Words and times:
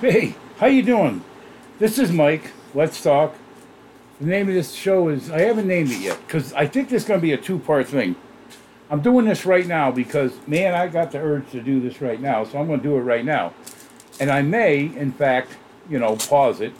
Hey, 0.00 0.36
how 0.58 0.68
you 0.68 0.84
doing? 0.84 1.24
This 1.80 1.98
is 1.98 2.12
Mike. 2.12 2.52
Let's 2.72 3.02
talk. 3.02 3.34
The 4.20 4.26
name 4.26 4.48
of 4.48 4.54
this 4.54 4.72
show 4.72 5.08
is 5.08 5.28
I 5.28 5.40
haven't 5.40 5.66
named 5.66 5.90
it 5.90 6.00
yet 6.00 6.20
because 6.24 6.52
I 6.52 6.68
think 6.68 6.88
this 6.88 7.02
is 7.02 7.08
going 7.08 7.18
to 7.18 7.26
be 7.26 7.32
a 7.32 7.36
two-part 7.36 7.88
thing. 7.88 8.14
I'm 8.90 9.00
doing 9.00 9.24
this 9.26 9.44
right 9.44 9.66
now 9.66 9.90
because 9.90 10.34
man, 10.46 10.72
I 10.74 10.86
got 10.86 11.10
the 11.10 11.18
urge 11.18 11.50
to 11.50 11.60
do 11.60 11.80
this 11.80 12.00
right 12.00 12.20
now, 12.20 12.44
so 12.44 12.60
I'm 12.60 12.68
going 12.68 12.78
to 12.78 12.88
do 12.88 12.96
it 12.96 13.00
right 13.00 13.24
now. 13.24 13.54
And 14.20 14.30
I 14.30 14.40
may, 14.40 14.82
in 14.82 15.10
fact, 15.10 15.56
you 15.90 15.98
know, 15.98 16.14
pause 16.14 16.60
it 16.60 16.74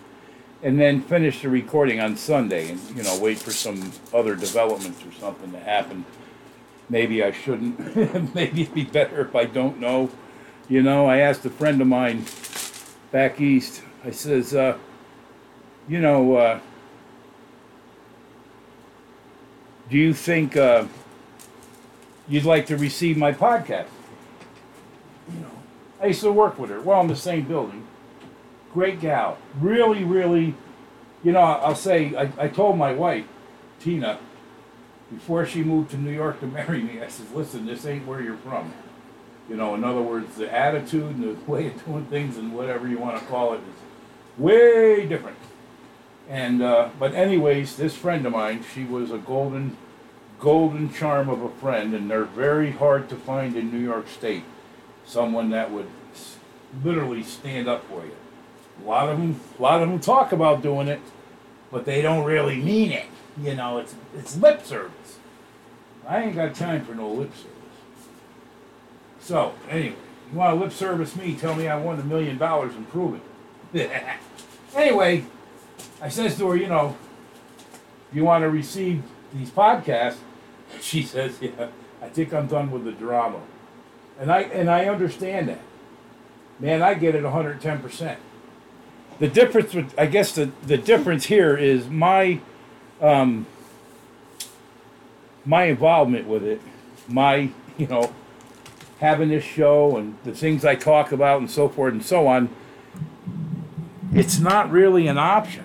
and 0.63 0.79
then 0.79 1.03
finish 1.03 1.43
the 1.43 1.49
recording 1.49 1.99
on 1.99 2.17
Sunday 2.17 2.71
and 2.71 2.81
you 2.97 3.03
know 3.03 3.19
wait 3.19 3.41
for 3.41 3.51
some 3.51 3.91
other 4.15 4.37
developments 4.37 5.05
or 5.05 5.11
something 5.11 5.51
to 5.51 5.59
happen. 5.59 6.05
Maybe 6.89 7.25
I 7.25 7.33
shouldn't. 7.33 7.97
Maybe 8.37 8.63
it'd 8.63 8.75
be 8.75 8.85
better 8.85 9.23
if 9.23 9.35
I 9.35 9.47
don't 9.47 9.81
know. 9.81 10.09
You 10.69 10.83
know, 10.85 11.07
I 11.07 11.19
asked 11.19 11.45
a 11.45 11.51
friend 11.51 11.81
of 11.81 11.89
mine 11.89 12.25
back 13.11 13.41
east. 13.41 13.83
I 14.05 14.11
says, 14.11 14.55
uh, 14.55 14.79
you 15.89 16.01
know, 16.01 16.37
uh, 16.37 16.61
do 19.91 19.97
you 19.97 20.13
think 20.13 20.57
uh, 20.57 20.87
you'd 22.29 22.45
like 22.45 22.67
to 22.67 22.77
receive 22.77 23.17
my 23.17 23.33
podcast? 23.33 23.87
You 25.33 25.41
know, 25.41 25.51
I 26.01 26.07
used 26.07 26.21
to 26.21 26.33
work 26.33 26.59
with 26.59 26.71
her. 26.71 26.81
Well, 26.81 27.01
in 27.01 27.09
the 27.09 27.17
same 27.17 27.43
building. 27.43 27.87
Great 28.73 29.01
gal. 29.01 29.39
Really, 29.59 30.05
really, 30.05 30.55
you 31.25 31.33
know, 31.33 31.41
I'll 31.41 31.75
say, 31.75 32.15
I, 32.15 32.31
I 32.39 32.49
told 32.49 32.77
my 32.77 32.93
wife, 32.93 33.25
Tina, 33.81 34.19
before 35.11 35.47
she 35.47 35.63
moved 35.63 35.91
to 35.93 35.97
New 35.97 36.13
York 36.13 36.41
to 36.41 36.47
marry 36.59 36.83
me, 36.83 37.01
I 37.01 37.09
said, 37.09 37.27
listen, 37.35 37.67
this 37.67 37.87
ain't 37.87 38.07
where 38.07 38.21
you're 38.21 38.37
from. 38.37 38.73
You 39.49 39.57
know, 39.57 39.75
in 39.75 39.83
other 39.83 40.03
words, 40.03 40.37
the 40.37 40.53
attitude 40.53 41.17
and 41.17 41.25
the 41.25 41.51
way 41.51 41.69
of 41.69 41.85
doing 41.85 42.07
things 42.07 42.37
and 42.37 42.55
whatever 42.55 42.87
you 42.87 42.99
want 42.99 43.19
to 43.19 43.25
call 43.27 43.55
it 43.55 43.59
is 43.59 44.39
way 44.39 45.07
different. 45.07 45.39
And 46.29 46.63
uh, 46.63 46.91
but 46.99 47.15
anyways, 47.15 47.77
this 47.77 47.97
friend 47.97 48.27
of 48.27 48.33
mine, 48.33 48.65
she 48.75 48.85
was 48.85 49.11
a 49.11 49.19
golden, 49.19 49.77
golden 50.39 50.93
charm 50.93 51.31
of 51.31 51.43
a 51.43 51.49
friend, 51.49 51.95
and 51.95 52.11
they're 52.11 52.25
very 52.25 52.71
hard 52.71 53.09
to 53.09 53.17
find 53.17 53.57
in 53.57 53.73
New 53.73 53.79
York 53.79 54.09
State. 54.09 54.45
Someone 55.07 55.49
that 55.51 55.71
would 55.71 55.89
literally 56.85 57.23
stand 57.23 57.67
up 57.67 57.89
for 57.89 58.05
you. 58.05 58.15
A 58.85 58.87
lot 58.87 59.09
of 59.09 59.19
them, 59.19 59.41
a 59.59 59.63
lot 59.63 59.83
of 59.83 59.89
them 59.89 59.99
talk 60.01 60.33
about 60.33 60.63
doing 60.63 60.87
it, 60.87 61.01
but 61.71 61.87
they 61.87 62.03
don't 62.03 62.25
really 62.25 62.57
mean 62.57 62.93
it. 62.93 63.07
You 63.43 63.55
know, 63.55 63.79
it's 63.79 63.95
it's 64.15 64.37
lip 64.37 64.65
service. 64.65 65.19
I 66.07 66.25
ain't 66.25 66.37
got 66.37 66.55
time 66.55 66.85
for 66.85 66.95
no 66.95 67.09
lip 67.11 67.35
service. 67.35 67.58
So, 69.29 69.53
anyway, 69.69 69.95
you 70.33 70.39
want 70.39 70.59
to 70.59 70.65
lip 70.65 70.73
service 70.73 71.15
me, 71.15 71.35
tell 71.35 71.55
me 71.55 71.69
I 71.69 71.77
won 71.77 72.01
a 72.01 72.03
million 72.03 72.39
dollars 72.39 72.75
and 72.75 72.89
prove 72.89 73.21
it. 73.75 73.91
anyway, 74.75 75.23
I 76.01 76.09
says 76.09 76.39
to 76.39 76.49
her, 76.49 76.57
you 76.57 76.67
know, 76.67 76.97
you 78.11 78.25
want 78.25 78.41
to 78.45 78.49
receive 78.49 79.03
these 79.35 79.51
podcasts? 79.51 80.17
She 80.81 81.03
says, 81.03 81.39
yeah, 81.43 81.69
I 82.01 82.09
think 82.09 82.33
I'm 82.33 82.47
done 82.47 82.71
with 82.71 82.85
the 82.85 82.93
drama. 82.93 83.41
And 84.19 84.31
I 84.31 84.43
and 84.43 84.71
I 84.71 84.85
understand 84.87 85.49
that. 85.49 85.61
Man, 86.59 86.83
I 86.83 86.95
get 86.95 87.15
it 87.15 87.25
110%. 87.25 88.17
The 89.19 89.29
difference 89.29 89.75
with 89.75 89.95
I 89.99 90.07
guess 90.07 90.33
the, 90.33 90.51
the 90.67 90.77
difference 90.77 91.25
here 91.27 91.57
is 91.57 91.89
my 91.89 92.41
um 93.01 93.47
my 95.47 95.65
involvement 95.65 96.27
with 96.27 96.45
it, 96.45 96.61
my, 97.09 97.51
you 97.79 97.87
know, 97.87 98.15
having 99.01 99.29
this 99.29 99.45
show 99.45 99.97
and 99.97 100.17
the 100.25 100.33
things 100.33 100.65
I 100.65 100.75
talk 100.75 101.13
about 101.13 101.41
and 101.41 101.51
so 101.51 101.69
forth 101.69 101.93
and 101.93 102.05
so 102.05 102.27
on, 102.27 102.49
it's 104.13 104.39
not 104.39 104.71
really 104.71 105.07
an 105.07 105.19
option. 105.19 105.65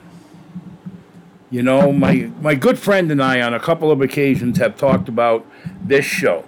You 1.49 1.61
know, 1.61 1.91
my 1.91 2.31
my 2.41 2.55
good 2.55 2.79
friend 2.79 3.11
and 3.11 3.21
I 3.21 3.41
on 3.41 3.53
a 3.53 3.59
couple 3.59 3.91
of 3.91 4.01
occasions 4.01 4.57
have 4.57 4.75
talked 4.75 5.07
about 5.07 5.45
this 5.81 6.05
show 6.05 6.45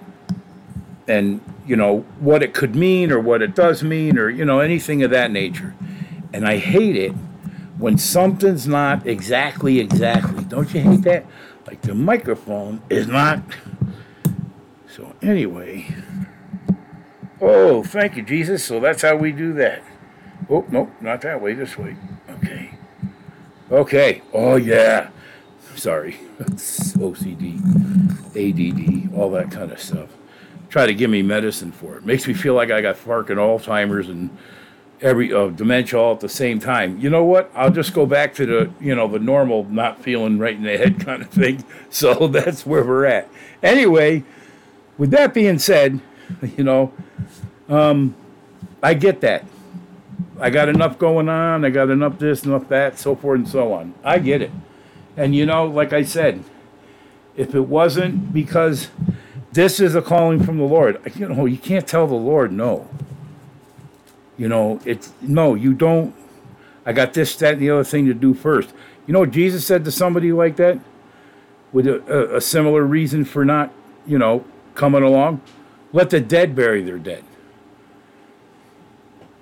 and 1.06 1.40
you 1.66 1.76
know 1.76 2.00
what 2.18 2.42
it 2.42 2.54
could 2.54 2.74
mean 2.74 3.12
or 3.12 3.20
what 3.20 3.42
it 3.42 3.54
does 3.54 3.82
mean 3.82 4.18
or 4.18 4.28
you 4.28 4.44
know 4.44 4.60
anything 4.60 5.02
of 5.02 5.10
that 5.10 5.30
nature. 5.30 5.74
And 6.32 6.46
I 6.46 6.58
hate 6.58 6.96
it 6.96 7.12
when 7.78 7.98
something's 7.98 8.66
not 8.66 9.06
exactly 9.06 9.78
exactly. 9.78 10.44
Don't 10.44 10.72
you 10.74 10.80
hate 10.80 11.02
that? 11.02 11.26
Like 11.66 11.82
the 11.82 11.94
microphone 11.94 12.82
is 12.90 13.06
not 13.06 13.40
so 14.88 15.14
anyway, 15.22 15.86
Oh, 17.40 17.82
thank 17.82 18.16
you, 18.16 18.22
Jesus. 18.22 18.64
So 18.64 18.80
that's 18.80 19.02
how 19.02 19.16
we 19.16 19.32
do 19.32 19.52
that. 19.54 19.82
Oh, 20.48 20.64
nope, 20.70 20.90
not 21.00 21.20
that 21.22 21.40
way, 21.40 21.54
this 21.54 21.76
way. 21.76 21.96
Okay. 22.30 22.70
Okay. 23.70 24.22
Oh, 24.32 24.56
yeah. 24.56 25.10
Sorry. 25.74 26.18
OCD, 26.38 27.58
ADD, 28.34 29.14
all 29.14 29.30
that 29.32 29.50
kind 29.50 29.70
of 29.70 29.80
stuff. 29.80 30.08
Try 30.68 30.86
to 30.86 30.94
give 30.94 31.10
me 31.10 31.22
medicine 31.22 31.72
for 31.72 31.96
it. 31.96 32.04
Makes 32.04 32.26
me 32.26 32.34
feel 32.34 32.54
like 32.54 32.70
I 32.70 32.80
got 32.80 32.96
fucking 32.96 33.36
Alzheimer's 33.36 34.08
and 34.08 34.36
every 35.00 35.32
uh, 35.32 35.48
dementia 35.48 35.98
all 35.98 36.14
at 36.14 36.20
the 36.20 36.28
same 36.28 36.58
time. 36.58 36.98
You 37.00 37.10
know 37.10 37.24
what? 37.24 37.50
I'll 37.54 37.70
just 37.70 37.92
go 37.92 38.06
back 38.06 38.34
to 38.36 38.46
the, 38.46 38.70
you 38.80 38.94
know, 38.94 39.08
the 39.08 39.18
normal 39.18 39.64
not 39.64 40.02
feeling 40.02 40.38
right 40.38 40.56
in 40.56 40.62
the 40.62 40.76
head 40.76 41.00
kind 41.04 41.22
of 41.22 41.28
thing. 41.28 41.64
So 41.90 42.28
that's 42.28 42.64
where 42.64 42.84
we're 42.84 43.06
at. 43.06 43.28
Anyway, 43.62 44.24
with 44.98 45.10
that 45.10 45.34
being 45.34 45.58
said, 45.58 46.00
you 46.56 46.64
know, 46.64 46.92
um, 47.68 48.14
I 48.82 48.94
get 48.94 49.20
that. 49.22 49.44
I 50.38 50.50
got 50.50 50.68
enough 50.68 50.98
going 50.98 51.28
on. 51.28 51.64
I 51.64 51.70
got 51.70 51.90
enough 51.90 52.18
this, 52.18 52.44
enough 52.44 52.68
that, 52.68 52.98
so 52.98 53.16
forth 53.16 53.38
and 53.38 53.48
so 53.48 53.72
on. 53.72 53.94
I 54.04 54.18
get 54.18 54.42
it. 54.42 54.50
And 55.16 55.34
you 55.34 55.46
know, 55.46 55.66
like 55.66 55.92
I 55.92 56.02
said, 56.02 56.44
if 57.36 57.54
it 57.54 57.62
wasn't 57.62 58.32
because 58.32 58.90
this 59.52 59.80
is 59.80 59.94
a 59.94 60.02
calling 60.02 60.42
from 60.42 60.58
the 60.58 60.64
Lord, 60.64 61.00
you 61.16 61.28
know, 61.28 61.46
you 61.46 61.56
can't 61.56 61.86
tell 61.86 62.06
the 62.06 62.14
Lord 62.14 62.52
no. 62.52 62.88
You 64.36 64.48
know, 64.48 64.80
it's 64.84 65.12
no, 65.22 65.54
you 65.54 65.72
don't. 65.72 66.14
I 66.84 66.92
got 66.92 67.14
this, 67.14 67.34
that, 67.36 67.54
and 67.54 67.62
the 67.62 67.70
other 67.70 67.84
thing 67.84 68.06
to 68.06 68.14
do 68.14 68.34
first. 68.34 68.72
You 69.06 69.12
know 69.12 69.24
Jesus 69.24 69.66
said 69.66 69.84
to 69.84 69.90
somebody 69.90 70.32
like 70.32 70.56
that? 70.56 70.78
With 71.72 71.86
a, 71.86 72.02
a, 72.12 72.36
a 72.36 72.40
similar 72.40 72.82
reason 72.82 73.24
for 73.24 73.44
not, 73.44 73.72
you 74.06 74.18
know, 74.18 74.44
coming 74.74 75.02
along? 75.02 75.40
Let 75.92 76.10
the 76.10 76.20
dead 76.20 76.54
bury 76.54 76.82
their 76.82 76.98
dead. 76.98 77.24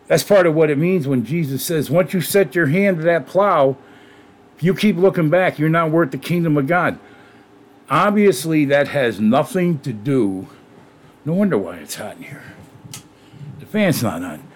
That's 0.06 0.22
part 0.22 0.46
of 0.46 0.54
what 0.54 0.70
it 0.70 0.78
means 0.78 1.08
when 1.08 1.24
Jesus 1.24 1.64
says, 1.64 1.90
once 1.90 2.12
you 2.12 2.20
set 2.20 2.54
your 2.54 2.66
hand 2.66 2.98
to 2.98 3.02
that 3.04 3.26
plow, 3.26 3.76
if 4.56 4.62
you 4.62 4.74
keep 4.74 4.96
looking 4.96 5.30
back, 5.30 5.58
you're 5.58 5.68
not 5.68 5.90
worth 5.90 6.10
the 6.10 6.18
kingdom 6.18 6.56
of 6.56 6.66
God. 6.66 6.98
Obviously, 7.88 8.64
that 8.66 8.88
has 8.88 9.18
nothing 9.20 9.78
to 9.80 9.92
do. 9.92 10.48
No 11.24 11.32
wonder 11.34 11.56
why 11.56 11.76
it's 11.76 11.94
hot 11.94 12.16
in 12.16 12.24
here. 12.24 12.42
The 13.60 13.66
fan's 13.66 14.02
not 14.02 14.22
on. 14.22 14.48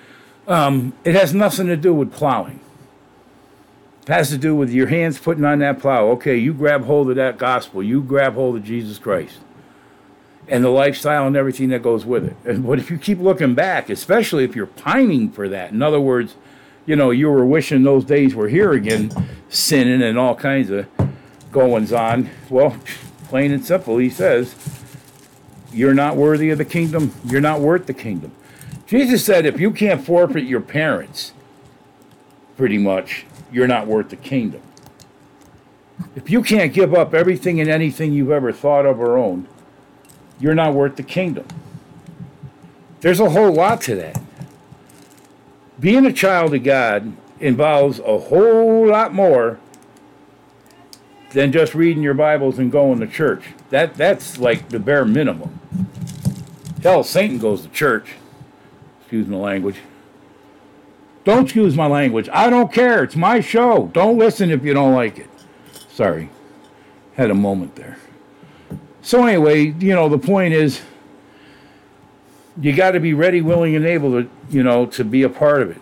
Um, 0.47 0.93
it 1.05 1.15
has 1.15 1.35
nothing 1.35 1.67
to 1.67 1.77
do 1.77 1.93
with 1.95 2.13
plowing. 2.13 2.61
It 4.03 4.09
has 4.09 4.31
to 4.31 4.39
do 4.39 4.55
with 4.55 4.71
your 4.71 4.87
hands 4.87 5.19
putting 5.19 5.45
on 5.45 5.59
that 5.59 5.79
plow. 5.79 6.07
Okay, 6.09 6.37
you 6.37 6.55
grab 6.55 6.85
hold 6.85 7.11
of 7.11 7.17
that 7.17 7.39
gospel. 7.39 7.83
You 7.83 8.03
grab 8.03 8.35
hold 8.35 8.57
of 8.57 8.65
Jesus 8.65 8.99
Christ 8.99 9.39
and 10.49 10.65
the 10.65 10.71
lifestyle 10.71 11.27
and 11.27 11.37
everything 11.37 11.69
that 11.69 11.83
goes 11.83 12.07
with 12.07 12.25
it. 12.25 12.63
But 12.63 12.79
if 12.79 12.91
you 12.91 12.99
keep 12.99 13.19
looking 13.19 13.55
back, 13.55 13.91
especially 13.91 14.45
if 14.45 14.57
you're 14.57 14.67
pining 14.67 15.31
for 15.31 15.49
that, 15.49 15.73
in 15.73 15.83
other 15.83 16.01
words, 16.01 16.37
you 16.87 16.97
know, 16.97 17.11
you 17.11 17.29
were 17.29 17.45
wishing 17.45 17.83
those 17.83 18.05
days 18.05 18.35
were 18.35 18.49
here 18.49 18.73
again, 18.73 19.11
sinning 19.49 20.03
and 20.03 20.19
all 20.19 20.35
kinds 20.35 20.71
of 20.71 20.87
goings 21.53 21.93
on. 21.93 22.31
Well, 22.49 22.79
plain 23.25 23.53
and 23.53 23.65
simple, 23.65 23.99
he 23.99 24.09
says, 24.09 24.55
you're 25.71 25.95
not 25.95 26.17
worthy 26.17 26.49
of 26.49 26.57
the 26.57 26.65
kingdom. 26.65 27.13
You're 27.27 27.43
not 27.43 27.61
worth 27.61 27.87
the 27.87 27.95
kingdom. 27.95 28.33
Jesus 28.87 29.23
said, 29.23 29.45
if 29.45 29.61
you 29.61 29.71
can't 29.71 30.03
forfeit 30.03 30.45
your 30.45 30.63
parents, 30.63 31.35
pretty 32.57 32.79
much, 32.79 33.27
you're 33.53 33.67
not 33.67 33.87
worth 33.87 34.09
the 34.09 34.17
kingdom. 34.17 34.63
If 36.17 36.31
you 36.31 36.43
can't 36.43 36.73
give 36.73 36.95
up 36.95 37.13
everything 37.13 37.61
and 37.61 37.69
anything 37.69 38.15
you've 38.15 38.31
ever 38.31 38.51
thought 38.51 38.87
of 38.87 38.99
or 38.99 39.19
owned, 39.19 39.47
you're 40.41 40.55
not 40.55 40.75
worth 40.75 40.97
the 40.97 41.03
kingdom. 41.03 41.47
There's 43.01 43.21
a 43.21 43.31
whole 43.31 43.53
lot 43.53 43.81
to 43.83 43.95
that. 43.97 44.21
Being 45.79 46.07
a 46.07 46.13
child 46.13 46.55
of 46.55 46.65
God 46.65 47.13
involves 47.41 48.01
a 48.01 48.19
whole 48.19 48.87
lot 48.87 49.15
more 49.15 49.61
than 51.31 51.53
just 51.53 51.75
reading 51.75 52.03
your 52.03 52.15
Bibles 52.15 52.59
and 52.59 52.73
going 52.73 53.01
to 53.01 53.07
church. 53.07 53.45
That 53.71 53.95
that's 53.95 54.39
like 54.39 54.71
the 54.71 54.79
bare 54.79 55.05
minimum. 55.05 55.61
Hell, 56.83 57.05
Satan 57.05 57.39
goes 57.39 57.63
to 57.63 57.69
church. 57.69 58.15
Excuse 59.01 59.27
my 59.27 59.37
language. 59.37 59.77
Don't 61.25 61.45
excuse 61.45 61.77
my 61.77 61.87
language. 61.87 62.29
I 62.33 62.49
don't 62.51 62.73
care. 62.73 63.05
It's 63.05 63.17
my 63.17 63.41
show. 63.41 63.91
Don't 63.93 64.19
listen 64.19 64.51
if 64.51 64.65
you 64.65 64.75
don't 64.75 64.95
like 64.95 65.19
it. 65.19 65.29
Sorry. 65.91 66.31
Had 67.15 67.31
a 67.31 67.35
moment 67.35 67.75
there. 67.77 67.99
So 69.03 69.25
anyway, 69.27 69.67
you 69.79 69.95
know, 69.95 70.09
the 70.09 70.19
point 70.19 70.55
is 70.55 70.81
you 72.61 72.75
got 72.75 72.93
to 72.93 73.01
be 73.01 73.15
ready, 73.15 73.41
willing, 73.41 73.77
and 73.77 73.87
able 73.87 74.23
to, 74.23 74.31
you 74.51 74.63
know, 74.63 74.87
to 74.87 75.05
be 75.05 75.23
a 75.23 75.29
part 75.29 75.63
of 75.63 75.71
it. 75.71 75.81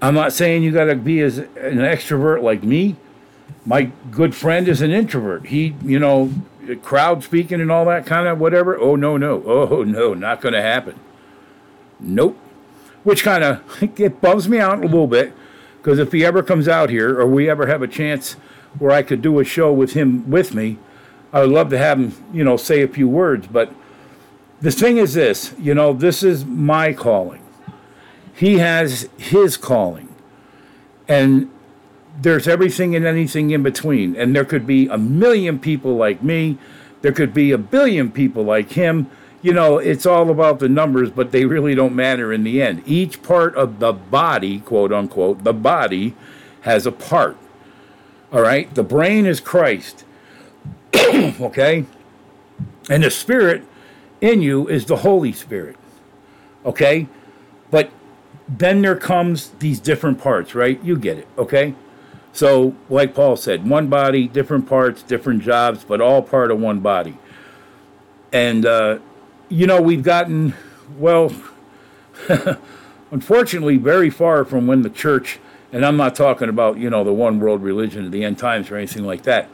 I'm 0.00 0.14
not 0.14 0.32
saying 0.32 0.62
you 0.62 0.70
got 0.70 0.84
to 0.84 0.94
be 0.94 1.20
as 1.20 1.38
an 1.38 1.78
extrovert 1.78 2.42
like 2.42 2.62
me. 2.62 2.96
My 3.66 3.90
good 4.10 4.34
friend 4.34 4.68
is 4.68 4.80
an 4.80 4.92
introvert. 4.92 5.46
He, 5.46 5.74
you 5.82 5.98
know, 5.98 6.32
crowd 6.76 7.24
speaking 7.24 7.60
and 7.60 7.72
all 7.72 7.84
that 7.86 8.06
kind 8.06 8.28
of 8.28 8.38
whatever. 8.38 8.78
Oh 8.78 8.96
no, 8.96 9.16
no. 9.16 9.42
Oh 9.46 9.82
no, 9.82 10.14
not 10.14 10.40
going 10.40 10.54
to 10.54 10.62
happen. 10.62 10.98
Nope. 11.98 12.38
Which 13.02 13.24
kind 13.24 13.42
of 13.42 13.82
it 14.00 14.20
bums 14.20 14.48
me 14.48 14.58
out 14.58 14.78
a 14.78 14.82
little 14.82 15.06
bit 15.06 15.32
because 15.78 15.98
if 15.98 16.12
he 16.12 16.24
ever 16.24 16.42
comes 16.42 16.68
out 16.68 16.90
here 16.90 17.18
or 17.18 17.26
we 17.26 17.50
ever 17.50 17.66
have 17.66 17.82
a 17.82 17.88
chance 17.88 18.34
where 18.78 18.92
I 18.92 19.02
could 19.02 19.22
do 19.22 19.40
a 19.40 19.44
show 19.44 19.72
with 19.72 19.94
him 19.94 20.30
with 20.30 20.54
me, 20.54 20.78
I 21.32 21.40
would 21.40 21.50
love 21.50 21.70
to 21.70 21.78
have 21.78 21.98
him, 21.98 22.12
you 22.32 22.44
know, 22.44 22.56
say 22.56 22.82
a 22.82 22.88
few 22.88 23.08
words. 23.08 23.46
But 23.46 23.72
the 24.60 24.70
thing 24.70 24.96
is 24.96 25.14
this, 25.14 25.54
you 25.58 25.74
know, 25.74 25.92
this 25.92 26.22
is 26.22 26.44
my 26.44 26.92
calling. 26.92 27.42
He 28.34 28.58
has 28.58 29.08
his 29.16 29.56
calling. 29.56 30.14
And 31.06 31.50
there's 32.20 32.48
everything 32.48 32.94
and 32.96 33.06
anything 33.06 33.50
in 33.50 33.62
between. 33.62 34.16
And 34.16 34.34
there 34.34 34.44
could 34.44 34.66
be 34.66 34.88
a 34.88 34.98
million 34.98 35.58
people 35.58 35.96
like 35.96 36.22
me. 36.22 36.58
There 37.02 37.12
could 37.12 37.32
be 37.32 37.52
a 37.52 37.58
billion 37.58 38.10
people 38.10 38.42
like 38.42 38.72
him. 38.72 39.10
You 39.40 39.52
know, 39.52 39.78
it's 39.78 40.04
all 40.04 40.30
about 40.30 40.58
the 40.58 40.68
numbers, 40.68 41.10
but 41.10 41.30
they 41.30 41.44
really 41.44 41.74
don't 41.74 41.94
matter 41.94 42.32
in 42.32 42.42
the 42.42 42.60
end. 42.60 42.82
Each 42.86 43.22
part 43.22 43.54
of 43.54 43.78
the 43.78 43.92
body, 43.92 44.58
quote 44.60 44.92
unquote, 44.92 45.44
the 45.44 45.52
body 45.52 46.16
has 46.62 46.86
a 46.86 46.92
part. 46.92 47.36
All 48.32 48.42
right? 48.42 48.74
The 48.74 48.82
brain 48.82 49.26
is 49.26 49.38
Christ. 49.38 50.04
okay? 51.40 51.84
And 52.90 53.02
the 53.04 53.10
spirit 53.10 53.64
in 54.20 54.42
you 54.42 54.68
is 54.68 54.86
the 54.86 54.96
Holy 54.96 55.32
Spirit. 55.32 55.76
Okay? 56.64 57.06
But 57.70 57.90
then 58.48 58.82
there 58.82 58.96
comes 58.96 59.50
these 59.58 59.78
different 59.78 60.18
parts, 60.18 60.54
right? 60.54 60.82
You 60.82 60.96
get 60.96 61.18
it, 61.18 61.28
okay? 61.36 61.74
So, 62.32 62.74
like 62.88 63.14
Paul 63.14 63.36
said, 63.36 63.68
one 63.68 63.88
body, 63.88 64.28
different 64.28 64.68
parts, 64.68 65.02
different 65.02 65.42
jobs, 65.42 65.84
but 65.84 66.00
all 66.00 66.22
part 66.22 66.50
of 66.50 66.58
one 66.58 66.80
body. 66.80 67.18
And, 68.32 68.64
uh, 68.64 68.98
you 69.48 69.66
know, 69.66 69.80
we've 69.80 70.02
gotten, 70.02 70.54
well, 70.98 71.32
unfortunately, 73.10 73.76
very 73.76 74.10
far 74.10 74.44
from 74.44 74.66
when 74.66 74.82
the 74.82 74.90
church, 74.90 75.38
and 75.72 75.84
I'm 75.84 75.96
not 75.96 76.14
talking 76.14 76.48
about, 76.48 76.78
you 76.78 76.88
know, 76.90 77.04
the 77.04 77.12
one 77.12 77.40
world 77.40 77.62
religion 77.62 78.06
of 78.06 78.12
the 78.12 78.24
end 78.24 78.38
times 78.38 78.70
or 78.70 78.76
anything 78.76 79.04
like 79.04 79.22
that. 79.24 79.50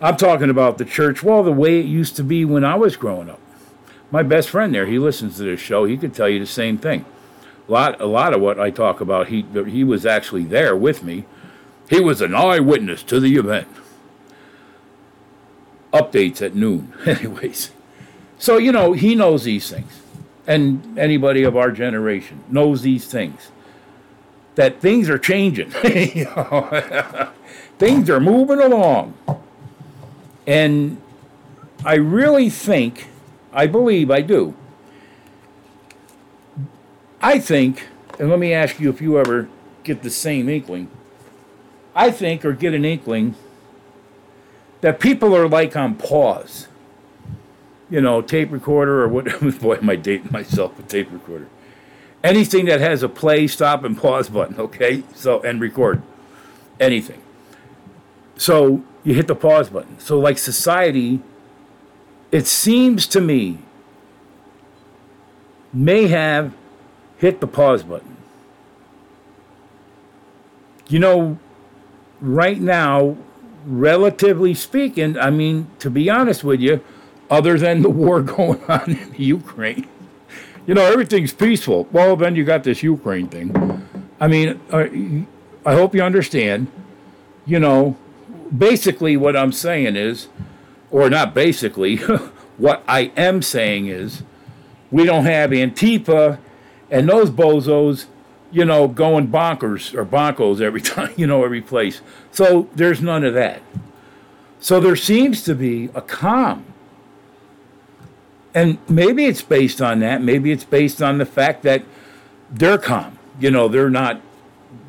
I'm 0.00 0.16
talking 0.16 0.50
about 0.50 0.78
the 0.78 0.84
church, 0.84 1.22
well, 1.22 1.42
the 1.42 1.52
way 1.52 1.80
it 1.80 1.86
used 1.86 2.16
to 2.16 2.24
be 2.24 2.44
when 2.44 2.64
I 2.64 2.74
was 2.74 2.96
growing 2.96 3.30
up. 3.30 3.40
My 4.10 4.22
best 4.22 4.50
friend 4.50 4.74
there, 4.74 4.86
he 4.86 4.98
listens 4.98 5.36
to 5.36 5.44
this 5.44 5.60
show, 5.60 5.84
he 5.84 5.96
could 5.96 6.14
tell 6.14 6.28
you 6.28 6.38
the 6.38 6.46
same 6.46 6.78
thing. 6.78 7.04
A 7.68 7.72
lot, 7.72 8.00
a 8.00 8.06
lot 8.06 8.32
of 8.32 8.40
what 8.40 8.60
I 8.60 8.70
talk 8.70 9.00
about, 9.00 9.28
he, 9.28 9.44
he 9.66 9.82
was 9.82 10.06
actually 10.06 10.44
there 10.44 10.76
with 10.76 11.02
me 11.02 11.24
he 11.88 12.00
was 12.00 12.20
an 12.20 12.34
eyewitness 12.34 13.02
to 13.04 13.20
the 13.20 13.36
event. 13.36 13.68
Updates 15.92 16.42
at 16.42 16.54
noon, 16.54 16.92
anyways. 17.06 17.70
So, 18.38 18.58
you 18.58 18.72
know, 18.72 18.92
he 18.92 19.14
knows 19.14 19.44
these 19.44 19.70
things. 19.70 20.02
And 20.46 20.98
anybody 20.98 21.42
of 21.42 21.56
our 21.56 21.70
generation 21.70 22.44
knows 22.48 22.82
these 22.82 23.06
things. 23.06 23.50
That 24.56 24.80
things 24.80 25.08
are 25.08 25.18
changing. 25.18 25.70
things 27.78 28.10
are 28.10 28.20
moving 28.20 28.60
along. 28.60 29.14
And 30.46 31.00
I 31.84 31.94
really 31.94 32.50
think, 32.50 33.08
I 33.52 33.66
believe, 33.66 34.10
I 34.10 34.20
do. 34.20 34.54
I 37.20 37.38
think, 37.38 37.88
and 38.18 38.30
let 38.30 38.38
me 38.38 38.52
ask 38.52 38.78
you 38.78 38.88
if 38.90 39.00
you 39.00 39.18
ever 39.18 39.48
get 39.82 40.02
the 40.02 40.10
same 40.10 40.48
inkling 40.48 40.90
I 41.96 42.10
think, 42.10 42.44
or 42.44 42.52
get 42.52 42.74
an 42.74 42.84
inkling 42.84 43.34
that 44.82 45.00
people 45.00 45.34
are 45.34 45.48
like 45.48 45.74
on 45.74 45.94
pause. 45.94 46.68
You 47.88 48.02
know, 48.02 48.20
tape 48.20 48.52
recorder 48.52 49.02
or 49.02 49.08
what? 49.08 49.24
Boy, 49.60 49.76
am 49.76 49.88
I 49.88 49.96
dating 49.96 50.30
myself 50.30 50.76
with 50.76 50.88
tape 50.88 51.10
recorder. 51.10 51.48
Anything 52.22 52.66
that 52.66 52.80
has 52.80 53.02
a 53.02 53.08
play, 53.08 53.46
stop, 53.46 53.82
and 53.82 53.96
pause 53.96 54.28
button, 54.28 54.58
okay? 54.60 55.04
So, 55.14 55.40
and 55.40 55.58
record. 55.58 56.02
Anything. 56.78 57.22
So, 58.36 58.84
you 59.04 59.14
hit 59.14 59.28
the 59.28 59.34
pause 59.34 59.70
button. 59.70 59.98
So, 59.98 60.18
like 60.18 60.38
society, 60.38 61.22
it 62.32 62.46
seems 62.46 63.06
to 63.08 63.20
me, 63.20 63.58
may 65.72 66.08
have 66.08 66.52
hit 67.18 67.40
the 67.40 67.46
pause 67.46 67.82
button. 67.82 68.16
You 70.88 70.98
know, 70.98 71.38
right 72.20 72.60
now, 72.60 73.16
relatively 73.64 74.54
speaking, 74.54 75.18
I 75.18 75.30
mean, 75.30 75.68
to 75.80 75.90
be 75.90 76.08
honest 76.08 76.44
with 76.44 76.60
you, 76.60 76.82
other 77.28 77.58
than 77.58 77.82
the 77.82 77.90
war 77.90 78.22
going 78.36 78.62
on 78.64 78.90
in 78.90 79.14
Ukraine, 79.16 79.88
you 80.66 80.74
know, 80.74 80.84
everything's 80.84 81.32
peaceful. 81.32 81.88
Well, 81.92 82.16
then 82.16 82.34
you 82.34 82.44
got 82.44 82.64
this 82.64 82.82
Ukraine 82.82 83.28
thing. 83.28 83.54
I 84.20 84.26
mean, 84.28 84.60
uh, 84.72 84.86
I 85.68 85.74
hope 85.74 85.94
you 85.94 86.02
understand, 86.02 86.68
you 87.44 87.60
know, 87.60 87.96
basically 88.56 89.16
what 89.16 89.36
I'm 89.36 89.52
saying 89.52 89.96
is, 89.96 90.28
or 90.90 91.08
not 91.10 91.34
basically, 91.34 91.96
what 92.56 92.82
I 92.88 93.12
am 93.16 93.42
saying 93.42 93.86
is, 93.86 94.22
we 94.90 95.04
don't 95.04 95.24
have 95.24 95.50
Antifa 95.50 96.38
and 96.90 97.08
those 97.08 97.30
bozos 97.30 98.06
you 98.50 98.64
know, 98.64 98.88
going 98.88 99.28
bonkers 99.28 99.94
or 99.94 100.04
bonkos 100.04 100.60
every 100.60 100.80
time, 100.94 101.12
you 101.16 101.26
know, 101.26 101.44
every 101.44 101.60
place. 101.60 102.00
So 102.30 102.68
there's 102.74 103.02
none 103.02 103.24
of 103.24 103.34
that. 103.34 103.62
So 104.60 104.80
there 104.80 104.96
seems 104.96 105.42
to 105.44 105.54
be 105.54 105.90
a 105.94 106.00
calm. 106.00 106.64
And 108.54 108.78
maybe 108.88 109.26
it's 109.26 109.42
based 109.42 109.82
on 109.82 110.00
that. 110.00 110.22
Maybe 110.22 110.50
it's 110.50 110.64
based 110.64 111.02
on 111.02 111.18
the 111.18 111.26
fact 111.26 111.62
that 111.64 111.84
they're 112.50 112.78
calm. 112.78 113.18
You 113.38 113.50
know, 113.50 113.68
they're 113.68 113.90
not 113.90 114.22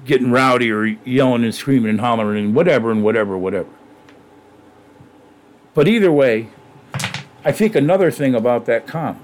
getting 0.06 0.32
rowdy 0.32 0.72
or 0.72 0.86
yelling 0.86 1.44
and 1.44 1.54
screaming 1.54 1.90
and 1.90 2.00
hollering 2.00 2.44
and 2.46 2.56
whatever 2.56 2.92
and 2.92 3.04
whatever, 3.04 3.38
whatever. 3.38 3.70
But 5.74 5.88
either 5.88 6.12
way, 6.12 6.50
I 7.46 7.52
think 7.52 7.76
another 7.76 8.10
thing 8.12 8.34
about 8.34 8.66
that 8.66 8.88
calm, 8.88 9.20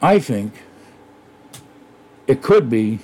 I 0.00 0.18
think 0.18 0.62
it 2.26 2.42
could 2.42 2.70
be 2.70 3.00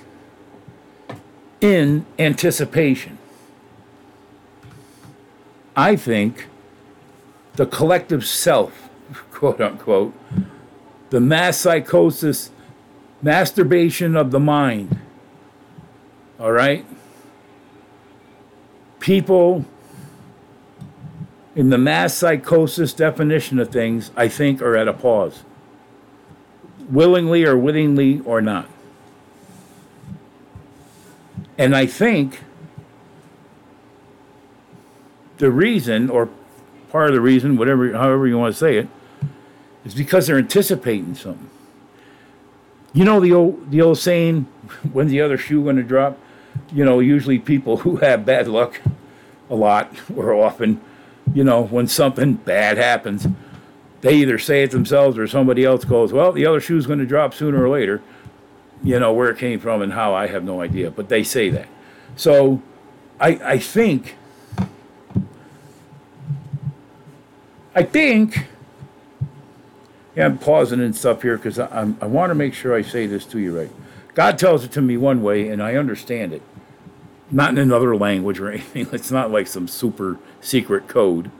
in 1.59 2.05
anticipation. 2.17 3.17
I 5.75 5.95
think 5.95 6.47
the 7.53 7.65
collective 7.65 8.25
self, 8.25 8.89
quote 9.31 9.61
unquote, 9.61 10.13
the 11.09 11.19
mass 11.19 11.57
psychosis, 11.57 12.51
masturbation 13.21 14.15
of 14.15 14.31
the 14.31 14.39
mind, 14.39 14.99
all 16.41 16.51
right? 16.51 16.83
People 18.99 19.63
in 21.55 21.69
the 21.69 21.77
mass 21.77 22.15
psychosis 22.15 22.93
definition 22.93 23.59
of 23.59 23.69
things, 23.69 24.09
I 24.17 24.27
think, 24.27 24.59
are 24.61 24.75
at 24.75 24.87
a 24.87 24.93
pause, 24.93 25.43
willingly 26.89 27.45
or 27.45 27.55
wittingly 27.55 28.21
or 28.21 28.41
not. 28.41 28.67
And 31.59 31.75
I 31.75 31.85
think 31.85 32.39
the 35.37 35.51
reason, 35.51 36.09
or 36.09 36.29
part 36.89 37.09
of 37.09 37.13
the 37.13 37.21
reason, 37.21 37.55
whatever, 37.55 37.93
however 37.93 38.27
you 38.27 38.39
want 38.39 38.55
to 38.55 38.57
say 38.57 38.77
it, 38.77 38.87
is 39.85 39.93
because 39.93 40.25
they're 40.25 40.39
anticipating 40.39 41.13
something. 41.13 41.49
You 42.93 43.05
know 43.05 43.19
the 43.19 43.31
old 43.31 43.69
the 43.69 43.81
old 43.81 43.99
saying, 43.99 44.43
"When's 44.91 45.11
the 45.11 45.21
other 45.21 45.37
shoe 45.37 45.63
going 45.63 45.75
to 45.75 45.83
drop?" 45.83 46.17
You 46.73 46.85
know, 46.85 46.99
usually 46.99 47.39
people 47.39 47.77
who 47.77 47.97
have 47.97 48.25
bad 48.25 48.47
luck, 48.47 48.81
a 49.49 49.55
lot 49.55 49.93
or 50.15 50.33
often, 50.33 50.81
you 51.33 51.43
know, 51.43 51.63
when 51.63 51.87
something 51.87 52.35
bad 52.35 52.77
happens, 52.77 53.27
they 54.01 54.15
either 54.15 54.39
say 54.39 54.63
it 54.63 54.71
themselves 54.71 55.17
or 55.17 55.27
somebody 55.27 55.63
else 55.63 55.85
goes, 55.85 56.11
"Well, 56.11 56.31
the 56.31 56.45
other 56.45 56.59
shoe's 56.59 56.87
going 56.87 56.99
to 56.99 57.05
drop 57.05 57.33
sooner 57.33 57.63
or 57.63 57.69
later." 57.69 58.01
You 58.83 58.99
know, 58.99 59.13
where 59.13 59.29
it 59.29 59.37
came 59.37 59.59
from 59.59 59.83
and 59.83 59.93
how, 59.93 60.15
I 60.15 60.25
have 60.25 60.43
no 60.43 60.59
idea, 60.59 60.89
but 60.89 61.07
they 61.07 61.23
say 61.23 61.49
that. 61.49 61.67
So 62.15 62.63
I, 63.19 63.39
I 63.43 63.57
think, 63.59 64.15
I 67.75 67.83
think, 67.83 68.47
yeah, 70.15 70.25
I'm 70.25 70.39
pausing 70.39 70.81
and 70.81 70.95
stuff 70.95 71.21
here 71.21 71.37
because 71.37 71.59
I, 71.59 71.93
I 72.01 72.05
want 72.07 72.31
to 72.31 72.35
make 72.35 72.55
sure 72.55 72.73
I 72.73 72.81
say 72.81 73.05
this 73.05 73.25
to 73.25 73.39
you 73.39 73.55
right. 73.57 73.71
God 74.13 74.37
tells 74.37 74.63
it 74.63 74.71
to 74.73 74.81
me 74.81 74.97
one 74.97 75.23
way 75.23 75.47
and 75.49 75.61
I 75.61 75.75
understand 75.75 76.33
it. 76.33 76.41
Not 77.29 77.51
in 77.51 77.57
another 77.57 77.95
language 77.95 78.39
or 78.39 78.49
anything. 78.49 78.87
It's 78.93 79.11
not 79.11 79.31
like 79.31 79.47
some 79.47 79.67
super 79.67 80.17
secret 80.41 80.87
code. 80.87 81.31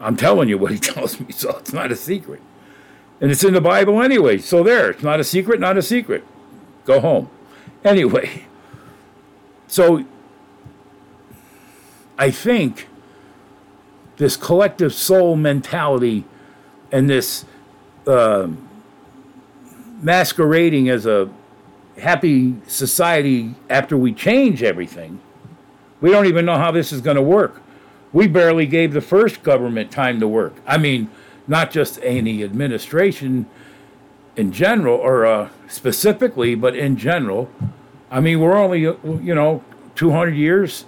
I'm 0.00 0.16
telling 0.16 0.48
you 0.48 0.58
what 0.58 0.72
he 0.72 0.78
tells 0.92 1.20
me, 1.20 1.32
so 1.32 1.56
it's 1.58 1.72
not 1.72 1.92
a 1.92 1.96
secret. 1.96 2.40
And 3.20 3.30
it's 3.30 3.44
in 3.44 3.52
the 3.52 3.60
Bible 3.60 4.00
anyway. 4.00 4.38
So 4.38 4.62
there, 4.62 4.90
it's 4.90 5.02
not 5.02 5.20
a 5.20 5.24
secret, 5.24 5.60
not 5.60 5.76
a 5.76 5.82
secret. 5.82 6.24
Go 6.84 7.00
home. 7.00 7.28
Anyway, 7.84 8.44
So 9.68 10.04
I 12.16 12.30
think 12.30 12.88
this 14.16 14.36
collective 14.36 14.92
soul 14.94 15.36
mentality 15.36 16.24
and 16.90 17.08
this 17.08 17.44
uh, 18.06 18.48
masquerading 20.00 20.88
as 20.88 21.04
a 21.06 21.28
happy 21.98 22.56
society 22.66 23.54
after 23.68 23.96
we 23.96 24.12
change 24.12 24.62
everything, 24.62 25.20
we 26.00 26.10
don't 26.10 26.26
even 26.26 26.44
know 26.44 26.56
how 26.56 26.70
this 26.70 26.92
is 26.92 27.00
going 27.00 27.16
to 27.16 27.22
work. 27.22 27.62
We 28.12 28.26
barely 28.26 28.66
gave 28.66 28.92
the 28.92 29.00
first 29.00 29.42
government 29.42 29.90
time 29.90 30.20
to 30.20 30.28
work. 30.28 30.54
I 30.66 30.78
mean, 30.78 31.10
not 31.46 31.70
just 31.70 31.98
any 32.02 32.42
administration 32.44 33.46
in 34.36 34.52
general 34.52 34.96
or 34.96 35.26
uh, 35.26 35.48
specifically, 35.68 36.54
but 36.54 36.76
in 36.76 36.96
general. 36.96 37.50
I 38.10 38.20
mean, 38.20 38.40
we're 38.40 38.56
only, 38.56 38.80
you 38.80 39.34
know, 39.34 39.64
200 39.96 40.30
years, 40.30 40.84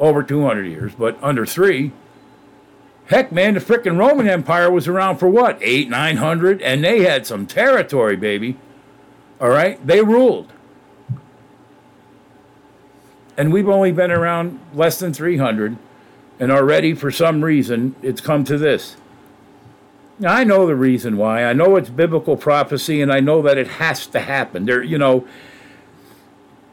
over 0.00 0.22
200 0.22 0.64
years, 0.64 0.92
but 0.94 1.18
under 1.22 1.44
three. 1.44 1.92
Heck, 3.06 3.32
man, 3.32 3.54
the 3.54 3.60
frickin' 3.60 3.98
Roman 3.98 4.28
Empire 4.28 4.70
was 4.70 4.88
around 4.88 5.18
for 5.18 5.28
what, 5.28 5.58
eight, 5.62 5.88
nine 5.88 6.18
hundred? 6.18 6.60
And 6.60 6.84
they 6.84 7.00
had 7.00 7.26
some 7.26 7.46
territory, 7.46 8.16
baby. 8.16 8.56
All 9.40 9.48
right? 9.48 9.84
They 9.86 10.02
ruled. 10.02 10.52
And 13.36 13.52
we've 13.52 13.68
only 13.68 13.92
been 13.92 14.10
around 14.10 14.58
less 14.74 14.98
than 14.98 15.12
300. 15.12 15.76
And 16.40 16.52
already, 16.52 16.94
for 16.94 17.10
some 17.10 17.44
reason, 17.44 17.94
it's 18.02 18.20
come 18.20 18.44
to 18.44 18.58
this. 18.58 18.96
Now, 20.18 20.34
I 20.34 20.42
know 20.42 20.66
the 20.66 20.74
reason 20.74 21.16
why. 21.16 21.44
I 21.44 21.52
know 21.52 21.76
it's 21.76 21.88
biblical 21.88 22.36
prophecy, 22.36 23.00
and 23.00 23.12
I 23.12 23.20
know 23.20 23.40
that 23.42 23.56
it 23.56 23.68
has 23.68 24.06
to 24.08 24.20
happen. 24.20 24.66
There, 24.66 24.82
you 24.82 24.98
know, 24.98 25.26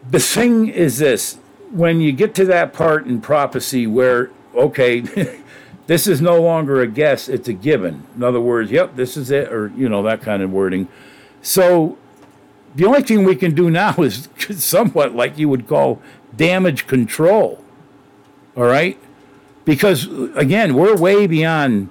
the 0.10 0.20
thing 0.20 0.68
is 0.68 0.98
this 0.98 1.38
when 1.72 2.00
you 2.00 2.12
get 2.12 2.34
to 2.36 2.46
that 2.46 2.74
part 2.74 3.06
in 3.06 3.22
prophecy 3.22 3.86
where, 3.86 4.32
okay, 4.56 5.02
this 5.88 6.08
is 6.08 6.22
no 6.22 6.42
longer 6.42 6.82
a 6.82 6.88
guess, 6.88 7.28
it's 7.28 7.48
a 7.48 7.54
given. 7.54 8.06
In 8.16 8.24
other 8.24 8.40
words, 8.40 8.72
yep, 8.72 8.96
this 8.96 9.18
is 9.18 9.30
it, 9.30 9.52
or, 9.52 9.72
you 9.76 9.90
know, 9.90 10.02
that 10.04 10.22
kind 10.22 10.42
of 10.42 10.52
wording. 10.52 10.88
So 11.42 11.98
the 12.76 12.86
only 12.86 13.02
thing 13.02 13.24
we 13.24 13.36
can 13.36 13.56
do 13.56 13.72
now 13.72 13.94
is 13.98 14.30
somewhat 14.52 15.16
like 15.16 15.38
you 15.38 15.50
would 15.50 15.68
call 15.68 16.02
damage 16.36 16.88
control. 16.88 17.64
All 18.56 18.66
right? 18.66 18.98
Because, 19.64 20.08
again, 20.36 20.76
we're 20.76 20.96
way 20.96 21.26
beyond, 21.26 21.90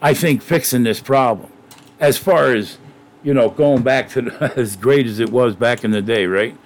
I 0.00 0.14
think, 0.14 0.42
fixing 0.42 0.84
this 0.84 1.00
problem. 1.00 1.52
As 2.00 2.16
far 2.16 2.54
as, 2.54 2.78
you 3.22 3.34
know, 3.34 3.50
going 3.50 3.82
back 3.82 4.08
to 4.10 4.52
as 4.56 4.76
great 4.76 5.06
as 5.06 5.20
it 5.20 5.30
was 5.30 5.54
back 5.54 5.84
in 5.84 5.90
the 5.90 6.02
day, 6.02 6.26
right? 6.26 6.56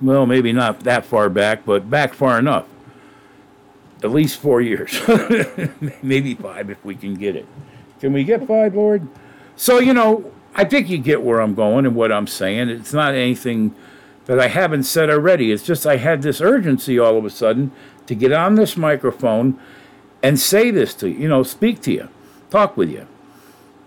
Well, 0.00 0.26
maybe 0.26 0.52
not 0.52 0.80
that 0.80 1.04
far 1.04 1.28
back, 1.28 1.64
but 1.64 1.88
back 1.88 2.14
far 2.14 2.38
enough. 2.38 2.66
At 4.02 4.10
least 4.10 4.38
four 4.38 4.60
years. 4.60 5.00
maybe 6.02 6.34
five 6.34 6.70
if 6.70 6.84
we 6.84 6.96
can 6.96 7.14
get 7.14 7.36
it. 7.36 7.46
Can 8.00 8.12
we 8.12 8.24
get 8.24 8.46
five, 8.46 8.74
Lord? 8.74 9.06
So, 9.54 9.78
you 9.78 9.94
know, 9.94 10.32
I 10.54 10.64
think 10.64 10.88
you 10.88 10.98
get 10.98 11.22
where 11.22 11.40
I'm 11.40 11.54
going 11.54 11.86
and 11.86 11.94
what 11.94 12.12
I'm 12.12 12.26
saying. 12.26 12.68
It's 12.68 12.92
not 12.92 13.14
anything 13.14 13.74
that 14.26 14.38
I 14.38 14.48
haven't 14.48 14.84
said 14.84 15.10
already. 15.10 15.50
It's 15.50 15.62
just 15.62 15.86
I 15.86 15.96
had 15.96 16.22
this 16.22 16.40
urgency 16.40 16.98
all 16.98 17.16
of 17.16 17.24
a 17.24 17.30
sudden 17.30 17.72
to 18.06 18.14
get 18.14 18.32
on 18.32 18.54
this 18.54 18.76
microphone 18.76 19.58
and 20.22 20.38
say 20.38 20.70
this 20.70 20.94
to 20.94 21.08
you, 21.08 21.22
you 21.22 21.28
know, 21.28 21.42
speak 21.42 21.80
to 21.82 21.92
you, 21.92 22.08
talk 22.50 22.76
with 22.76 22.90
you. 22.90 23.06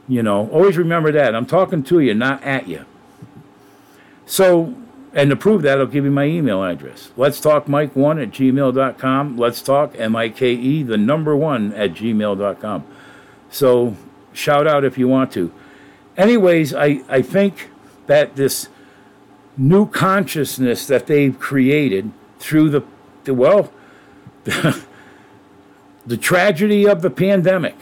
You 0.08 0.22
know, 0.22 0.50
always 0.50 0.78
remember 0.78 1.12
that. 1.12 1.36
I'm 1.36 1.46
talking 1.46 1.84
to 1.84 2.00
you, 2.00 2.14
not 2.14 2.44
at 2.44 2.68
you. 2.68 2.86
So 4.26 4.76
and 5.16 5.30
to 5.30 5.38
prove 5.38 5.62
that, 5.62 5.80
I'll 5.80 5.88
give 5.88 6.04
you 6.04 6.12
my 6.12 6.26
email 6.26 6.62
address. 6.62 7.12
Let's 7.16 7.40
talk 7.40 7.68
Mike1 7.68 8.22
at 8.22 8.32
gmail.com. 8.32 9.38
Let's 9.38 9.62
talk 9.62 9.96
M 9.98 10.14
I 10.14 10.28
K 10.28 10.52
E, 10.52 10.84
the 10.84 10.98
number 10.98 11.38
one 11.38 11.72
at 11.74 11.94
gmail.com. 11.94 12.84
So 13.50 13.96
shout 14.34 14.68
out 14.68 14.84
if 14.84 14.98
you 14.98 15.08
want 15.08 15.32
to. 15.32 15.54
Anyways, 16.18 16.74
I, 16.74 17.02
I 17.10 17.22
think 17.22 17.70
that 18.08 18.36
this 18.36 18.70
new 19.58 19.88
consciousness 19.88 20.88
that 20.88 21.08
they've 21.08 21.38
created 21.40 22.12
through 22.40 22.70
the, 22.70 22.84
the 23.24 23.34
well, 23.34 23.72
the, 24.44 24.84
the 26.06 26.18
tragedy 26.18 26.88
of 26.88 27.02
the 27.02 27.10
pandemic, 27.10 27.76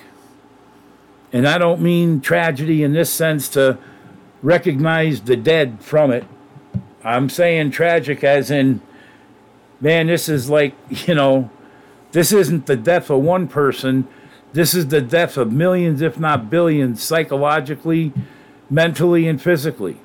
and 1.32 1.48
I 1.48 1.58
don't 1.58 1.82
mean 1.82 2.22
tragedy 2.22 2.84
in 2.84 2.94
this 2.94 3.12
sense 3.12 3.50
to 3.50 3.78
recognize 4.42 5.22
the 5.22 5.36
dead 5.36 5.82
from 5.82 6.12
it 6.12 6.26
I'm 7.04 7.30
saying 7.30 7.72
tragic 7.72 8.24
as 8.24 8.50
in, 8.50 8.82
man, 9.82 10.08
this 10.08 10.30
is 10.30 10.50
like, 10.50 10.74
you 11.08 11.16
know, 11.16 11.50
this 12.12 12.32
isn't 12.32 12.66
the 12.66 12.76
death 12.76 13.10
of 13.10 13.22
one 13.22 13.48
person. 13.48 14.08
This 14.54 14.74
is 14.76 14.88
the 14.88 15.02
death 15.02 15.36
of 15.36 15.52
millions, 15.52 16.02
if 16.02 16.20
not 16.20 16.50
billions, 16.50 17.04
psychologically, 17.04 18.14
mentally, 18.70 19.28
and 19.28 19.42
physically. 19.42 19.98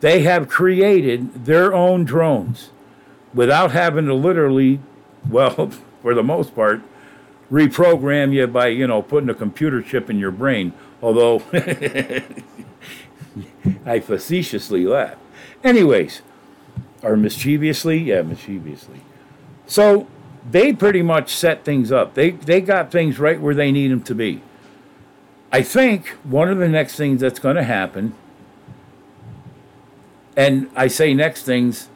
They 0.00 0.22
have 0.22 0.48
created 0.48 1.44
their 1.44 1.74
own 1.74 2.04
drones 2.04 2.70
without 3.34 3.72
having 3.72 4.06
to 4.06 4.14
literally, 4.14 4.80
well, 5.28 5.70
for 6.02 6.14
the 6.14 6.22
most 6.22 6.54
part, 6.54 6.80
reprogram 7.50 8.32
you 8.32 8.46
by, 8.46 8.68
you 8.68 8.86
know, 8.86 9.02
putting 9.02 9.28
a 9.28 9.34
computer 9.34 9.82
chip 9.82 10.08
in 10.08 10.18
your 10.18 10.30
brain. 10.30 10.72
Although 11.02 11.42
I 13.84 14.00
facetiously 14.00 14.86
laugh. 14.86 15.16
Anyways, 15.62 16.22
or 17.02 17.16
mischievously, 17.16 17.98
yeah, 17.98 18.22
mischievously. 18.22 19.02
So 19.66 20.06
they 20.50 20.72
pretty 20.72 21.02
much 21.02 21.34
set 21.34 21.64
things 21.64 21.92
up. 21.92 22.14
They 22.14 22.30
they 22.30 22.60
got 22.60 22.90
things 22.90 23.18
right 23.18 23.40
where 23.40 23.54
they 23.54 23.72
need 23.72 23.90
them 23.90 24.02
to 24.02 24.14
be. 24.14 24.42
I 25.50 25.62
think 25.62 26.08
one 26.24 26.48
of 26.48 26.58
the 26.58 26.68
next 26.68 26.96
things 26.96 27.20
that's 27.20 27.38
going 27.38 27.56
to 27.56 27.62
happen, 27.62 28.14
and 30.36 30.70
I 30.76 30.88
say 30.88 31.14
next 31.14 31.44
things, 31.44 31.88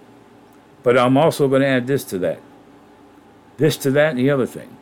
but 0.83 0.97
I'm 0.97 1.17
also 1.17 1.49
going 1.49 1.63
to 1.63 1.69
add 1.69 1.87
this 1.87 2.03
to 2.05 2.19
that, 2.19 2.41
this 3.59 3.77
to 3.79 3.91
that, 3.91 4.11
and 4.11 4.19
the 4.19 4.31
other 4.31 4.47
thing. 4.47 4.77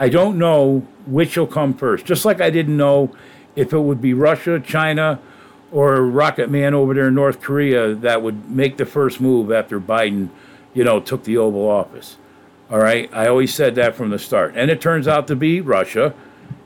I 0.00 0.08
don't 0.08 0.38
know 0.38 0.86
which 1.06 1.36
will 1.36 1.46
come 1.46 1.74
first. 1.74 2.06
Just 2.06 2.24
like 2.24 2.40
I 2.40 2.50
didn't 2.50 2.76
know 2.76 3.14
if 3.54 3.72
it 3.72 3.78
would 3.78 4.00
be 4.00 4.14
Russia, 4.14 4.58
China, 4.58 5.20
or 5.70 6.02
Rocket 6.02 6.50
Man 6.50 6.74
over 6.74 6.94
there 6.94 7.08
in 7.08 7.14
North 7.14 7.40
Korea 7.40 7.94
that 7.94 8.22
would 8.22 8.50
make 8.50 8.78
the 8.78 8.86
first 8.86 9.20
move 9.20 9.52
after 9.52 9.78
Biden, 9.78 10.30
you 10.74 10.84
know, 10.84 11.00
took 11.00 11.24
the 11.24 11.36
Oval 11.36 11.68
Office. 11.68 12.16
All 12.70 12.78
right, 12.78 13.10
I 13.12 13.26
always 13.26 13.52
said 13.52 13.74
that 13.74 13.96
from 13.96 14.10
the 14.10 14.18
start, 14.18 14.54
and 14.56 14.70
it 14.70 14.80
turns 14.80 15.08
out 15.08 15.26
to 15.28 15.36
be 15.36 15.60
Russia, 15.60 16.14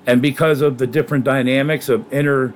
and 0.06 0.20
because 0.20 0.60
of 0.60 0.78
the 0.78 0.86
different 0.86 1.24
dynamics 1.24 1.88
of 1.88 2.12
inter 2.12 2.52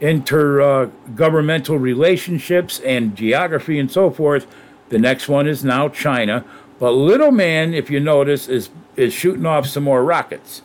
intergovernmental 0.00 1.74
uh, 1.74 1.78
relationships 1.78 2.80
and 2.80 3.14
geography 3.16 3.78
and 3.78 3.90
so 3.90 4.10
forth, 4.10 4.46
the 4.88 4.98
next 4.98 5.28
one 5.28 5.46
is 5.46 5.64
now 5.64 5.88
China. 5.88 6.44
But 6.80 6.92
little 6.92 7.30
man, 7.30 7.74
if 7.74 7.90
you 7.90 8.00
notice, 8.00 8.48
is 8.48 8.70
is 8.96 9.12
shooting 9.12 9.46
off 9.46 9.66
some 9.66 9.84
more 9.84 10.04
rockets. 10.04 10.62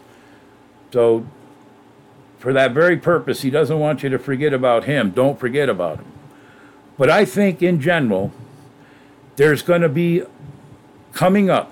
So 0.91 1.25
for 2.39 2.53
that 2.53 2.71
very 2.71 2.97
purpose, 2.97 3.41
he 3.41 3.49
doesn't 3.49 3.79
want 3.79 4.03
you 4.03 4.09
to 4.09 4.19
forget 4.19 4.53
about 4.53 4.83
him. 4.83 5.11
Don't 5.11 5.39
forget 5.39 5.69
about 5.69 5.97
him. 5.97 6.11
But 6.97 7.09
I 7.09 7.25
think 7.25 7.61
in 7.61 7.79
general, 7.79 8.31
there's 9.37 9.61
going 9.61 9.81
to 9.81 9.89
be 9.89 10.23
coming 11.13 11.49
up. 11.49 11.71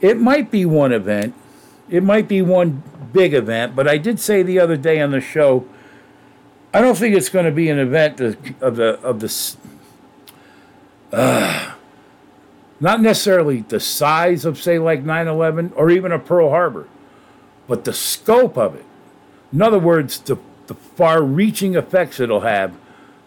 It 0.00 0.18
might 0.18 0.50
be 0.50 0.66
one 0.66 0.92
event, 0.92 1.34
it 1.88 2.02
might 2.02 2.26
be 2.28 2.42
one 2.42 2.82
big 3.12 3.32
event, 3.32 3.76
but 3.76 3.86
I 3.86 3.96
did 3.96 4.18
say 4.18 4.42
the 4.42 4.58
other 4.58 4.76
day 4.76 5.00
on 5.00 5.12
the 5.12 5.20
show, 5.20 5.66
I 6.72 6.80
don't 6.80 6.98
think 6.98 7.14
it's 7.14 7.28
going 7.28 7.46
to 7.46 7.52
be 7.52 7.70
an 7.70 7.78
event 7.78 8.20
of 8.20 8.76
the 8.76 9.00
of 9.00 9.20
the 9.20 9.56
uh, 11.12 11.74
not 12.80 13.00
necessarily 13.00 13.60
the 13.60 13.78
size 13.78 14.44
of 14.44 14.60
say 14.60 14.78
like 14.78 15.04
9/11 15.04 15.72
or 15.76 15.90
even 15.90 16.10
a 16.10 16.18
Pearl 16.18 16.50
Harbor, 16.50 16.88
but 17.68 17.84
the 17.84 17.92
scope 17.92 18.58
of 18.58 18.74
it. 18.74 18.84
In 19.52 19.62
other 19.62 19.78
words, 19.78 20.18
the, 20.18 20.36
the 20.66 20.74
far 20.74 21.22
reaching 21.22 21.76
effects 21.76 22.18
it'll 22.18 22.40
have 22.40 22.74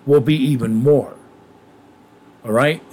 will 0.06 0.20
be 0.20 0.36
even 0.36 0.76
more. 0.76 1.16
All 2.44 2.52
right? 2.52 2.84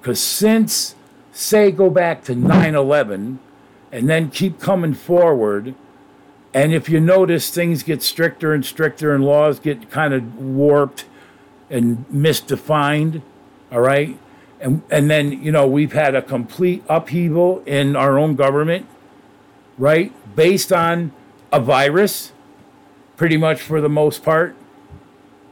Because 0.00 0.20
since, 0.20 0.94
say, 1.32 1.70
go 1.70 1.90
back 1.90 2.24
to 2.24 2.34
9 2.34 2.74
11 2.74 3.38
and 3.92 4.08
then 4.08 4.30
keep 4.30 4.60
coming 4.60 4.94
forward, 4.94 5.74
and 6.52 6.72
if 6.72 6.88
you 6.88 7.00
notice, 7.00 7.50
things 7.50 7.82
get 7.82 8.02
stricter 8.02 8.52
and 8.52 8.64
stricter 8.64 9.14
and 9.14 9.24
laws 9.24 9.60
get 9.60 9.90
kind 9.90 10.14
of 10.14 10.38
warped 10.38 11.04
and 11.68 12.04
misdefined, 12.08 13.22
all 13.70 13.80
right? 13.80 14.18
And, 14.60 14.82
and 14.90 15.08
then, 15.08 15.42
you 15.42 15.52
know, 15.52 15.66
we've 15.66 15.92
had 15.92 16.14
a 16.14 16.22
complete 16.22 16.82
upheaval 16.88 17.62
in 17.66 17.94
our 17.94 18.18
own 18.18 18.34
government, 18.34 18.86
right? 19.78 20.12
Based 20.34 20.72
on 20.72 21.12
a 21.52 21.60
virus 21.60 22.32
pretty 23.16 23.36
much 23.36 23.60
for 23.60 23.80
the 23.80 23.88
most 23.88 24.22
part, 24.22 24.56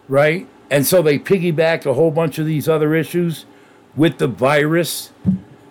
right? 0.08 0.48
And 0.70 0.86
so 0.86 1.00
they 1.00 1.18
piggybacked 1.18 1.86
a 1.86 1.94
whole 1.94 2.10
bunch 2.10 2.38
of 2.38 2.46
these 2.46 2.68
other 2.68 2.94
issues 2.94 3.46
with 3.96 4.18
the 4.18 4.28
virus 4.28 5.10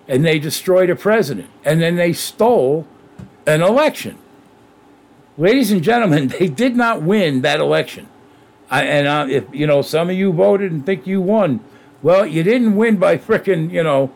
and 0.07 0.25
they 0.25 0.39
destroyed 0.39 0.89
a 0.89 0.95
president. 0.95 1.49
And 1.65 1.81
then 1.81 1.95
they 1.95 2.13
stole 2.13 2.87
an 3.45 3.61
election. 3.61 4.17
Ladies 5.37 5.71
and 5.71 5.83
gentlemen, 5.83 6.27
they 6.39 6.47
did 6.47 6.75
not 6.75 7.01
win 7.01 7.41
that 7.41 7.59
election. 7.59 8.07
I, 8.69 8.83
and 8.83 9.31
if 9.31 9.45
you 9.53 9.65
know 9.65 9.81
some 9.81 10.09
of 10.09 10.15
you 10.15 10.33
voted 10.33 10.71
and 10.71 10.85
think 10.85 11.07
you 11.07 11.21
won, 11.21 11.61
well, 12.01 12.25
you 12.25 12.43
didn't 12.43 12.75
win 12.75 12.97
by 12.97 13.17
frickin' 13.17 13.71
you 13.71 13.81
know 13.81 14.11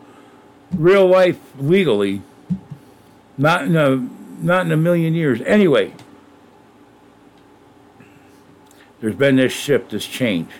real 0.74 1.06
life 1.06 1.38
legally. 1.58 2.20
Not 3.38 3.64
in 3.64 3.76
a 3.76 3.96
not 4.44 4.66
in 4.66 4.72
a 4.72 4.76
million 4.76 5.14
years. 5.14 5.40
Anyway, 5.46 5.94
there's 9.00 9.14
been 9.14 9.36
this 9.36 9.54
shift, 9.54 9.90
this 9.90 10.04
change. 10.04 10.50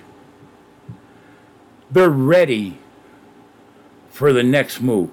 They're 1.90 2.08
ready 2.08 2.78
for 4.12 4.32
the 4.32 4.42
next 4.42 4.80
move. 4.80 5.10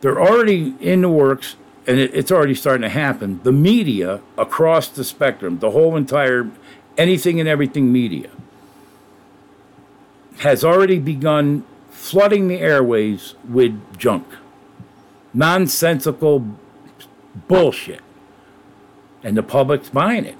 They're 0.00 0.20
already 0.20 0.74
in 0.80 1.02
the 1.02 1.08
works 1.08 1.56
and 1.86 1.98
it, 1.98 2.14
it's 2.14 2.32
already 2.32 2.54
starting 2.54 2.82
to 2.82 2.88
happen. 2.88 3.40
The 3.44 3.52
media 3.52 4.20
across 4.36 4.88
the 4.88 5.04
spectrum, 5.04 5.58
the 5.60 5.70
whole 5.70 5.96
entire 5.96 6.50
anything 6.96 7.38
and 7.38 7.48
everything 7.48 7.92
media, 7.92 8.30
has 10.38 10.64
already 10.64 10.98
begun 10.98 11.64
flooding 11.90 12.48
the 12.48 12.58
airways 12.58 13.34
with 13.48 13.98
junk, 13.98 14.26
nonsensical 15.34 16.46
bullshit, 17.48 18.02
and 19.22 19.36
the 19.36 19.42
public's 19.42 19.90
buying 19.90 20.24
it. 20.24 20.36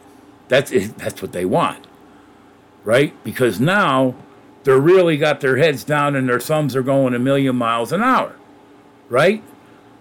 That's 0.48 0.70
that's 0.70 1.20
what 1.20 1.32
they 1.32 1.44
want, 1.44 1.86
right? 2.84 3.12
Because 3.22 3.60
now 3.60 4.14
they're 4.68 4.78
really 4.78 5.16
got 5.16 5.40
their 5.40 5.56
heads 5.56 5.82
down 5.82 6.14
and 6.14 6.28
their 6.28 6.38
thumbs 6.38 6.76
are 6.76 6.82
going 6.82 7.14
a 7.14 7.18
million 7.18 7.56
miles 7.56 7.90
an 7.90 8.02
hour, 8.02 8.36
right? 9.08 9.42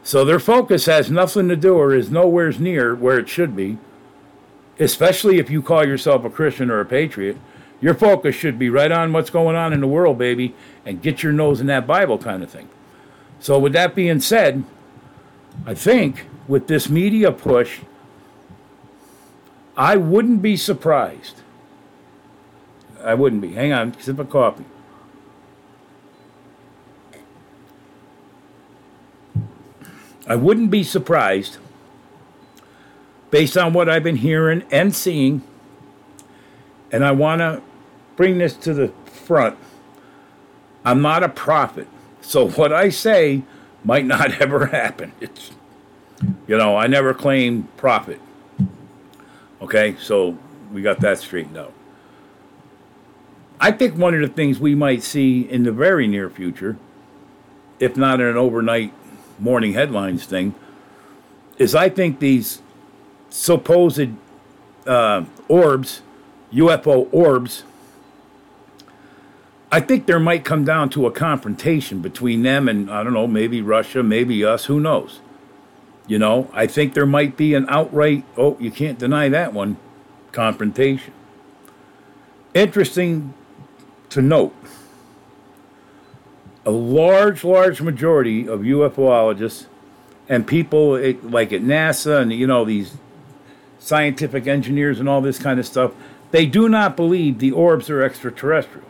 So 0.03 0.25
their 0.25 0.39
focus 0.39 0.87
has 0.87 1.09
nothing 1.09 1.47
to 1.47 1.55
do 1.55 1.75
or 1.75 1.95
is 1.95 2.11
nowhere 2.11 2.51
near 2.51 2.93
where 2.93 3.17
it 3.17 3.29
should 3.29 3.55
be, 3.55 3.77
especially 4.77 5.39
if 5.39 5.49
you 5.49 5.61
call 5.61 5.87
yourself 5.87 6.25
a 6.25 6.29
Christian 6.29 6.69
or 6.69 6.81
a 6.81 6.85
patriot. 6.85 7.37
Your 7.79 7.93
focus 7.93 8.35
should 8.35 8.59
be 8.59 8.69
right 8.69 8.91
on 8.91 9.13
what's 9.13 9.29
going 9.29 9.55
on 9.55 9.71
in 9.71 9.79
the 9.79 9.87
world, 9.87 10.17
baby, 10.17 10.53
and 10.85 11.01
get 11.01 11.23
your 11.23 11.31
nose 11.31 11.61
in 11.61 11.67
that 11.67 11.87
Bible 11.87 12.17
kind 12.17 12.43
of 12.43 12.51
thing. 12.51 12.67
So, 13.39 13.57
with 13.57 13.71
that 13.71 13.95
being 13.95 14.19
said, 14.19 14.65
I 15.65 15.75
think 15.75 16.25
with 16.45 16.67
this 16.67 16.89
media 16.89 17.31
push, 17.31 17.79
I 19.77 19.95
wouldn't 19.95 20.41
be 20.41 20.57
surprised. 20.57 21.41
I 23.07 23.13
wouldn't 23.13 23.41
be. 23.41 23.53
Hang 23.53 23.71
on, 23.71 23.97
sip 24.01 24.19
of 24.19 24.29
coffee. 24.29 24.65
I 30.27 30.35
wouldn't 30.35 30.69
be 30.69 30.83
surprised, 30.83 31.57
based 33.31 33.57
on 33.57 33.71
what 33.71 33.87
I've 33.87 34.03
been 34.03 34.17
hearing 34.17 34.63
and 34.71 34.93
seeing, 34.93 35.41
and 36.91 37.05
I 37.05 37.11
want 37.11 37.39
to 37.39 37.61
bring 38.17 38.39
this 38.39 38.53
to 38.57 38.73
the 38.73 38.89
front. 39.05 39.57
I'm 40.83 41.01
not 41.01 41.23
a 41.23 41.29
prophet, 41.29 41.87
so 42.19 42.49
what 42.49 42.73
I 42.73 42.89
say 42.89 43.43
might 43.85 44.05
not 44.05 44.31
ever 44.41 44.65
happen. 44.65 45.13
It's, 45.21 45.51
you 46.45 46.57
know, 46.57 46.75
I 46.75 46.87
never 46.87 47.13
claim 47.13 47.69
prophet. 47.77 48.19
Okay, 49.61 49.95
so 49.97 50.37
we 50.73 50.81
got 50.81 50.99
that 50.99 51.19
straightened 51.19 51.57
out. 51.57 51.73
I 53.59 53.71
think 53.71 53.95
one 53.95 54.13
of 54.13 54.21
the 54.21 54.27
things 54.27 54.59
we 54.59 54.75
might 54.75 55.01
see 55.01 55.41
in 55.41 55.63
the 55.63 55.71
very 55.71 56.07
near 56.07 56.29
future, 56.29 56.77
if 57.79 57.97
not 57.97 58.19
in 58.19 58.27
an 58.27 58.37
overnight 58.37 58.93
morning 59.39 59.73
headlines 59.73 60.25
thing 60.25 60.53
is 61.57 61.73
I 61.73 61.89
think 61.89 62.19
these 62.19 62.61
supposed 63.29 64.09
uh, 64.85 65.25
orbs, 65.47 66.01
UFO 66.53 67.07
orbs, 67.11 67.63
I 69.71 69.79
think 69.79 70.05
there 70.05 70.19
might 70.19 70.45
come 70.45 70.63
down 70.63 70.89
to 70.91 71.07
a 71.07 71.11
confrontation 71.11 71.99
between 72.01 72.43
them 72.43 72.69
and, 72.69 72.89
I 72.89 73.03
don't 73.03 73.13
know, 73.13 73.27
maybe 73.27 73.61
Russia, 73.61 74.01
maybe 74.01 74.45
us, 74.45 74.65
who 74.65 74.79
knows? 74.79 75.19
You 76.07 76.19
know, 76.19 76.49
I 76.53 76.67
think 76.67 76.93
there 76.93 77.05
might 77.05 77.35
be 77.35 77.53
an 77.53 77.65
outright, 77.67 78.23
oh, 78.37 78.55
you 78.59 78.71
can't 78.71 78.97
deny 78.97 79.27
that 79.29 79.51
one, 79.51 79.77
confrontation. 80.31 81.13
Interesting 82.53 83.33
to 84.09 84.21
note 84.21 84.55
a 86.65 86.71
large, 86.71 87.43
large 87.45 87.81
majority 87.81 88.47
of 88.47 88.59
UFOologists 88.59 89.67
and 90.27 90.45
people 90.45 90.91
like 91.23 91.53
at 91.53 91.61
NASA 91.61 92.21
and 92.21 92.33
you 92.33 92.45
know 92.45 92.65
these 92.65 92.97
scientific 93.79 94.47
engineers 94.47 94.99
and 94.99 95.07
all 95.07 95.21
this 95.21 95.39
kind 95.39 95.59
of 95.59 95.65
stuff, 95.65 95.93
they 96.31 96.45
do 96.45 96.67
not 96.67 96.97
believe 96.97 97.39
the 97.39 97.51
orbs 97.51 97.89
are 97.89 98.03
extraterrestrial 98.03 98.85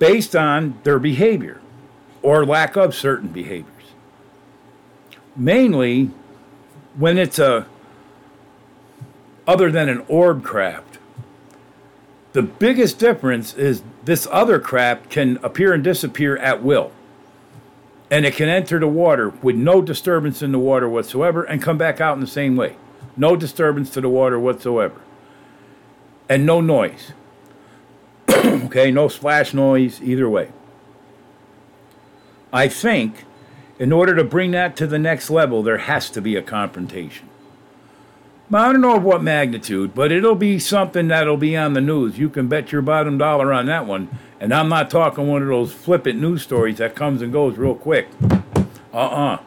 based 0.00 0.34
on 0.34 0.78
their 0.82 0.98
behavior 0.98 1.60
or 2.20 2.44
lack 2.44 2.76
of 2.76 2.94
certain 2.94 3.28
behaviors. 3.28 3.70
Mainly 5.36 6.10
when 6.96 7.16
it's 7.16 7.38
a 7.38 7.66
other 9.46 9.70
than 9.70 9.88
an 9.88 10.02
orb 10.08 10.42
craft 10.42 10.98
the 12.34 12.42
biggest 12.42 12.98
difference 12.98 13.54
is 13.54 13.82
this 14.04 14.26
other 14.30 14.58
crap 14.58 15.08
can 15.08 15.38
appear 15.44 15.72
and 15.72 15.84
disappear 15.84 16.36
at 16.38 16.62
will. 16.62 16.90
And 18.10 18.26
it 18.26 18.34
can 18.34 18.48
enter 18.48 18.80
the 18.80 18.88
water 18.88 19.30
with 19.40 19.54
no 19.54 19.80
disturbance 19.80 20.42
in 20.42 20.50
the 20.50 20.58
water 20.58 20.88
whatsoever 20.88 21.44
and 21.44 21.62
come 21.62 21.78
back 21.78 22.00
out 22.00 22.14
in 22.14 22.20
the 22.20 22.26
same 22.26 22.56
way. 22.56 22.76
No 23.16 23.36
disturbance 23.36 23.90
to 23.90 24.00
the 24.00 24.08
water 24.08 24.38
whatsoever. 24.38 25.00
And 26.28 26.44
no 26.44 26.60
noise. 26.60 27.12
okay, 28.28 28.90
no 28.90 29.06
splash 29.06 29.54
noise 29.54 30.02
either 30.02 30.28
way. 30.28 30.50
I 32.52 32.66
think 32.66 33.24
in 33.78 33.92
order 33.92 34.16
to 34.16 34.24
bring 34.24 34.50
that 34.50 34.74
to 34.76 34.88
the 34.88 34.98
next 34.98 35.30
level, 35.30 35.62
there 35.62 35.78
has 35.78 36.10
to 36.10 36.20
be 36.20 36.34
a 36.34 36.42
confrontation. 36.42 37.28
I 38.54 38.70
don't 38.70 38.80
know 38.80 38.96
of 38.96 39.02
what 39.02 39.22
magnitude, 39.22 39.94
but 39.94 40.12
it'll 40.12 40.34
be 40.34 40.58
something 40.58 41.08
that'll 41.08 41.36
be 41.36 41.56
on 41.56 41.72
the 41.72 41.80
news. 41.80 42.18
You 42.18 42.28
can 42.28 42.46
bet 42.46 42.70
your 42.70 42.82
bottom 42.82 43.18
dollar 43.18 43.52
on 43.52 43.66
that 43.66 43.86
one. 43.86 44.08
And 44.38 44.52
I'm 44.54 44.68
not 44.68 44.90
talking 44.90 45.26
one 45.26 45.42
of 45.42 45.48
those 45.48 45.72
flippant 45.72 46.20
news 46.20 46.42
stories 46.42 46.78
that 46.78 46.94
comes 46.94 47.22
and 47.22 47.32
goes 47.32 47.56
real 47.56 47.74
quick. 47.74 48.08
Uh 48.22 48.68
uh-uh. 48.92 49.34
uh 49.34 49.38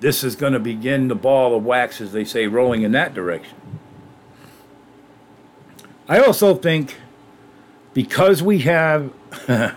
This 0.00 0.22
is 0.22 0.36
going 0.36 0.52
to 0.52 0.58
begin 0.58 1.08
the 1.08 1.14
ball 1.14 1.56
of 1.56 1.64
wax, 1.64 2.00
as 2.00 2.12
they 2.12 2.24
say, 2.24 2.46
rolling 2.46 2.82
in 2.82 2.92
that 2.92 3.14
direction. 3.14 3.56
I 6.08 6.18
also 6.18 6.54
think 6.54 6.96
because 7.94 8.42
we 8.42 8.58
have, 8.60 9.12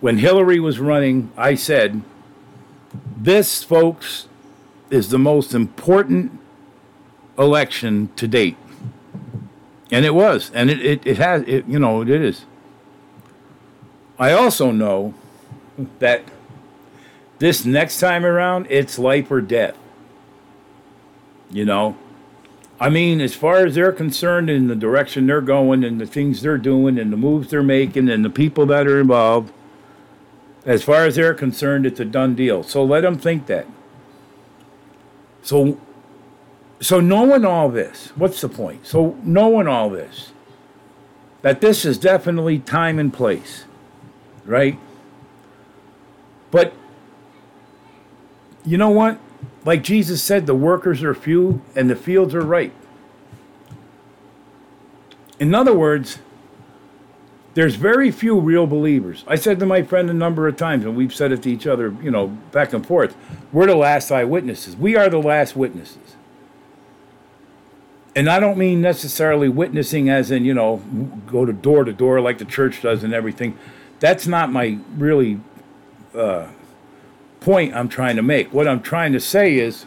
when 0.00 0.18
Hillary 0.18 0.58
was 0.58 0.78
running, 0.78 1.30
I 1.36 1.54
said, 1.54 2.02
this, 3.16 3.62
folks, 3.62 4.28
is 4.94 5.10
the 5.10 5.18
most 5.18 5.54
important 5.54 6.38
election 7.38 8.08
to 8.16 8.28
date. 8.28 8.56
And 9.90 10.04
it 10.04 10.14
was. 10.14 10.50
And 10.54 10.70
it, 10.70 10.84
it, 10.84 11.06
it 11.06 11.18
has, 11.18 11.42
it, 11.42 11.66
you 11.66 11.78
know, 11.78 12.02
it 12.02 12.08
is. 12.08 12.46
I 14.18 14.32
also 14.32 14.70
know 14.70 15.14
that 15.98 16.22
this 17.38 17.64
next 17.64 17.98
time 17.98 18.24
around, 18.24 18.66
it's 18.70 18.98
life 18.98 19.30
or 19.30 19.40
death. 19.40 19.76
You 21.50 21.64
know? 21.64 21.96
I 22.80 22.88
mean, 22.88 23.20
as 23.20 23.34
far 23.34 23.66
as 23.66 23.74
they're 23.74 23.92
concerned 23.92 24.50
in 24.50 24.68
the 24.68 24.76
direction 24.76 25.26
they're 25.26 25.40
going 25.40 25.84
and 25.84 26.00
the 26.00 26.06
things 26.06 26.42
they're 26.42 26.58
doing 26.58 26.98
and 26.98 27.12
the 27.12 27.16
moves 27.16 27.50
they're 27.50 27.62
making 27.62 28.08
and 28.08 28.24
the 28.24 28.30
people 28.30 28.66
that 28.66 28.86
are 28.86 29.00
involved, 29.00 29.52
as 30.64 30.82
far 30.82 31.04
as 31.04 31.16
they're 31.16 31.34
concerned, 31.34 31.86
it's 31.86 32.00
a 32.00 32.04
done 32.04 32.34
deal. 32.34 32.62
So 32.62 32.84
let 32.84 33.02
them 33.02 33.18
think 33.18 33.46
that. 33.46 33.66
So, 35.44 35.78
so 36.80 37.00
knowing 37.00 37.44
all 37.44 37.68
this, 37.68 38.08
what's 38.16 38.40
the 38.40 38.48
point? 38.48 38.86
So 38.86 39.16
knowing 39.22 39.68
all 39.68 39.90
this, 39.90 40.32
that 41.42 41.60
this 41.60 41.84
is 41.84 41.98
definitely 41.98 42.58
time 42.58 42.98
and 42.98 43.12
place, 43.12 43.66
right? 44.46 44.78
But 46.50 46.72
you 48.64 48.78
know 48.78 48.88
what? 48.88 49.20
Like 49.66 49.82
Jesus 49.82 50.22
said, 50.22 50.46
the 50.46 50.54
workers 50.54 51.02
are 51.02 51.14
few 51.14 51.60
and 51.76 51.90
the 51.90 51.96
fields 51.96 52.34
are 52.34 52.40
ripe. 52.40 52.74
In 55.38 55.54
other 55.54 55.74
words, 55.74 56.20
there's 57.54 57.76
very 57.76 58.10
few 58.10 58.38
real 58.38 58.66
believers. 58.66 59.24
I 59.28 59.36
said 59.36 59.60
to 59.60 59.66
my 59.66 59.82
friend 59.82 60.10
a 60.10 60.14
number 60.14 60.48
of 60.48 60.56
times, 60.56 60.84
and 60.84 60.96
we've 60.96 61.14
said 61.14 61.30
it 61.30 61.42
to 61.44 61.50
each 61.50 61.66
other, 61.66 61.94
you 62.02 62.10
know, 62.10 62.28
back 62.50 62.72
and 62.72 62.84
forth. 62.84 63.16
We're 63.52 63.66
the 63.66 63.76
last 63.76 64.10
eyewitnesses. 64.10 64.76
We 64.76 64.96
are 64.96 65.08
the 65.08 65.18
last 65.18 65.54
witnesses. 65.54 66.16
And 68.16 68.28
I 68.28 68.40
don't 68.40 68.58
mean 68.58 68.80
necessarily 68.80 69.48
witnessing 69.48 70.08
as 70.08 70.30
in, 70.30 70.44
you 70.44 70.54
know, 70.54 70.76
go 71.26 71.44
to 71.44 71.52
door 71.52 71.84
to 71.84 71.92
door 71.92 72.20
like 72.20 72.38
the 72.38 72.44
church 72.44 72.82
does 72.82 73.04
and 73.04 73.14
everything. 73.14 73.56
That's 74.00 74.26
not 74.26 74.52
my 74.52 74.78
really 74.96 75.40
uh, 76.14 76.48
point 77.40 77.74
I'm 77.74 77.88
trying 77.88 78.16
to 78.16 78.22
make. 78.22 78.52
What 78.52 78.66
I'm 78.66 78.82
trying 78.82 79.12
to 79.12 79.20
say 79.20 79.56
is, 79.56 79.86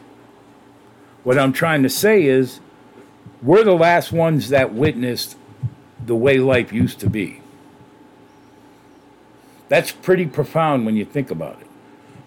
what 1.23 1.37
I'm 1.37 1.53
trying 1.53 1.83
to 1.83 1.89
say 1.89 2.23
is, 2.23 2.61
we're 3.41 3.63
the 3.63 3.73
last 3.73 4.11
ones 4.11 4.49
that 4.49 4.73
witnessed 4.73 5.37
the 6.05 6.15
way 6.15 6.37
life 6.37 6.71
used 6.71 6.99
to 7.01 7.09
be. 7.09 7.41
That's 9.69 9.91
pretty 9.91 10.25
profound 10.25 10.85
when 10.85 10.95
you 10.95 11.05
think 11.05 11.29
about 11.29 11.59
it. 11.61 11.67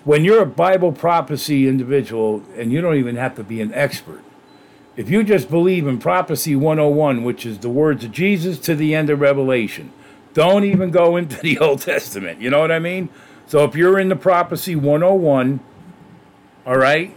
When 0.05 0.25
you're 0.25 0.43
a 0.43 0.47
Bible 0.47 0.93
prophecy 0.93 1.69
individual, 1.69 2.43
and 2.57 2.73
you 2.73 2.81
don't 2.81 2.97
even 2.97 3.17
have 3.17 3.35
to 3.37 3.45
be 3.45 3.61
an 3.61 3.73
expert, 3.75 4.23
if 4.97 5.09
you 5.09 5.23
just 5.23 5.51
believe 5.51 5.87
in 5.87 5.99
Prophecy 5.99 6.57
101, 6.57 7.23
which 7.23 7.47
is 7.47 7.59
the 7.59 7.71
words 7.71 8.05
of 8.05 8.13
Jesus 8.13 8.59
to 8.61 8.75
the 8.75 8.95
end 8.95 9.09
of 9.09 9.21
Revelation, 9.21 9.93
don't 10.35 10.65
even 10.65 10.91
go 10.91 11.17
into 11.19 11.37
the 11.37 11.59
Old 11.59 11.83
Testament. 11.83 12.41
You 12.41 12.51
know 12.51 12.61
what 12.61 12.73
I 12.73 12.79
mean? 12.79 13.09
So 13.47 13.65
if 13.65 13.75
you're 13.75 13.99
in 13.99 14.09
the 14.09 14.17
Prophecy 14.17 14.77
101, 14.77 15.61
all 16.67 16.77
right, 16.77 17.17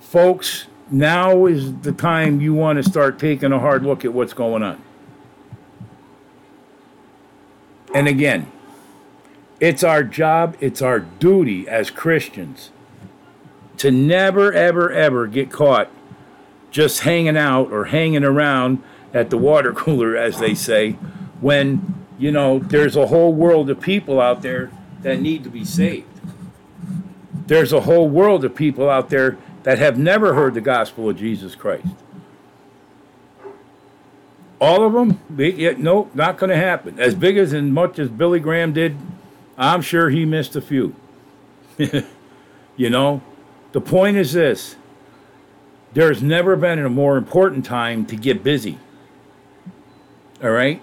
folks, 0.00 0.66
now 0.90 1.46
is 1.46 1.74
the 1.80 1.92
time 1.92 2.40
you 2.40 2.54
want 2.54 2.82
to 2.82 2.82
start 2.82 3.18
taking 3.18 3.52
a 3.52 3.58
hard 3.58 3.84
look 3.84 4.04
at 4.04 4.12
what's 4.12 4.32
going 4.32 4.62
on. 4.62 4.82
And 7.94 8.08
again, 8.08 8.50
it's 9.60 9.82
our 9.82 10.02
job, 10.02 10.56
it's 10.60 10.82
our 10.82 11.00
duty 11.00 11.68
as 11.68 11.90
Christians 11.90 12.70
to 13.78 13.90
never, 13.90 14.52
ever, 14.52 14.90
ever 14.90 15.26
get 15.26 15.50
caught 15.50 15.90
just 16.70 17.00
hanging 17.00 17.36
out 17.36 17.70
or 17.72 17.86
hanging 17.86 18.24
around 18.24 18.82
at 19.14 19.30
the 19.30 19.38
water 19.38 19.72
cooler, 19.74 20.16
as 20.16 20.38
they 20.38 20.54
say, 20.54 20.92
when, 21.40 22.06
you 22.18 22.30
know, 22.30 22.58
there's 22.58 22.96
a 22.96 23.06
whole 23.06 23.32
world 23.32 23.70
of 23.70 23.80
people 23.80 24.20
out 24.20 24.42
there 24.42 24.70
that 25.02 25.20
need 25.20 25.44
to 25.44 25.50
be 25.50 25.64
saved. 25.64 26.06
There's 27.46 27.72
a 27.72 27.82
whole 27.82 28.08
world 28.08 28.44
of 28.44 28.54
people 28.54 28.90
out 28.90 29.08
there 29.08 29.38
that 29.62 29.78
have 29.78 29.98
never 29.98 30.34
heard 30.34 30.54
the 30.54 30.60
gospel 30.60 31.08
of 31.08 31.16
Jesus 31.16 31.54
Christ. 31.54 31.86
All 34.60 34.84
of 34.84 34.92
them? 34.94 35.20
They, 35.28 35.74
no, 35.74 36.10
not 36.14 36.38
going 36.38 36.50
to 36.50 36.56
happen. 36.56 36.98
As 36.98 37.14
big 37.14 37.36
as 37.36 37.52
and 37.52 37.74
much 37.74 37.98
as 37.98 38.08
Billy 38.08 38.40
Graham 38.40 38.72
did, 38.72 38.96
I'm 39.56 39.82
sure 39.82 40.10
he 40.10 40.24
missed 40.24 40.56
a 40.56 40.60
few. 40.60 40.94
you 42.76 42.90
know, 42.90 43.22
the 43.72 43.80
point 43.80 44.16
is 44.16 44.32
this 44.32 44.76
there's 45.92 46.22
never 46.22 46.56
been 46.56 46.78
a 46.78 46.90
more 46.90 47.16
important 47.16 47.64
time 47.64 48.04
to 48.06 48.16
get 48.16 48.42
busy. 48.42 48.78
All 50.42 50.50
right? 50.50 50.82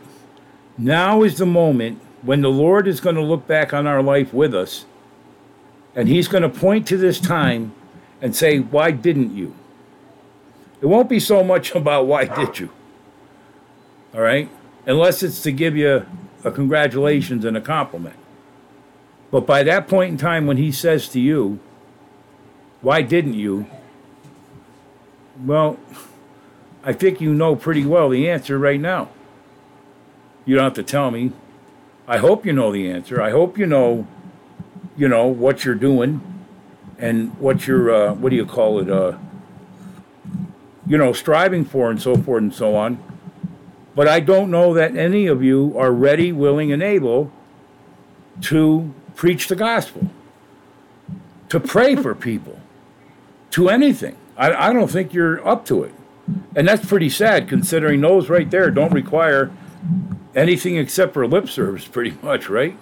Now 0.78 1.22
is 1.22 1.38
the 1.38 1.46
moment 1.46 2.02
when 2.24 2.42
the 2.42 2.50
Lord 2.50 2.88
is 2.88 3.00
going 3.00 3.16
to 3.16 3.22
look 3.22 3.46
back 3.46 3.74
on 3.74 3.86
our 3.86 4.02
life 4.02 4.34
with 4.34 4.56
us 4.56 4.86
and 5.96 6.08
He's 6.08 6.28
going 6.28 6.42
to 6.42 6.50
point 6.50 6.88
to 6.88 6.98
this 6.98 7.20
time 7.20 7.74
and 8.22 8.36
say, 8.36 8.60
Why 8.60 8.92
didn't 8.92 9.36
you? 9.36 9.54
It 10.82 10.88
won't 10.88 11.10
be 11.10 11.20
so 11.20 11.44
much 11.44 11.72
about 11.76 12.08
why 12.08 12.26
did 12.26 12.60
you. 12.60 12.70
All 14.16 14.22
right? 14.22 14.50
Unless 14.86 15.24
it's 15.24 15.42
to 15.44 15.52
give 15.52 15.78
you 15.78 16.06
a 16.44 16.52
congratulations 16.52 17.46
and 17.46 17.56
a 17.56 17.62
compliment. 17.62 18.16
But 19.34 19.48
by 19.48 19.64
that 19.64 19.88
point 19.88 20.12
in 20.12 20.18
time, 20.18 20.46
when 20.46 20.58
He 20.58 20.72
says 20.72 21.10
to 21.10 21.20
you, 21.20 21.60
Why 22.82 23.02
didn't 23.02 23.34
you? 23.34 23.66
Well, 25.44 25.80
I 26.84 26.94
think 26.94 27.20
you 27.20 27.34
know 27.34 27.56
pretty 27.56 27.84
well 27.84 28.10
the 28.10 28.30
answer 28.30 28.60
right 28.60 28.80
now. 28.80 29.10
You 30.46 30.56
don't 30.56 30.66
have 30.66 30.76
to 30.76 30.84
tell 30.84 31.10
me. 31.10 31.32
I 32.08 32.18
hope 32.18 32.46
you 32.46 32.54
know 32.54 32.72
the 32.72 32.92
answer. 32.92 33.20
I 33.24 33.32
hope 33.32 33.58
you 33.58 33.66
know, 33.66 34.06
you 34.96 35.08
know 35.08 35.26
what 35.26 35.66
you're 35.66 35.74
doing, 35.74 36.22
and 37.00 37.36
what 37.40 37.66
you're 37.66 37.90
uh, 37.92 38.14
what 38.14 38.30
do 38.30 38.36
you 38.36 38.46
call 38.46 38.82
it? 38.82 38.88
Uh, 38.92 39.18
you 40.86 40.96
know, 40.96 41.12
striving 41.12 41.66
for, 41.66 41.90
and 41.90 42.00
so 42.00 42.16
forth 42.16 42.44
and 42.44 42.54
so 42.54 42.76
on. 42.76 43.04
But 43.96 44.08
I 44.08 44.20
don't 44.20 44.52
know 44.52 44.76
that 44.76 44.96
any 44.96 45.26
of 45.26 45.42
you 45.44 45.74
are 45.76 45.92
ready, 45.92 46.32
willing, 46.32 46.72
and 46.72 46.84
able 46.84 47.32
to 48.42 48.94
preach 49.16 49.48
the 49.48 49.56
gospel, 49.56 50.10
to 51.50 51.60
pray 51.60 51.96
for 51.96 52.16
people, 52.16 52.60
to 53.52 53.70
anything. 53.70 54.16
I, 54.38 54.70
I 54.70 54.74
don't 54.74 54.90
think 54.90 55.14
you're 55.14 55.46
up 55.48 55.66
to 55.68 55.84
it. 55.84 55.94
And 56.56 56.68
that's 56.68 56.86
pretty 56.86 57.10
sad 57.10 57.50
considering 57.50 58.02
those 58.02 58.30
right 58.30 58.50
there 58.50 58.72
don't 58.72 58.94
require 58.94 59.52
anything 60.36 60.78
except 60.78 61.14
for 61.14 61.28
lip 61.28 61.50
service, 61.50 61.88
pretty 61.88 62.18
much, 62.22 62.50
right? 62.50 62.78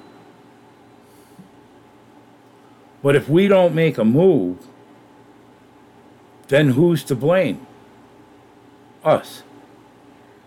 But 3.02 3.15
if 3.15 3.28
we 3.28 3.48
don't 3.48 3.74
make 3.74 3.98
a 3.98 4.06
move, 4.06 4.67
then 6.50 6.72
who's 6.72 7.04
to 7.06 7.15
blame? 7.15 7.65
Us. 9.04 9.41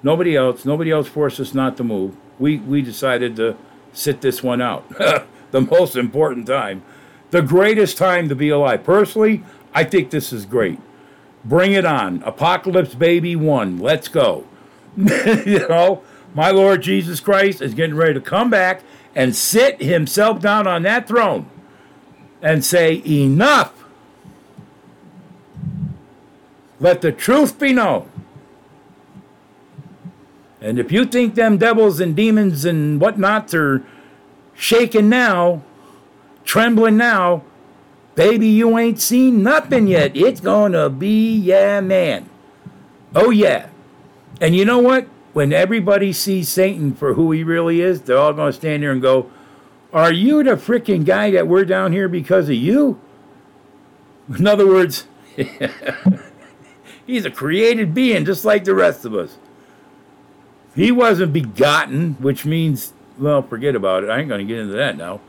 Nobody 0.03 0.37
else. 0.37 0.65
Nobody 0.65 0.91
else 0.91 1.09
forced 1.09 1.41
us 1.41 1.55
not 1.55 1.77
to 1.79 1.85
move. 1.85 2.15
We, 2.39 2.59
we 2.59 2.83
decided 2.83 3.37
to 3.37 3.57
sit 3.93 4.21
this 4.21 4.43
one 4.43 4.61
out. 4.63 4.85
the 5.55 5.61
most 5.61 5.95
important 5.95 6.49
time. 6.49 6.83
The 7.31 7.41
greatest 7.41 7.97
time 7.97 8.29
to 8.29 8.35
be 8.35 8.49
alive. 8.49 8.83
Personally, 8.83 9.45
I 9.73 9.85
think 9.85 10.11
this 10.11 10.33
is 10.33 10.47
great. 10.47 10.81
Bring 11.45 11.73
it 11.73 11.85
on. 11.85 12.25
Apocalypse 12.25 12.97
Baby 12.97 13.37
1. 13.37 13.79
Let's 13.79 14.09
go. 14.09 14.49
you 14.97 15.65
know, 15.69 16.03
my 16.35 16.51
Lord 16.51 16.83
Jesus 16.83 17.21
Christ 17.21 17.63
is 17.63 17.73
getting 17.73 17.95
ready 17.95 18.15
to 18.15 18.21
come 18.21 18.51
back 18.51 18.83
and 19.15 19.37
sit 19.37 19.81
himself 19.81 20.41
down 20.41 20.67
on 20.67 20.83
that 20.83 21.07
throne 21.07 21.49
and 22.43 22.65
say, 22.65 23.01
Enough. 23.07 23.85
Let 26.81 27.01
the 27.01 27.13
truth 27.13 27.61
be 27.61 27.73
known. 27.73 28.11
And 30.61 30.81
if 30.81 30.91
you 30.91 31.05
think 31.05 31.37
them 31.37 31.59
devils 31.59 32.01
and 32.01 32.17
demons 32.17 32.65
and 32.65 33.01
whatnots 33.01 33.55
are 33.55 33.87
shaking 34.55 35.09
now, 35.09 35.63
trembling 36.45 36.97
now, 36.97 37.43
Baby, 38.15 38.47
you 38.49 38.79
ain't 38.79 39.01
seen 39.01 39.43
nothing 39.43 39.89
yet. 39.89 40.17
It's 40.17 40.41
gonna 40.41 40.89
be, 40.89 41.37
yeah, 41.37 41.81
man. 41.81 42.29
Oh, 43.15 43.31
yeah. 43.31 43.69
And 44.41 44.55
you 44.55 44.65
know 44.65 44.79
what? 44.79 45.09
When 45.33 45.53
everybody 45.53 46.13
sees 46.13 46.49
Satan 46.49 46.95
for 46.95 47.15
who 47.15 47.33
he 47.33 47.43
really 47.43 47.81
is, 47.81 48.03
they're 48.03 48.19
all 48.19 48.33
gonna 48.33 48.53
stand 48.53 48.85
there 48.85 48.93
and 48.93 49.03
go, 49.03 49.31
Are 49.93 50.13
you 50.13 50.45
the 50.45 50.53
freaking 50.53 51.05
guy 51.05 51.33
that 51.33 51.49
we're 51.49 51.65
down 51.65 51.93
here 51.93 52.09
because 52.09 52.49
of 52.49 52.55
you? 52.55 53.01
In 54.29 54.47
other 54.47 54.67
words, 54.67 55.07
he's 57.07 57.25
a 57.25 57.31
created 57.31 57.95
being 57.95 58.25
just 58.25 58.45
like 58.45 58.63
the 58.65 58.75
rest 58.75 59.05
of 59.05 59.15
us. 59.15 59.39
He 60.77 60.93
wasn't 60.93 61.33
begotten, 61.33 62.15
which 62.21 62.45
means, 62.45 62.94
well, 63.19 63.43
forget 63.43 63.75
about 63.75 64.05
it. 64.05 64.11
I 64.11 64.21
ain't 64.21 64.29
going 64.29 64.47
to 64.47 64.53
get 64.53 64.61
into 64.61 64.75
that 64.75 64.97
now. 64.97 65.21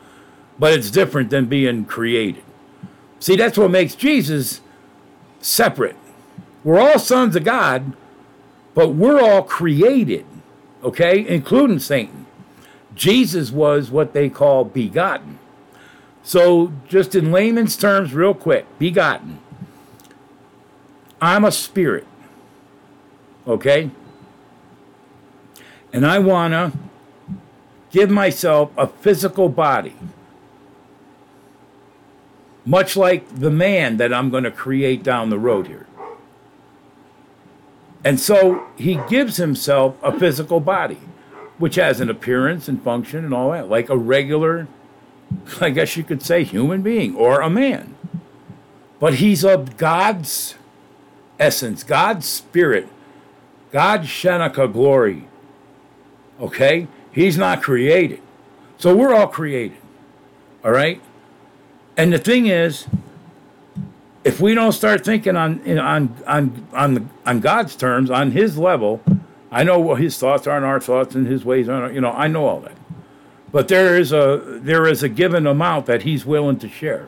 But 0.58 0.74
it's 0.74 0.90
different 0.90 1.30
than 1.30 1.46
being 1.46 1.86
created. 1.86 2.44
See, 3.20 3.36
that's 3.36 3.58
what 3.58 3.72
makes 3.72 3.96
Jesus 3.96 4.62
separate. 5.40 5.96
We're 6.64 6.80
all 6.80 7.00
sons 7.00 7.36
of 7.36 7.44
God, 7.44 7.94
but 8.74 8.90
we're 8.90 9.22
all 9.22 9.44
created, 9.44 10.26
okay, 10.84 11.26
including 11.28 11.80
Satan. 11.80 12.26
Jesus 12.96 13.52
was 13.52 13.92
what 13.92 14.14
they 14.14 14.30
call 14.30 14.64
begotten. 14.64 15.40
So, 16.24 16.72
just 16.88 17.14
in 17.14 17.32
layman's 17.32 17.78
terms, 17.78 18.14
real 18.14 18.34
quick 18.34 18.66
begotten. 18.80 19.40
I'm 21.22 21.46
a 21.46 21.52
spirit, 21.52 22.08
okay? 23.48 23.92
And 25.94 26.06
I 26.06 26.20
want 26.20 26.54
to 26.54 26.78
give 27.96 28.10
myself 28.10 28.72
a 28.76 28.86
physical 28.86 29.48
body 29.48 29.96
much 32.66 32.98
like 32.98 33.24
the 33.34 33.50
man 33.50 33.96
that 33.96 34.14
I'm 34.14 34.30
going 34.30 34.44
to 34.44 34.52
create 34.52 35.02
down 35.02 35.30
the 35.30 35.40
road 35.40 35.68
here. 35.68 35.88
And 38.04 38.20
so 38.20 38.68
he 38.76 39.00
gives 39.08 39.38
himself 39.38 39.96
a 40.04 40.18
physical 40.20 40.60
body, 40.60 41.00
which 41.58 41.76
has 41.76 42.02
an 42.02 42.10
appearance 42.10 42.68
and 42.68 42.84
function 42.84 43.24
and 43.24 43.34
all 43.34 43.52
that, 43.52 43.70
like 43.70 43.90
a 43.90 43.98
regular, 43.98 44.68
I 45.62 45.70
guess 45.70 45.96
you 45.96 46.04
could 46.04 46.22
say, 46.22 46.44
human 46.44 46.82
being 46.82 47.16
or 47.16 47.40
a 47.40 47.50
man. 47.50 47.96
But 49.00 49.16
he's 49.16 49.46
of 49.46 49.78
God's 49.78 50.56
essence, 51.40 51.82
God's 51.84 52.26
spirit, 52.26 52.90
God's 53.72 54.10
Shekinah 54.10 54.68
glory. 54.68 55.28
Okay? 56.42 56.88
He's 57.16 57.38
not 57.38 57.64
created. 57.64 58.22
So 58.78 58.94
we're 58.94 59.16
all 59.16 59.28
created. 59.28 59.78
All 60.66 60.72
right? 60.72 61.02
And 61.96 62.12
the 62.12 62.20
thing 62.20 62.48
is, 62.48 62.88
if 64.26 64.42
we 64.42 64.54
don't 64.54 64.74
start 64.74 65.06
thinking 65.06 65.38
on 65.38 65.62
on 65.80 66.14
on 66.28 66.68
on 66.74 67.10
on 67.26 67.40
God's 67.40 67.78
terms, 67.78 68.12
on 68.12 68.32
His 68.32 68.58
level, 68.58 69.02
I 69.50 69.64
know 69.64 69.80
what 69.80 70.02
His 70.02 70.18
thoughts 70.18 70.46
are 70.46 70.58
and 70.58 70.66
our 70.66 70.82
thoughts, 70.82 71.16
and 71.16 71.26
His 71.26 71.46
ways 71.46 71.70
are. 71.70 71.90
You 71.90 72.02
know, 72.02 72.12
I 72.12 72.28
know 72.28 72.46
all 72.48 72.60
that. 72.60 72.76
But 73.50 73.70
there 73.70 73.98
is 73.98 74.12
a 74.12 74.60
there 74.62 74.86
is 74.86 75.02
a 75.02 75.08
given 75.08 75.48
amount 75.48 75.86
that 75.86 76.02
He's 76.02 76.26
willing 76.26 76.60
to 76.60 76.68
share, 76.68 77.08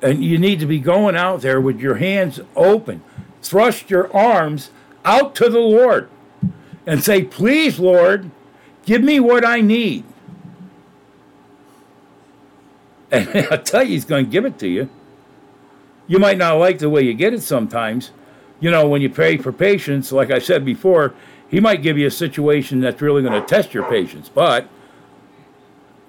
and 0.00 0.24
you 0.24 0.38
need 0.38 0.60
to 0.60 0.66
be 0.66 0.78
going 0.78 1.14
out 1.14 1.42
there 1.42 1.60
with 1.60 1.78
your 1.78 1.96
hands 1.96 2.40
open, 2.56 3.02
thrust 3.42 3.90
your 3.90 4.10
arms 4.16 4.70
out 5.04 5.34
to 5.34 5.50
the 5.50 5.58
Lord, 5.58 6.08
and 6.86 7.04
say, 7.04 7.22
"Please, 7.22 7.78
Lord, 7.78 8.30
give 8.90 9.02
me 9.02 9.20
what 9.20 9.44
I 9.44 9.60
need." 9.60 10.04
And 13.12 13.28
I 13.50 13.56
tell 13.56 13.82
you, 13.82 13.90
He's 13.90 14.04
going 14.04 14.26
to 14.26 14.30
give 14.30 14.44
it 14.44 14.56
to 14.58 14.68
you. 14.68 14.88
You 16.10 16.18
might 16.18 16.38
not 16.38 16.54
like 16.54 16.78
the 16.78 16.90
way 16.90 17.02
you 17.02 17.14
get 17.14 17.34
it 17.34 17.42
sometimes. 17.42 18.10
You 18.60 18.70
know, 18.70 18.88
when 18.88 19.00
you 19.00 19.08
pray 19.08 19.36
for 19.36 19.52
patience, 19.52 20.10
like 20.10 20.30
I 20.32 20.40
said 20.40 20.64
before, 20.64 21.14
he 21.48 21.60
might 21.60 21.82
give 21.82 21.96
you 21.98 22.06
a 22.06 22.10
situation 22.10 22.80
that's 22.80 23.00
really 23.00 23.22
going 23.22 23.40
to 23.40 23.46
test 23.46 23.74
your 23.74 23.88
patience. 23.88 24.28
But 24.28 24.68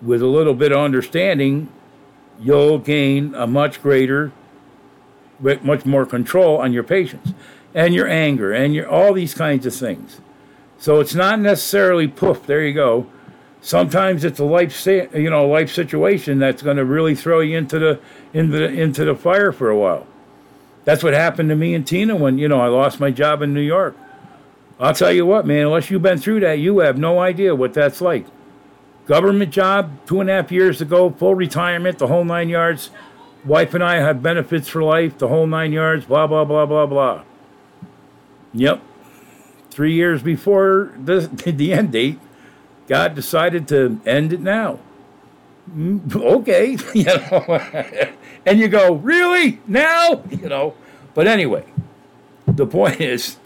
with 0.02 0.22
a 0.22 0.28
little 0.28 0.56
bit 0.56 0.72
of 0.72 0.80
understanding, 0.80 1.70
you'll 2.40 2.80
gain 2.80 3.36
a 3.36 3.48
much 3.48 3.82
greater, 3.82 4.32
much 5.40 5.86
more 5.86 6.06
control 6.06 6.58
on 6.58 6.74
your 6.74 6.84
patience 6.84 7.34
and 7.74 7.94
your 7.94 8.08
anger 8.08 8.52
and 8.52 8.74
your 8.74 8.88
all 8.88 9.14
these 9.14 9.34
kinds 9.34 9.66
of 9.66 9.74
things. 9.76 10.20
So 10.82 11.00
it's 11.00 11.14
not 11.14 11.40
necessarily 11.40 12.08
poof. 12.08 12.48
There 12.48 12.66
you 12.66 12.74
go. 12.74 13.06
Sometimes 13.62 14.26
it's 14.26 14.40
a 14.40 14.44
life, 14.44 14.84
you 14.88 15.30
know, 15.30 15.48
life 15.48 15.72
situation 15.72 16.40
that's 16.40 16.64
going 16.64 16.78
to 16.78 16.86
really 16.86 17.14
throw 17.14 17.40
you 17.40 17.56
into 17.56 17.78
the 17.78 18.00
into 18.34 18.58
the, 18.58 18.68
into 18.68 19.06
the 19.06 19.14
fire 19.14 19.52
for 19.52 19.70
a 19.70 19.78
while. 19.78 20.08
That's 20.84 21.04
what 21.04 21.14
happened 21.14 21.50
to 21.50 21.56
me 21.56 21.76
and 21.76 21.86
Tina 21.86 22.16
when 22.16 22.40
you 22.40 22.48
know 22.48 22.60
I 22.60 22.66
lost 22.70 23.00
my 23.00 23.12
job 23.12 23.44
in 23.44 23.54
New 23.54 23.62
York. 23.62 23.96
I'll 24.80 24.96
tell 24.96 25.12
you 25.12 25.24
what, 25.24 25.46
man. 25.46 25.68
Unless 25.68 25.92
you've 25.92 26.02
been 26.02 26.18
through 26.18 26.40
that, 26.40 26.58
you 26.58 26.80
have 26.80 26.98
no 26.98 27.20
idea 27.20 27.54
what 27.54 27.76
that's 27.76 28.02
like. 28.02 28.26
Government 29.06 29.52
job, 29.52 29.92
two 30.08 30.20
and 30.20 30.32
a 30.32 30.34
half 30.34 30.52
years 30.52 30.82
ago, 30.82 31.12
full 31.12 31.36
retirement, 31.36 32.00
the 32.00 32.08
whole 32.08 32.26
nine 32.26 32.50
yards. 32.50 32.90
Wife 33.46 33.76
and 33.76 33.84
I 33.84 33.98
have 33.98 34.24
benefits 34.24 34.68
for 34.68 34.82
life, 34.82 35.20
the 35.20 35.28
whole 35.28 35.46
nine 35.46 35.74
yards. 35.74 36.06
Blah 36.06 36.26
blah 36.26 36.44
blah 36.44 36.66
blah 36.66 36.88
blah. 36.88 37.22
Yep. 38.54 38.82
Three 39.72 39.94
years 39.94 40.22
before 40.22 40.94
the 41.04 41.22
the 41.46 41.74
end 41.74 41.92
date, 41.94 42.20
God 42.88 43.16
decided 43.16 43.68
to 43.70 44.00
end 44.06 44.34
it 44.34 44.42
now. 44.42 44.80
Mm, 45.74 46.16
okay, 46.16 46.78
you 46.94 47.06
know, 47.06 47.62
and 48.46 48.60
you 48.60 48.68
go, 48.68 48.96
really 48.96 49.60
now, 49.66 50.24
you 50.30 50.50
know. 50.50 50.76
But 51.14 51.28
anyway, 51.28 51.66
the 52.48 52.66
point 52.66 53.02
is, 53.02 53.38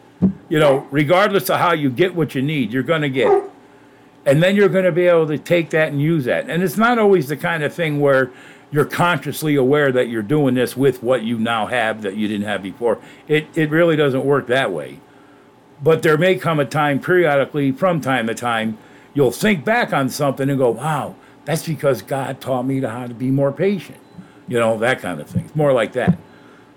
you 0.50 0.60
know, 0.60 0.88
regardless 0.92 1.50
of 1.50 1.60
how 1.60 1.74
you 1.74 1.90
get 1.90 2.16
what 2.16 2.36
you 2.36 2.42
need, 2.42 2.74
you're 2.74 2.84
going 2.84 3.02
to 3.02 3.10
get 3.10 3.32
it. 3.32 3.52
And 4.26 4.42
then 4.42 4.56
you're 4.56 4.70
going 4.70 4.86
to 4.86 4.92
be 4.92 5.06
able 5.06 5.28
to 5.28 5.38
take 5.38 5.70
that 5.72 5.90
and 5.90 6.02
use 6.02 6.26
that. 6.26 6.50
And 6.50 6.64
it's 6.64 6.78
not 6.78 6.98
always 6.98 7.28
the 7.28 7.38
kind 7.38 7.64
of 7.64 7.74
thing 7.74 8.00
where 8.00 8.32
you're 8.72 8.86
consciously 8.86 9.56
aware 9.56 9.92
that 9.92 10.10
you're 10.10 10.24
doing 10.24 10.56
this 10.56 10.76
with 10.76 11.04
what 11.04 11.24
you 11.24 11.38
now 11.38 11.68
have 11.68 12.02
that 12.02 12.16
you 12.16 12.28
didn't 12.28 12.48
have 12.48 12.64
before. 12.64 13.00
It, 13.28 13.48
it 13.56 13.70
really 13.70 13.96
doesn't 13.96 14.26
work 14.26 14.48
that 14.48 14.72
way. 14.72 15.00
But 15.82 16.04
there 16.04 16.18
may 16.18 16.36
come 16.36 16.60
a 16.60 16.66
time 16.66 17.00
periodically, 17.00 17.72
from 17.72 18.02
time 18.02 18.28
to 18.28 18.34
time, 18.34 18.78
you'll 19.14 19.32
think 19.32 19.66
back 19.66 19.94
on 19.94 20.10
something 20.10 20.50
and 20.50 20.58
go, 20.58 20.72
wow, 20.72 21.16
that's 21.46 21.66
because 21.68 22.02
God 22.02 22.42
taught 22.42 22.64
me 22.64 22.80
to 22.80 22.90
how 22.90 23.08
to 23.08 23.14
be 23.14 23.30
more 23.32 23.52
patient. 23.52 24.00
You 24.48 24.60
know, 24.60 24.78
that 24.80 25.02
kind 25.02 25.20
of 25.20 25.30
thing. 25.30 25.46
It's 25.46 25.56
more 25.56 25.74
like 25.74 25.94
that. 25.94 26.18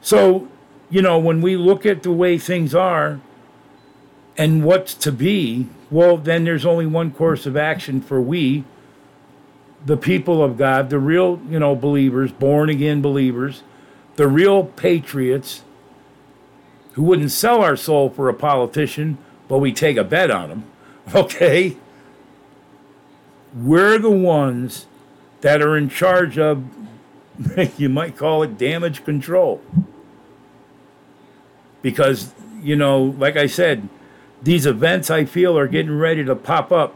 So, 0.01 0.49
you 0.91 1.03
know, 1.03 1.19
when 1.19 1.41
we 1.41 1.57
look 1.57 1.85
at 1.85 2.03
the 2.03 2.13
way 2.13 2.39
things 2.39 2.75
are 2.75 3.21
and 4.37 4.65
what's 4.65 4.95
to 4.95 5.13
be, 5.13 5.69
well, 5.91 6.17
then 6.17 6.45
there's 6.45 6.65
only 6.65 6.87
one 6.87 7.11
course 7.11 7.47
of 7.47 7.57
action 7.57 8.01
for 8.01 8.21
we, 8.21 8.65
the 9.85 9.97
people 9.97 10.43
of 10.43 10.57
God, 10.57 10.91
the 10.91 10.99
real, 10.99 11.41
you 11.49 11.59
know, 11.59 11.75
believers, 11.75 12.33
born 12.33 12.69
again 12.69 13.01
believers, 13.01 13.63
the 14.17 14.29
real 14.29 14.65
patriots 14.65 15.63
who 16.99 17.05
wouldn't 17.05 17.31
sell 17.31 17.63
our 17.63 17.77
soul 17.77 18.11
for 18.11 18.29
a 18.29 18.35
politician, 18.35 19.17
but 19.47 19.59
we 19.59 19.73
take 19.73 19.97
a 19.97 20.05
bet 20.05 20.31
on 20.31 20.49
them. 20.49 20.65
Okay? 21.15 21.79
we're 23.55 23.99
the 23.99 24.11
ones 24.11 24.87
that 25.41 25.63
are 25.63 25.77
in 25.77 25.89
charge 25.89 26.39
of, 26.39 26.65
you 27.79 27.89
might 27.89 28.17
call 28.17 28.43
it 28.43 28.59
damage 28.59 29.05
control. 29.05 29.63
Because, 31.81 32.33
you 32.61 32.77
know, 32.77 33.15
like 33.19 33.37
I 33.37 33.47
said, 33.47 33.89
these 34.43 34.67
events 34.67 35.11
I 35.11 35.25
feel 35.25 35.57
are 35.57 35.69
getting 35.69 35.97
ready 35.97 36.25
to 36.25 36.35
pop 36.35 36.73
up. 36.73 36.95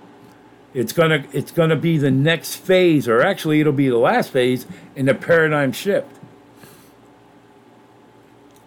It's 0.75 0.93
gonna 0.93 1.25
it's 1.33 1.51
gonna 1.51 1.77
be 1.77 1.99
the 1.99 2.11
next 2.11 2.57
phase, 2.57 3.07
or 3.07 3.21
actually 3.21 3.61
it'll 3.61 3.73
be 3.73 3.89
the 3.89 3.99
last 3.99 4.31
phase 4.31 4.67
in 4.97 5.07
the 5.07 5.15
paradigm 5.15 5.71
shift. 5.73 6.19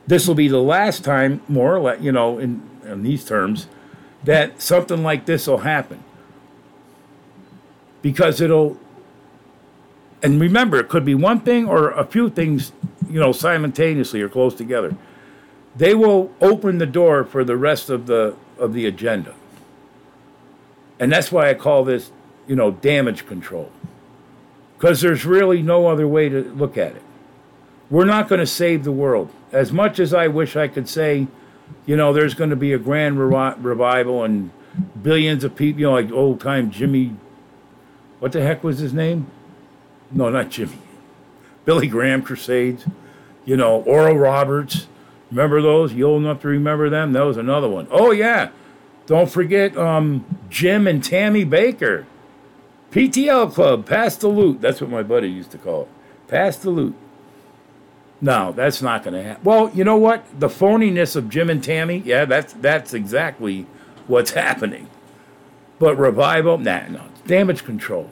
This 0.08 0.28
will 0.28 0.36
be 0.36 0.48
the 0.48 0.62
last 0.62 1.04
time, 1.04 1.42
more 1.48 1.76
or 1.76 1.80
less, 1.80 2.02
you 2.02 2.12
know, 2.12 2.38
in, 2.38 2.62
in 2.84 3.04
these 3.04 3.26
terms, 3.26 3.68
that 4.24 4.62
something 4.62 5.04
like 5.04 5.26
this 5.26 5.48
will 5.48 5.60
happen. 5.60 6.04
Because 8.02 8.40
it'll 8.40 8.78
and 10.22 10.42
remember 10.42 10.80
it 10.80 10.90
could 10.90 11.06
be 11.06 11.14
one 11.14 11.40
thing 11.40 11.68
or 11.68 11.92
a 11.92 12.06
few 12.06 12.30
things 12.30 12.72
you 13.08 13.20
know 13.20 13.32
simultaneously 13.32 14.22
or 14.22 14.30
close 14.30 14.56
together. 14.56 14.96
They 15.76 15.94
will 15.94 16.32
open 16.42 16.78
the 16.78 16.86
door 16.86 17.24
for 17.24 17.44
the 17.44 17.58
rest 17.58 17.90
of 17.90 18.08
the 18.08 18.36
of 18.58 18.74
the 18.74 18.86
agenda. 18.86 19.34
And 21.00 21.12
that's 21.12 21.32
why 21.32 21.50
i 21.50 21.54
call 21.54 21.84
this 21.84 22.12
you 22.48 22.56
know 22.56 22.72
damage 22.72 23.26
control. 23.28 23.72
Because 24.78 25.02
there's 25.02 25.26
really 25.26 25.62
no 25.62 25.88
other 25.88 26.08
way 26.08 26.30
to 26.30 26.44
look 26.54 26.78
at 26.78 26.96
it. 26.96 27.02
We're 27.90 28.06
not 28.06 28.28
going 28.28 28.40
to 28.40 28.48
save 28.48 28.84
the 28.84 28.92
world 28.92 29.32
as 29.56 29.72
much 29.72 30.00
as 30.00 30.14
i 30.14 30.28
wish 30.28 30.56
i 30.56 30.68
could 30.68 30.88
say 30.88 31.28
you 31.86 31.96
know 31.96 32.14
there's 32.14 32.34
going 32.34 32.50
to 32.50 32.56
be 32.56 32.74
a 32.74 32.78
grand 32.78 33.20
revival 33.20 34.24
and 34.24 34.52
billions 35.02 35.44
of 35.44 35.56
people 35.56 35.82
you 35.82 35.88
know 35.88 35.94
like 35.94 36.12
old 36.12 36.40
time 36.40 36.70
jimmy 36.70 37.16
what 38.20 38.32
the 38.32 38.42
heck 38.42 38.64
was 38.64 38.80
his 38.80 38.94
name? 38.94 39.28
No, 40.12 40.30
not 40.30 40.50
Jimmy. 40.50 40.80
Billy 41.66 41.88
Graham 41.88 42.22
Crusades. 42.22 42.86
You 43.46 43.58
know, 43.58 43.84
Oral 43.84 44.18
Roberts. 44.18 44.88
Remember 45.30 45.62
those? 45.62 45.94
You 45.94 46.06
old 46.06 46.24
enough 46.24 46.42
to 46.42 46.48
remember 46.48 46.90
them? 46.90 47.14
That 47.14 47.22
was 47.22 47.38
another 47.38 47.70
one. 47.70 47.88
Oh 47.92 48.12
yeah. 48.12 48.50
Don't 49.06 49.30
forget 49.30 49.78
um, 49.78 50.26
Jim 50.50 50.88
and 50.88 51.04
Tammy 51.04 51.46
Bakker. 51.46 52.06
PTL 52.90 53.54
Club, 53.54 53.86
pass 53.86 54.16
the 54.16 54.30
loot. 54.30 54.62
That's 54.62 54.82
what 54.82 54.90
my 54.90 55.04
buddy 55.04 55.30
used 55.30 55.52
to 55.52 55.58
call 55.58 55.84
it. 55.84 55.90
Pass 56.28 56.58
the 56.58 56.70
loot. 56.70 56.96
No, 58.22 58.54
that's 58.54 58.82
not 58.82 59.04
going 59.04 59.14
to 59.14 59.24
happen. 59.24 59.44
Well, 59.44 59.70
you 59.74 59.84
know 59.84 59.98
what? 59.98 60.26
The 60.40 60.48
phoniness 60.48 61.16
of 61.16 61.30
Jim 61.30 61.50
and 61.50 61.64
Tammy, 61.64 61.98
yeah, 62.06 62.26
that's 62.26 62.54
that's 62.54 62.94
exactly 62.94 63.68
what's 64.08 64.32
happening. 64.46 64.90
But 65.80 65.98
revival, 65.98 66.58
nah, 66.58 66.88
no, 66.88 67.04
damage 67.28 67.66
control. 67.66 68.10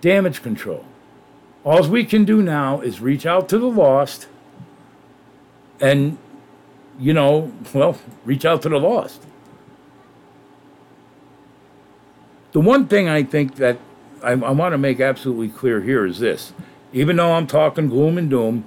Damage 0.00 0.42
control. 0.42 0.84
All 1.64 1.88
we 1.88 2.04
can 2.04 2.24
do 2.24 2.42
now 2.42 2.80
is 2.80 3.00
reach 3.00 3.24
out 3.24 3.48
to 3.50 3.58
the 3.58 3.68
lost 3.68 4.26
and, 5.80 6.18
you 6.98 7.12
know, 7.14 7.52
well, 7.72 7.98
reach 8.24 8.44
out 8.44 8.62
to 8.62 8.68
the 8.68 8.78
lost. 8.78 9.22
The 12.50 12.60
one 12.60 12.86
thing 12.86 13.08
I 13.08 13.22
think 13.22 13.56
that 13.56 13.78
I, 14.22 14.32
I 14.32 14.50
want 14.50 14.72
to 14.72 14.78
make 14.78 15.00
absolutely 15.00 15.48
clear 15.48 15.80
here 15.80 16.04
is 16.04 16.18
this 16.18 16.52
even 16.92 17.16
though 17.16 17.32
I'm 17.32 17.46
talking 17.46 17.88
gloom 17.88 18.18
and 18.18 18.28
doom, 18.28 18.64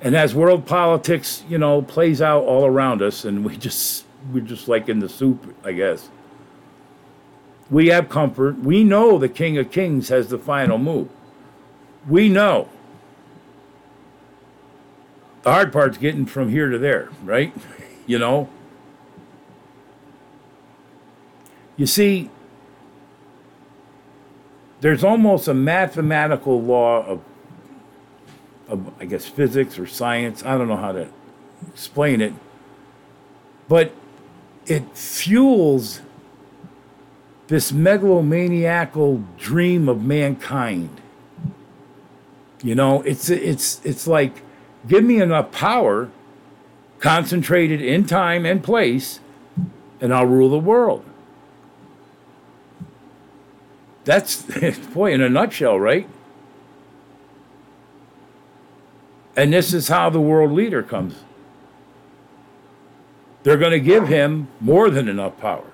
and 0.00 0.16
as 0.16 0.34
world 0.34 0.66
politics, 0.66 1.42
you 1.48 1.58
know, 1.58 1.82
plays 1.82 2.22
out 2.22 2.44
all 2.44 2.66
around 2.66 3.02
us, 3.02 3.24
and 3.24 3.44
we 3.44 3.56
just 3.56 4.04
we're 4.32 4.44
just 4.44 4.68
like 4.68 4.88
in 4.88 4.98
the 4.98 5.08
soup, 5.08 5.54
I 5.64 5.72
guess 5.72 6.08
we 7.70 7.88
have 7.88 8.08
comfort. 8.08 8.58
We 8.58 8.84
know 8.84 9.18
the 9.18 9.28
King 9.28 9.58
of 9.58 9.70
Kings 9.70 10.08
has 10.08 10.28
the 10.28 10.38
final 10.38 10.78
move. 10.78 11.08
We 12.08 12.28
know. 12.28 12.68
The 15.42 15.52
hard 15.52 15.72
part's 15.72 15.98
getting 15.98 16.26
from 16.26 16.50
here 16.50 16.70
to 16.70 16.78
there, 16.78 17.10
right? 17.22 17.52
You 18.06 18.18
know? 18.18 18.48
You 21.76 21.84
see, 21.84 22.30
there's 24.80 25.04
almost 25.04 25.46
a 25.46 25.52
mathematical 25.52 26.58
law 26.62 27.04
of, 27.04 27.20
I 29.00 29.04
guess, 29.06 29.26
physics 29.26 29.78
or 29.78 29.86
science. 29.86 30.44
I 30.44 30.58
don't 30.58 30.68
know 30.68 30.76
how 30.76 30.92
to 30.92 31.08
explain 31.68 32.20
it. 32.20 32.34
But 33.66 33.92
it 34.66 34.96
fuels 34.96 36.00
this 37.48 37.72
megalomaniacal 37.72 39.24
dream 39.38 39.88
of 39.88 40.02
mankind. 40.02 41.00
You 42.62 42.74
know, 42.74 43.02
it's 43.02 43.30
it's 43.30 43.80
it's 43.84 44.06
like 44.06 44.42
give 44.86 45.04
me 45.04 45.20
enough 45.20 45.52
power 45.52 46.10
concentrated 46.98 47.80
in 47.80 48.04
time 48.04 48.44
and 48.44 48.62
place, 48.62 49.20
and 50.00 50.12
I'll 50.12 50.26
rule 50.26 50.50
the 50.50 50.58
world. 50.58 51.04
That's, 54.04 54.42
boy, 54.94 55.12
in 55.12 55.20
a 55.20 55.28
nutshell, 55.28 55.78
right? 55.78 56.08
And 59.38 59.52
this 59.52 59.72
is 59.72 59.86
how 59.86 60.10
the 60.10 60.20
world 60.20 60.50
leader 60.50 60.82
comes. 60.82 61.14
They're 63.44 63.56
going 63.56 63.70
to 63.70 63.78
give 63.78 64.08
him 64.08 64.48
more 64.60 64.90
than 64.90 65.08
enough 65.08 65.38
power. 65.38 65.70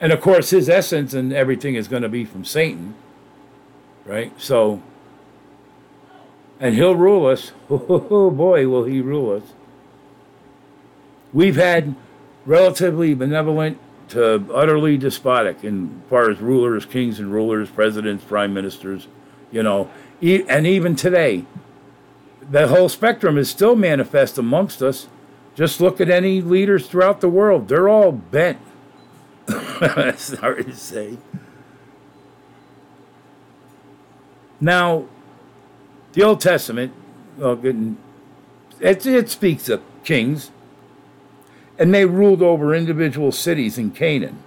And 0.00 0.12
of 0.12 0.22
course, 0.22 0.48
his 0.48 0.70
essence 0.70 1.12
and 1.12 1.30
everything 1.30 1.74
is 1.74 1.88
going 1.88 2.00
to 2.00 2.08
be 2.08 2.24
from 2.24 2.42
Satan, 2.42 2.94
right? 4.06 4.32
So, 4.40 4.82
and 6.58 6.74
he'll 6.74 6.96
rule 6.96 7.26
us. 7.26 7.52
Oh 7.70 8.30
boy, 8.30 8.66
will 8.66 8.84
he 8.84 9.02
rule 9.02 9.36
us. 9.36 9.52
We've 11.34 11.56
had 11.56 11.94
relatively 12.46 13.12
benevolent 13.12 13.78
to 14.08 14.46
utterly 14.54 14.96
despotic 14.96 15.62
in 15.62 16.02
far 16.08 16.30
as 16.30 16.40
rulers, 16.40 16.86
kings 16.86 17.20
and 17.20 17.30
rulers, 17.30 17.68
presidents, 17.68 18.24
prime 18.24 18.54
ministers, 18.54 19.06
you 19.52 19.62
know, 19.62 19.90
and 20.22 20.66
even 20.66 20.96
today, 20.96 21.44
the 22.50 22.68
whole 22.68 22.88
spectrum 22.88 23.38
is 23.38 23.48
still 23.48 23.76
manifest 23.76 24.36
amongst 24.36 24.82
us. 24.82 25.08
Just 25.54 25.80
look 25.80 26.00
at 26.00 26.10
any 26.10 26.40
leaders 26.40 26.88
throughout 26.88 27.20
the 27.20 27.28
world; 27.28 27.68
they're 27.68 27.88
all 27.88 28.12
bent. 28.12 28.58
Sorry 30.16 30.64
to 30.64 30.74
say. 30.74 31.16
Now, 34.60 35.06
the 36.12 36.22
Old 36.22 36.40
Testament, 36.40 36.92
well, 37.38 37.58
it, 38.80 39.06
it 39.06 39.30
speaks 39.30 39.68
of 39.68 39.82
kings, 40.04 40.50
and 41.78 41.94
they 41.94 42.04
ruled 42.04 42.42
over 42.42 42.74
individual 42.74 43.32
cities 43.32 43.78
in 43.78 43.90
Canaan. 43.90 44.42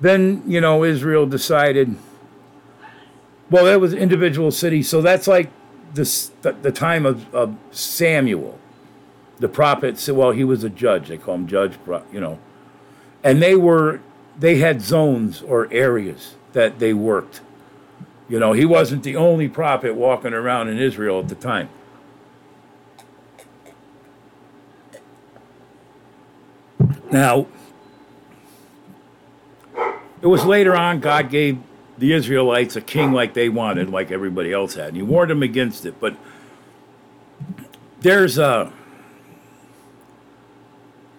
Then, 0.00 0.42
you 0.46 0.60
know, 0.60 0.84
Israel 0.84 1.26
decided, 1.26 1.96
well, 3.50 3.64
that 3.66 3.80
was 3.80 3.94
individual 3.94 4.50
cities, 4.50 4.88
so 4.88 5.00
that's 5.00 5.28
like 5.28 5.50
this, 5.96 6.30
the, 6.42 6.52
the 6.52 6.70
time 6.70 7.04
of, 7.04 7.34
of 7.34 7.56
Samuel. 7.72 8.58
The 9.38 9.48
prophet 9.48 9.98
said, 9.98 10.14
well, 10.14 10.30
he 10.30 10.44
was 10.44 10.64
a 10.64 10.70
judge. 10.70 11.08
They 11.08 11.18
call 11.18 11.34
him 11.34 11.46
judge, 11.46 11.74
you 12.12 12.20
know. 12.20 12.38
And 13.24 13.42
they 13.42 13.56
were, 13.56 14.00
they 14.38 14.58
had 14.58 14.80
zones 14.80 15.42
or 15.42 15.68
areas 15.72 16.36
that 16.52 16.78
they 16.78 16.94
worked. 16.94 17.40
You 18.28 18.38
know, 18.38 18.52
he 18.52 18.64
wasn't 18.64 19.02
the 19.02 19.16
only 19.16 19.48
prophet 19.48 19.94
walking 19.94 20.32
around 20.32 20.68
in 20.68 20.78
Israel 20.78 21.20
at 21.20 21.28
the 21.28 21.34
time. 21.34 21.68
Now, 27.10 27.46
it 30.22 30.26
was 30.26 30.44
later 30.44 30.74
on 30.74 31.00
God 31.00 31.30
gave 31.30 31.58
the 31.98 32.12
Israelites 32.12 32.76
a 32.76 32.80
king 32.80 33.12
like 33.12 33.34
they 33.34 33.48
wanted, 33.48 33.90
like 33.90 34.10
everybody 34.10 34.52
else 34.52 34.74
had. 34.74 34.88
And 34.88 34.96
he 34.96 35.02
warned 35.02 35.30
them 35.30 35.42
against 35.42 35.86
it. 35.86 35.98
But 36.00 36.16
there's 38.00 38.38
a, 38.38 38.72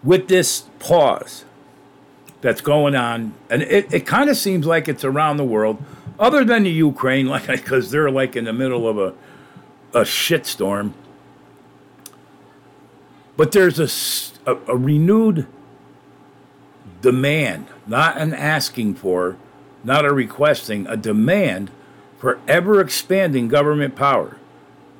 with 0.03 0.27
this 0.27 0.65
pause 0.79 1.45
that's 2.41 2.61
going 2.61 2.95
on, 2.95 3.33
and 3.49 3.63
it, 3.63 3.91
it 3.93 4.05
kind 4.05 4.29
of 4.29 4.37
seems 4.37 4.65
like 4.65 4.87
it's 4.87 5.03
around 5.03 5.37
the 5.37 5.43
world, 5.43 5.83
other 6.19 6.43
than 6.45 6.63
the 6.63 6.71
Ukraine, 6.71 7.27
like 7.27 7.47
because 7.47 7.91
they're 7.91 8.11
like 8.11 8.35
in 8.35 8.45
the 8.45 8.53
middle 8.53 8.87
of 8.87 8.97
a, 8.97 9.13
a 9.97 10.03
shitstorm. 10.03 10.93
But 13.35 13.51
there's 13.51 13.79
a, 13.79 14.51
a, 14.51 14.57
a 14.67 14.75
renewed 14.75 15.47
demand, 17.01 17.67
not 17.85 18.17
an 18.17 18.33
asking 18.33 18.95
for, 18.95 19.37
not 19.87 20.03
a 20.03 20.11
requesting, 20.11 20.85
a 20.87 20.97
demand 20.97 21.71
for 22.19 22.39
ever 22.45 22.81
expanding 22.81 23.47
government 23.47 23.95
power. 23.95 24.37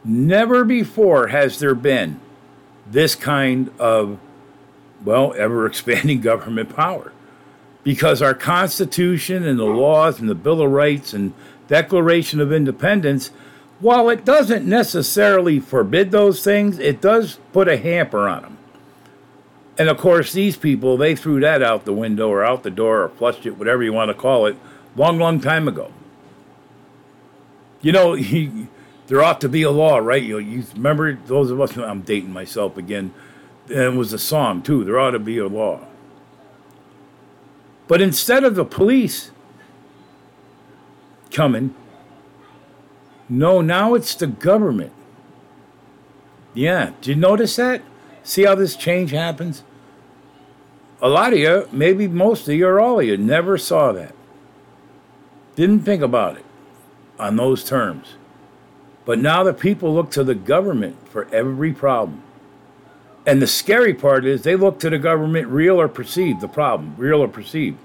Never 0.05 0.63
before 0.63 1.27
has 1.27 1.59
there 1.59 1.75
been 1.75 2.21
this 2.89 3.13
kind 3.13 3.69
of, 3.79 4.17
well, 5.03 5.33
ever 5.37 5.65
expanding 5.65 6.21
government 6.31 6.73
power. 6.73 7.11
Because 7.83 8.21
our 8.21 8.33
Constitution 8.33 9.45
and 9.45 9.59
the 9.59 9.65
laws 9.65 10.21
and 10.21 10.29
the 10.29 10.35
Bill 10.35 10.61
of 10.61 10.71
Rights 10.71 11.13
and 11.13 11.33
Declaration 11.67 12.39
of 12.39 12.53
Independence, 12.53 13.31
while 13.81 14.09
it 14.09 14.23
doesn't 14.23 14.65
necessarily 14.65 15.59
forbid 15.59 16.11
those 16.11 16.41
things, 16.45 16.79
it 16.79 17.01
does 17.01 17.39
put 17.51 17.67
a 17.67 17.75
hamper 17.75 18.29
on 18.29 18.41
them. 18.41 18.57
And 19.77 19.89
of 19.89 19.97
course, 19.97 20.31
these 20.31 20.55
people, 20.55 20.95
they 20.95 21.13
threw 21.13 21.41
that 21.41 21.61
out 21.61 21.83
the 21.83 21.93
window 21.93 22.29
or 22.29 22.43
out 22.43 22.63
the 22.63 22.71
door 22.71 23.03
or 23.03 23.09
flushed 23.09 23.45
it, 23.45 23.57
whatever 23.57 23.83
you 23.83 23.91
want 23.91 24.09
to 24.09 24.15
call 24.15 24.45
it, 24.45 24.55
long, 24.97 25.17
long 25.17 25.39
time 25.39 25.67
ago. 25.67 25.93
You 27.81 27.91
know, 27.93 28.13
he, 28.15 28.67
there 29.07 29.23
ought 29.23 29.39
to 29.41 29.49
be 29.49 29.63
a 29.63 29.71
law, 29.71 29.97
right? 29.97 30.21
You, 30.21 30.39
you 30.39 30.63
remember 30.73 31.17
those 31.27 31.49
of 31.51 31.61
us, 31.61 31.77
I'm 31.77 32.01
dating 32.01 32.33
myself 32.33 32.77
again, 32.77 33.13
and 33.69 33.77
it 33.77 33.97
was 33.97 34.11
a 34.11 34.19
song 34.19 34.61
too. 34.61 34.83
There 34.83 34.99
ought 34.99 35.11
to 35.11 35.19
be 35.19 35.37
a 35.37 35.47
law. 35.47 35.85
But 37.87 38.01
instead 38.01 38.43
of 38.43 38.55
the 38.55 38.65
police 38.65 39.31
coming, 41.31 41.73
no, 43.29 43.61
now 43.61 43.93
it's 43.93 44.13
the 44.15 44.27
government. 44.27 44.91
Yeah, 46.53 46.91
did 47.01 47.07
you 47.07 47.15
notice 47.15 47.55
that? 47.57 47.81
See 48.23 48.43
how 48.43 48.55
this 48.55 48.75
change 48.75 49.11
happens? 49.11 49.63
A 51.01 51.07
lot 51.07 51.31
of 51.31 51.39
you, 51.39 51.69
maybe 51.71 52.07
most 52.07 52.47
of 52.47 52.55
you 52.55 52.67
or 52.67 52.79
all 52.79 52.99
of 52.99 53.05
you, 53.05 53.15
never 53.15 53.57
saw 53.57 53.91
that. 53.93 54.16
Didn't 55.57 55.79
think 55.79 56.03
about 56.03 56.37
it 56.37 56.45
on 57.17 57.35
those 57.35 57.63
terms. 57.63 58.13
But 59.05 59.17
now 59.17 59.43
the 59.43 59.53
people 59.53 59.91
look 59.91 60.11
to 60.11 60.23
the 60.23 60.35
government 60.35 61.09
for 61.09 61.27
every 61.33 61.73
problem. 61.73 62.21
And 63.25 63.41
the 63.41 63.47
scary 63.47 63.95
part 63.95 64.23
is 64.23 64.43
they 64.43 64.55
look 64.55 64.79
to 64.81 64.89
the 64.91 64.99
government, 64.99 65.47
real 65.47 65.81
or 65.81 65.87
perceived, 65.87 66.41
the 66.41 66.47
problem, 66.47 66.93
real 66.95 67.21
or 67.21 67.27
perceived. 67.27 67.79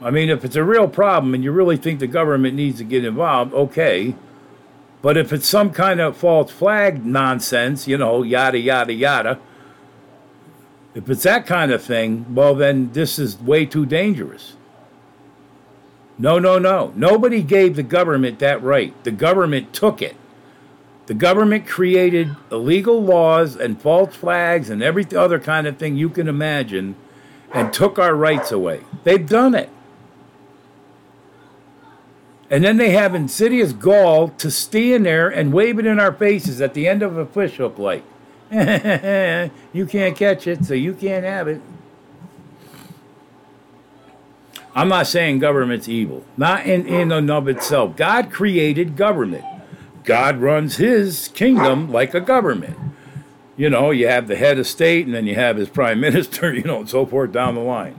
I 0.00 0.10
mean, 0.10 0.28
if 0.28 0.44
it's 0.44 0.56
a 0.56 0.64
real 0.64 0.88
problem 0.88 1.34
and 1.34 1.44
you 1.44 1.52
really 1.52 1.76
think 1.76 2.00
the 2.00 2.08
government 2.08 2.56
needs 2.56 2.78
to 2.78 2.84
get 2.84 3.04
involved, 3.04 3.54
okay. 3.54 4.16
But 5.02 5.16
if 5.16 5.32
it's 5.32 5.46
some 5.46 5.70
kind 5.70 6.00
of 6.00 6.16
false 6.16 6.50
flag 6.50 7.06
nonsense, 7.06 7.86
you 7.86 7.96
know, 7.96 8.24
yada, 8.24 8.58
yada, 8.58 8.92
yada, 8.92 9.38
if 10.96 11.08
it's 11.08 11.22
that 11.22 11.46
kind 11.46 11.70
of 11.70 11.80
thing, 11.80 12.34
well, 12.34 12.56
then 12.56 12.90
this 12.92 13.20
is 13.20 13.40
way 13.40 13.66
too 13.66 13.86
dangerous. 13.86 14.56
No, 16.18 16.38
no, 16.38 16.58
no. 16.58 16.92
Nobody 16.96 17.42
gave 17.42 17.76
the 17.76 17.82
government 17.82 18.38
that 18.38 18.62
right. 18.62 18.92
The 19.04 19.10
government 19.10 19.72
took 19.72 20.00
it. 20.00 20.16
The 21.06 21.14
government 21.14 21.66
created 21.66 22.34
illegal 22.50 23.00
laws 23.00 23.54
and 23.54 23.80
false 23.80 24.14
flags 24.16 24.70
and 24.70 24.82
every 24.82 25.06
other 25.14 25.38
kind 25.38 25.66
of 25.66 25.76
thing 25.76 25.96
you 25.96 26.08
can 26.08 26.26
imagine 26.26 26.96
and 27.52 27.72
took 27.72 27.98
our 27.98 28.14
rights 28.14 28.50
away. 28.50 28.80
They've 29.04 29.28
done 29.28 29.54
it. 29.54 29.70
And 32.50 32.64
then 32.64 32.76
they 32.76 32.90
have 32.90 33.14
insidious 33.14 33.72
gall 33.72 34.28
to 34.28 34.50
stand 34.50 35.06
there 35.06 35.28
and 35.28 35.52
wave 35.52 35.78
it 35.78 35.86
in 35.86 35.98
our 35.98 36.12
faces 36.12 36.60
at 36.60 36.74
the 36.74 36.86
end 36.88 37.02
of 37.02 37.16
a 37.16 37.26
fishhook 37.26 37.78
like. 37.78 38.04
you 38.50 39.86
can't 39.86 40.16
catch 40.16 40.46
it, 40.46 40.64
so 40.64 40.74
you 40.74 40.94
can't 40.94 41.24
have 41.24 41.48
it. 41.48 41.60
I'm 44.76 44.88
not 44.88 45.06
saying 45.06 45.38
government's 45.38 45.88
evil, 45.88 46.22
not 46.36 46.66
in, 46.66 46.86
in 46.86 47.10
and 47.10 47.30
of 47.30 47.48
itself. 47.48 47.96
God 47.96 48.30
created 48.30 48.94
government. 48.94 49.44
God 50.04 50.36
runs 50.36 50.76
his 50.76 51.28
kingdom 51.28 51.90
like 51.90 52.12
a 52.12 52.20
government. 52.20 52.76
You 53.56 53.70
know, 53.70 53.90
you 53.90 54.06
have 54.06 54.28
the 54.28 54.36
head 54.36 54.58
of 54.58 54.66
state 54.66 55.06
and 55.06 55.14
then 55.14 55.26
you 55.26 55.34
have 55.34 55.56
his 55.56 55.70
prime 55.70 55.98
minister, 56.06 56.52
you 56.52 56.62
know, 56.62 56.80
and 56.80 56.90
so 56.90 57.06
forth 57.06 57.32
down 57.32 57.54
the 57.54 57.62
line. 57.62 57.96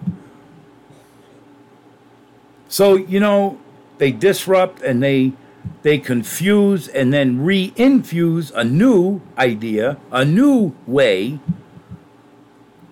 So, 2.70 2.96
you 2.96 3.20
know, 3.20 3.60
they 3.98 4.12
disrupt 4.12 4.84
and 4.84 5.02
they 5.02 5.34
they 5.82 5.98
confuse 5.98 6.88
and 6.88 7.12
then 7.12 7.44
re-infuse 7.44 8.52
a 8.52 8.64
new 8.64 9.22
idea, 9.38 9.98
a 10.12 10.24
new 10.24 10.76
way, 10.86 11.40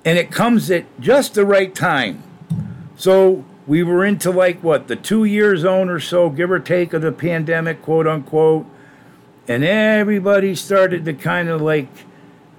and 0.04 0.18
it 0.18 0.32
comes 0.32 0.72
at 0.72 0.86
just 1.00 1.36
the 1.36 1.46
right 1.46 1.74
time. 1.74 2.24
So 2.98 3.46
we 3.68 3.84
were 3.84 4.05
into 4.05 4.32
like 4.32 4.61
what 4.61 4.88
the 4.88 4.95
two 4.95 5.24
year 5.24 5.57
zone 5.57 5.89
or 5.89 5.99
so, 5.99 6.30
give 6.30 6.51
or 6.51 6.59
take, 6.59 6.93
of 6.93 7.01
the 7.01 7.11
pandemic, 7.11 7.82
quote 7.82 8.07
unquote, 8.07 8.66
and 9.47 9.63
everybody 9.63 10.55
started 10.55 11.05
to 11.05 11.13
kind 11.13 11.49
of 11.49 11.61
like 11.61 11.88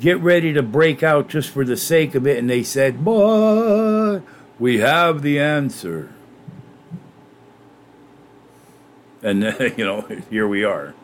get 0.01 0.19
ready 0.21 0.53
to 0.53 0.63
break 0.63 1.03
out 1.03 1.29
just 1.29 1.51
for 1.51 1.65
the 1.65 1.77
sake 1.77 2.15
of 2.15 2.27
it, 2.27 2.39
and 2.39 2.51
they 2.51 2.63
said, 2.63 3.05
"But 3.05 4.21
we 4.59 4.79
have 4.79 5.23
the 5.23 5.39
answer." 5.39 6.11
And, 9.23 9.43
you 9.77 9.85
know, 9.85 10.03
here 10.31 10.47
we 10.47 10.65
are. 10.65 10.95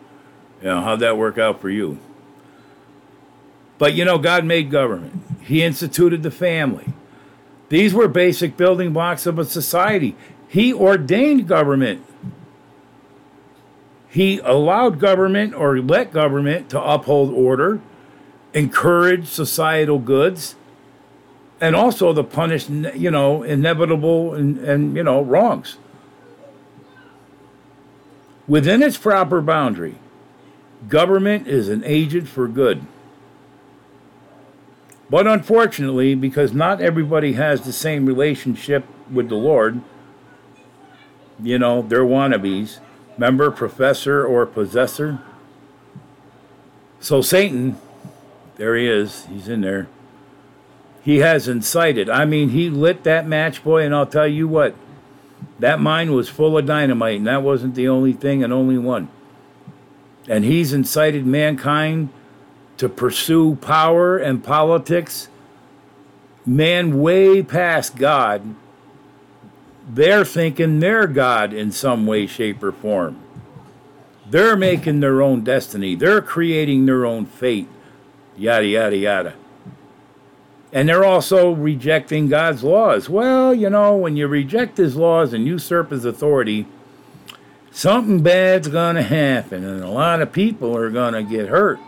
You 0.61 0.69
know, 0.69 0.81
how'd 0.83 1.01
that 1.01 1.17
work 1.17 1.39
out 1.39 1.61
for 1.61 1.71
you? 1.71 1.99
But 3.79 3.95
you 3.95 4.05
know, 4.05 4.19
God 4.19 4.45
made 4.45 4.71
government. 4.71 5.23
He 5.43 5.63
instituted 5.63 6.23
the 6.23 6.31
family. 6.31 6.93
These 7.73 7.95
were 7.95 8.07
basic 8.07 8.59
building 8.59 8.93
blocks 8.93 9.25
of 9.25 9.39
a 9.39 9.47
society. 9.47 10.15
He 10.47 10.75
ordained 10.75 11.49
government. 11.49 12.05
He 14.11 14.41
allowed 14.41 14.99
government 15.01 15.55
or 15.55 15.79
let 15.81 16.13
government 16.13 16.69
to 16.69 16.83
uphold 16.83 17.33
order, 17.33 17.81
encourage 18.53 19.27
societal 19.27 19.99
goods, 19.99 20.55
and 21.63 21.75
also 21.75 22.13
to 22.13 22.23
punish, 22.23 22.69
you 22.69 23.11
know, 23.11 23.43
inevitable 23.43 24.35
and, 24.35 24.59
and 24.59 24.95
you 24.95 25.03
know, 25.03 25.23
wrongs. 25.23 25.79
Within 28.47 28.83
its 28.83 28.99
proper 28.99 29.41
boundary, 29.41 29.95
government 30.91 31.49
is 31.49 31.71
an 31.71 31.83
agent 31.87 32.29
for 32.29 32.49
good. 32.49 32.85
But 35.13 35.27
unfortunately, 35.27 36.15
because 36.15 36.55
not 36.55 36.81
everybody 36.81 37.35
has 37.35 37.61
the 37.61 37.73
same 37.73 38.07
relationship 38.07 38.87
with 39.13 39.29
the 39.29 39.35
Lord, 39.35 39.83
you 41.39 41.59
know, 41.59 41.83
they're 41.83 42.03
wannabes, 42.03 42.79
member, 43.19 43.51
professor, 43.51 44.25
or 44.25 44.47
possessor. 44.47 45.21
So 46.99 47.21
Satan, 47.21 47.77
there 48.57 48.75
he 48.75 48.89
is, 48.89 49.27
he's 49.27 49.49
in 49.49 49.61
there. 49.61 49.87
He 51.05 51.19
has 51.19 51.47
incited. 51.47 52.09
I 52.09 52.25
mean, 52.25 52.49
he 52.49 52.71
lit 52.71 53.05
that 53.05 53.27
match, 53.27 53.63
boy, 53.63 53.85
and 53.85 53.95
I'll 53.95 54.07
tell 54.07 54.27
you 54.27 54.49
what, 54.49 54.75
that 55.59 55.79
mine 55.79 56.15
was 56.15 56.31
full 56.31 56.57
of 56.57 56.65
dynamite, 56.65 57.19
and 57.19 57.27
that 57.27 57.43
wasn't 57.43 57.75
the 57.75 57.87
only 57.87 58.15
thing 58.15 58.43
and 58.43 58.51
only 58.51 58.79
one. 58.79 59.11
And 60.27 60.43
he's 60.43 60.73
incited 60.73 61.27
mankind 61.27 62.09
to 62.83 62.89
pursue 62.89 63.55
power 63.55 64.19
and 64.19 64.43
politics, 64.43 65.29
man 66.45 67.01
way 67.01 67.41
past 67.41 67.95
God, 67.95 68.57
they're 69.89 70.25
thinking 70.25 70.81
they're 70.81 71.07
God 71.07 71.53
in 71.53 71.71
some 71.71 72.07
way, 72.07 72.27
shape, 72.27 72.61
or 72.61 72.73
form. 72.73 73.21
They're 74.29 74.57
making 74.57 74.99
their 74.99 75.23
own 75.23 75.45
destiny. 75.45 75.95
They're 75.95 76.21
creating 76.21 76.87
their 76.87 77.07
own 77.07 77.25
fate. 77.25 77.69
Yada, 78.37 78.67
yada, 78.67 78.97
yada. 78.97 79.35
And 80.73 80.89
they're 80.89 81.05
also 81.05 81.53
rejecting 81.53 82.27
God's 82.27 82.65
laws. 82.65 83.09
Well, 83.09 83.55
you 83.55 83.71
know, 83.71 83.97
when 83.97 84.17
you 84.17 84.27
reject 84.27 84.77
his 84.77 84.97
laws 84.97 85.33
and 85.33 85.47
usurp 85.47 85.93
his 85.93 86.05
authority, 86.05 86.67
something 87.71 88.25
bad's 88.25 88.67
going 88.67 88.97
to 88.97 89.03
happen, 89.03 89.65
and 89.65 89.85
a 89.85 89.89
lot 89.89 90.21
of 90.21 90.33
people 90.33 90.77
are 90.77 90.91
going 90.91 91.15
to 91.15 91.23
get 91.23 91.47
hurt 91.47 91.79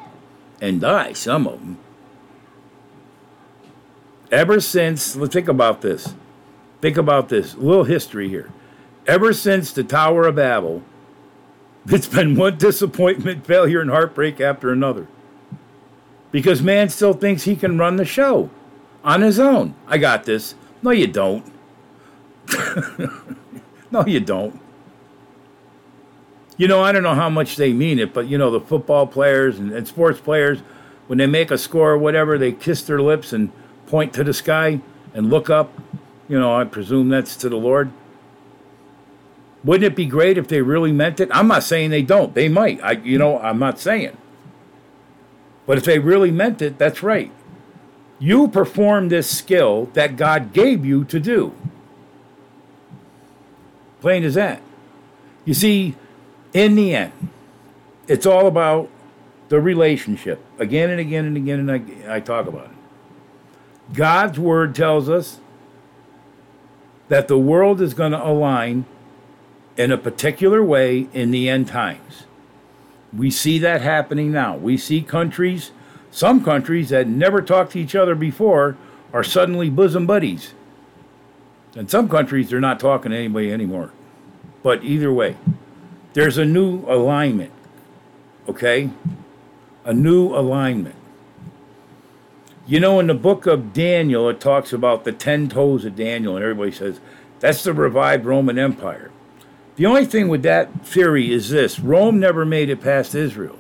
and 0.64 0.80
die, 0.80 1.12
some 1.12 1.46
of 1.46 1.60
them. 1.60 1.78
Ever 4.32 4.60
since, 4.60 5.14
let's 5.14 5.34
think 5.34 5.46
about 5.46 5.82
this. 5.82 6.14
Think 6.80 6.96
about 6.96 7.28
this. 7.28 7.54
A 7.54 7.58
little 7.58 7.84
history 7.84 8.30
here. 8.30 8.50
Ever 9.06 9.34
since 9.34 9.72
the 9.72 9.84
Tower 9.84 10.26
of 10.26 10.36
Babel, 10.36 10.82
it's 11.86 12.06
been 12.06 12.34
one 12.34 12.56
disappointment, 12.56 13.46
failure, 13.46 13.82
and 13.82 13.90
heartbreak 13.90 14.40
after 14.40 14.72
another. 14.72 15.06
Because 16.32 16.62
man 16.62 16.88
still 16.88 17.12
thinks 17.12 17.44
he 17.44 17.56
can 17.56 17.78
run 17.78 17.96
the 17.96 18.06
show 18.06 18.48
on 19.04 19.20
his 19.20 19.38
own. 19.38 19.74
I 19.86 19.98
got 19.98 20.24
this. 20.24 20.54
No, 20.82 20.90
you 20.90 21.06
don't. 21.06 21.44
no, 23.90 24.04
you 24.06 24.20
don't. 24.20 24.58
You 26.57 26.68
know, 26.68 26.82
I 26.82 26.92
don't 26.92 27.02
know 27.02 27.14
how 27.14 27.28
much 27.28 27.57
they 27.57 27.72
mean 27.72 27.98
it, 27.98 28.14
but 28.14 28.28
you 28.28 28.38
know, 28.38 28.50
the 28.50 28.61
football 28.61 29.07
players 29.07 29.59
and, 29.59 29.72
and 29.72 29.88
sports 29.88 30.20
players, 30.20 30.61
when 31.09 31.18
they 31.18 31.26
make 31.26 31.50
a 31.50 31.59
score 31.59 31.92
or 31.92 31.98
whatever, 31.98 32.38
they 32.38 32.52
kiss 32.52 32.82
their 32.82 33.00
lips 33.02 33.32
and 33.32 33.50
point 33.86 34.12
to 34.14 34.24
the 34.24 34.32
sky 34.32 34.80
and 35.12 35.30
look 35.30 35.50
up. 35.50 35.72
You 36.28 36.38
know, 36.38 36.55
I 36.55 36.64
presume 36.64 37.09
that's 37.09 37.36
to 37.36 37.48
the 37.48 37.57
Lord. 37.57 37.90
Wouldn't 39.64 39.84
it 39.84 39.96
be 39.96 40.07
great 40.07 40.38
if 40.38 40.46
they 40.46 40.62
really 40.62 40.92
meant 40.92 41.20
it? 41.20 41.28
I'm 41.32 41.48
not 41.48 41.62
saying 41.62 41.90
they 41.90 42.02
don't. 42.02 42.34
They 42.34 42.48
might. 42.48 42.82
I 42.82 42.92
you 42.92 43.18
know, 43.18 43.38
I'm 43.38 43.59
not 43.59 43.78
saying. 43.78 44.16
But 45.66 45.78
if 45.78 45.84
they 45.84 45.98
really 45.98 46.30
meant 46.30 46.61
it, 46.62 46.78
that's 46.78 47.02
right. 47.02 47.32
You 48.18 48.48
perform 48.48 49.09
this 49.09 49.28
skill 49.28 49.86
that 49.94 50.16
God 50.16 50.52
gave 50.52 50.84
you 50.84 51.05
to 51.07 51.18
do. 51.18 51.55
Plain 54.00 54.22
as 54.24 54.34
that. 54.34 54.61
You 55.44 55.55
see, 55.55 55.96
in 56.55 56.76
the 56.76 56.94
end, 56.94 57.12
it's 58.09 58.24
all 58.24 58.46
about 58.46 58.88
the 59.48 59.61
relationship. 59.61 60.42
Again 60.59 60.88
and 60.88 61.00
again 61.00 61.26
and 61.26 61.36
again, 61.36 61.68
and 61.68 61.70
I, 61.70 62.16
I 62.16 62.20
talk 62.20 62.46
about 62.46 62.66
it. 62.66 63.92
God's 63.92 64.38
word 64.38 64.74
tells 64.74 65.11
us 65.11 65.40
that 67.09 67.28
the 67.28 67.38
world 67.38 67.82
is 67.82 67.92
going 67.92 68.12
to 68.12 68.26
align 68.26 68.86
in 69.76 69.92
a 69.92 69.98
particular 69.98 70.64
way 70.64 71.09
in 71.12 71.30
the 71.30 71.50
end 71.50 71.68
times. 71.68 72.24
We 73.12 73.30
see 73.30 73.59
that 73.59 73.82
happening 73.82 74.32
now. 74.32 74.57
We 74.57 74.76
see 74.76 75.02
countries, 75.02 75.72
some 76.11 76.42
countries 76.42 76.88
that 76.88 77.07
never 77.07 77.42
talked 77.42 77.72
to 77.72 77.80
each 77.80 77.94
other 77.94 78.14
before, 78.14 78.76
are 79.12 79.22
suddenly 79.22 79.70
bosom 79.70 80.07
buddies. 80.07 80.55
And 81.76 81.90
some 81.90 82.09
countries, 82.09 82.50
they're 82.50 82.61
not 82.61 82.80
talking 82.80 83.11
to 83.11 83.16
anybody 83.16 83.52
anymore. 83.52 83.90
But 84.62 84.82
either 84.82 85.12
way, 85.12 85.36
there's 86.14 86.38
a 86.38 86.44
new 86.44 86.84
alignment, 86.88 87.52
okay? 88.48 88.90
A 89.84 89.92
new 89.92 90.34
alignment. 90.34 90.96
You 92.66 92.80
know, 92.80 92.98
in 92.98 93.08
the 93.08 93.14
book 93.14 93.46
of 93.46 93.74
Daniel, 93.74 94.28
it 94.30 94.40
talks 94.40 94.72
about 94.72 95.04
the 95.04 95.12
10 95.12 95.50
toes 95.50 95.84
of 95.84 95.96
Daniel, 95.96 96.36
and 96.36 96.42
everybody 96.42 96.72
says 96.72 96.98
that's 97.40 97.62
the 97.62 97.74
revived 97.74 98.24
Roman 98.24 98.58
Empire. 98.58 99.10
The 99.76 99.86
only 99.86 100.06
thing 100.06 100.28
with 100.28 100.42
that 100.44 100.86
theory 100.86 101.32
is 101.32 101.50
this 101.50 101.78
Rome 101.80 102.18
never 102.20 102.44
made 102.44 102.70
it 102.70 102.80
past 102.80 103.14
Israel. 103.14 103.58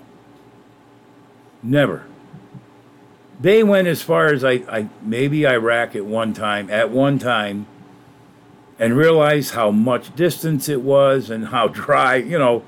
Never. 1.62 2.06
They 3.40 3.62
went 3.62 3.88
as 3.88 4.00
far 4.00 4.32
as 4.32 4.44
I, 4.44 4.62
I 4.70 4.88
maybe 5.02 5.46
Iraq 5.46 5.96
at 5.96 6.06
one 6.06 6.32
time, 6.32 6.70
at 6.70 6.90
one 6.90 7.18
time, 7.18 7.66
and 8.78 8.96
realize 8.96 9.50
how 9.50 9.70
much 9.70 10.14
distance 10.16 10.68
it 10.68 10.82
was 10.82 11.30
and 11.30 11.48
how 11.48 11.68
dry, 11.68 12.16
you 12.16 12.38
know. 12.38 12.64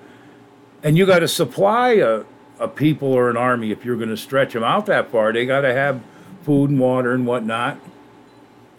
And 0.82 0.96
you 0.96 1.06
got 1.06 1.20
to 1.20 1.28
supply 1.28 1.94
a, 1.94 2.24
a 2.60 2.68
people 2.68 3.12
or 3.12 3.28
an 3.28 3.36
army 3.36 3.70
if 3.72 3.84
you're 3.84 3.96
going 3.96 4.10
to 4.10 4.16
stretch 4.16 4.52
them 4.52 4.62
out 4.62 4.86
that 4.86 5.10
far. 5.10 5.32
They 5.32 5.46
got 5.46 5.62
to 5.62 5.72
have 5.72 6.00
food 6.42 6.70
and 6.70 6.78
water 6.78 7.12
and 7.12 7.26
whatnot. 7.26 7.80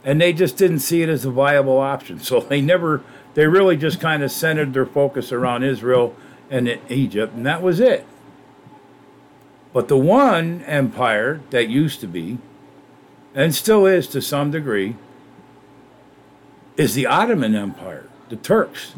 And 0.04 0.22
they 0.22 0.32
just 0.32 0.56
didn't 0.56 0.80
see 0.80 1.02
it 1.02 1.10
as 1.10 1.26
a 1.26 1.32
viable 1.32 1.80
option. 1.80 2.20
So 2.20 2.40
they 2.40 2.62
never, 2.62 3.04
they 3.34 3.46
really 3.48 3.76
just 3.76 4.00
kind 4.00 4.24
of 4.24 4.32
centered 4.32 4.74
their 4.74 4.86
focus 4.86 5.34
around 5.34 5.64
Israel 5.64 6.16
and 6.50 6.80
Egypt, 6.90 7.34
and 7.34 7.46
that 7.46 7.62
was 7.62 7.80
it. 7.80 8.06
But 9.74 9.90
the 9.90 9.98
one 9.98 10.64
empire 10.64 11.42
that 11.50 11.68
used 11.68 12.00
to 12.00 12.08
be, 12.08 12.38
and 13.36 13.54
still 13.54 13.86
is 13.86 14.08
to 14.08 14.22
some 14.22 14.50
degree, 14.52 14.96
is 16.78 16.94
the 16.94 17.08
Ottoman 17.08 17.56
Empire, 17.56 18.08
the 18.30 18.36
Turks, 18.36 18.94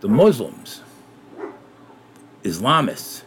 the 0.00 0.08
Muslims, 0.08 0.82
Islamists. 2.42 3.22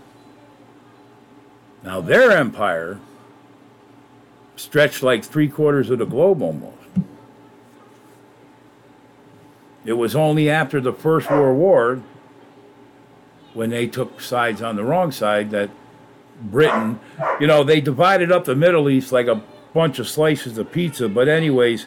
Now, 1.83 2.01
their 2.01 2.31
empire 2.31 2.99
stretched 4.57 5.01
like 5.01 5.23
three 5.23 5.47
quarters 5.47 5.89
of 5.89 5.99
the 5.99 6.05
globe 6.05 6.41
almost. 6.41 6.75
It 9.85 9.93
was 9.93 10.15
only 10.15 10.49
after 10.49 10.81
the 10.81 10.91
First 10.93 11.29
World 11.29 11.57
War, 11.57 12.01
when 13.53 13.69
they 13.69 13.87
took 13.87 14.19
sides 14.19 14.61
on 14.61 14.75
the 14.75 14.83
wrong 14.83 15.11
side, 15.11 15.51
that 15.51 15.69
Britain, 16.41 16.99
you 17.39 17.47
know, 17.47 17.63
they 17.63 17.79
divided 17.79 18.31
up 18.31 18.43
the 18.43 18.55
Middle 18.55 18.89
East 18.89 19.13
like 19.13 19.27
a 19.27 19.41
bunch 19.73 19.99
of 19.99 20.09
slices 20.09 20.57
of 20.57 20.71
pizza. 20.71 21.07
But, 21.07 21.29
anyways, 21.29 21.85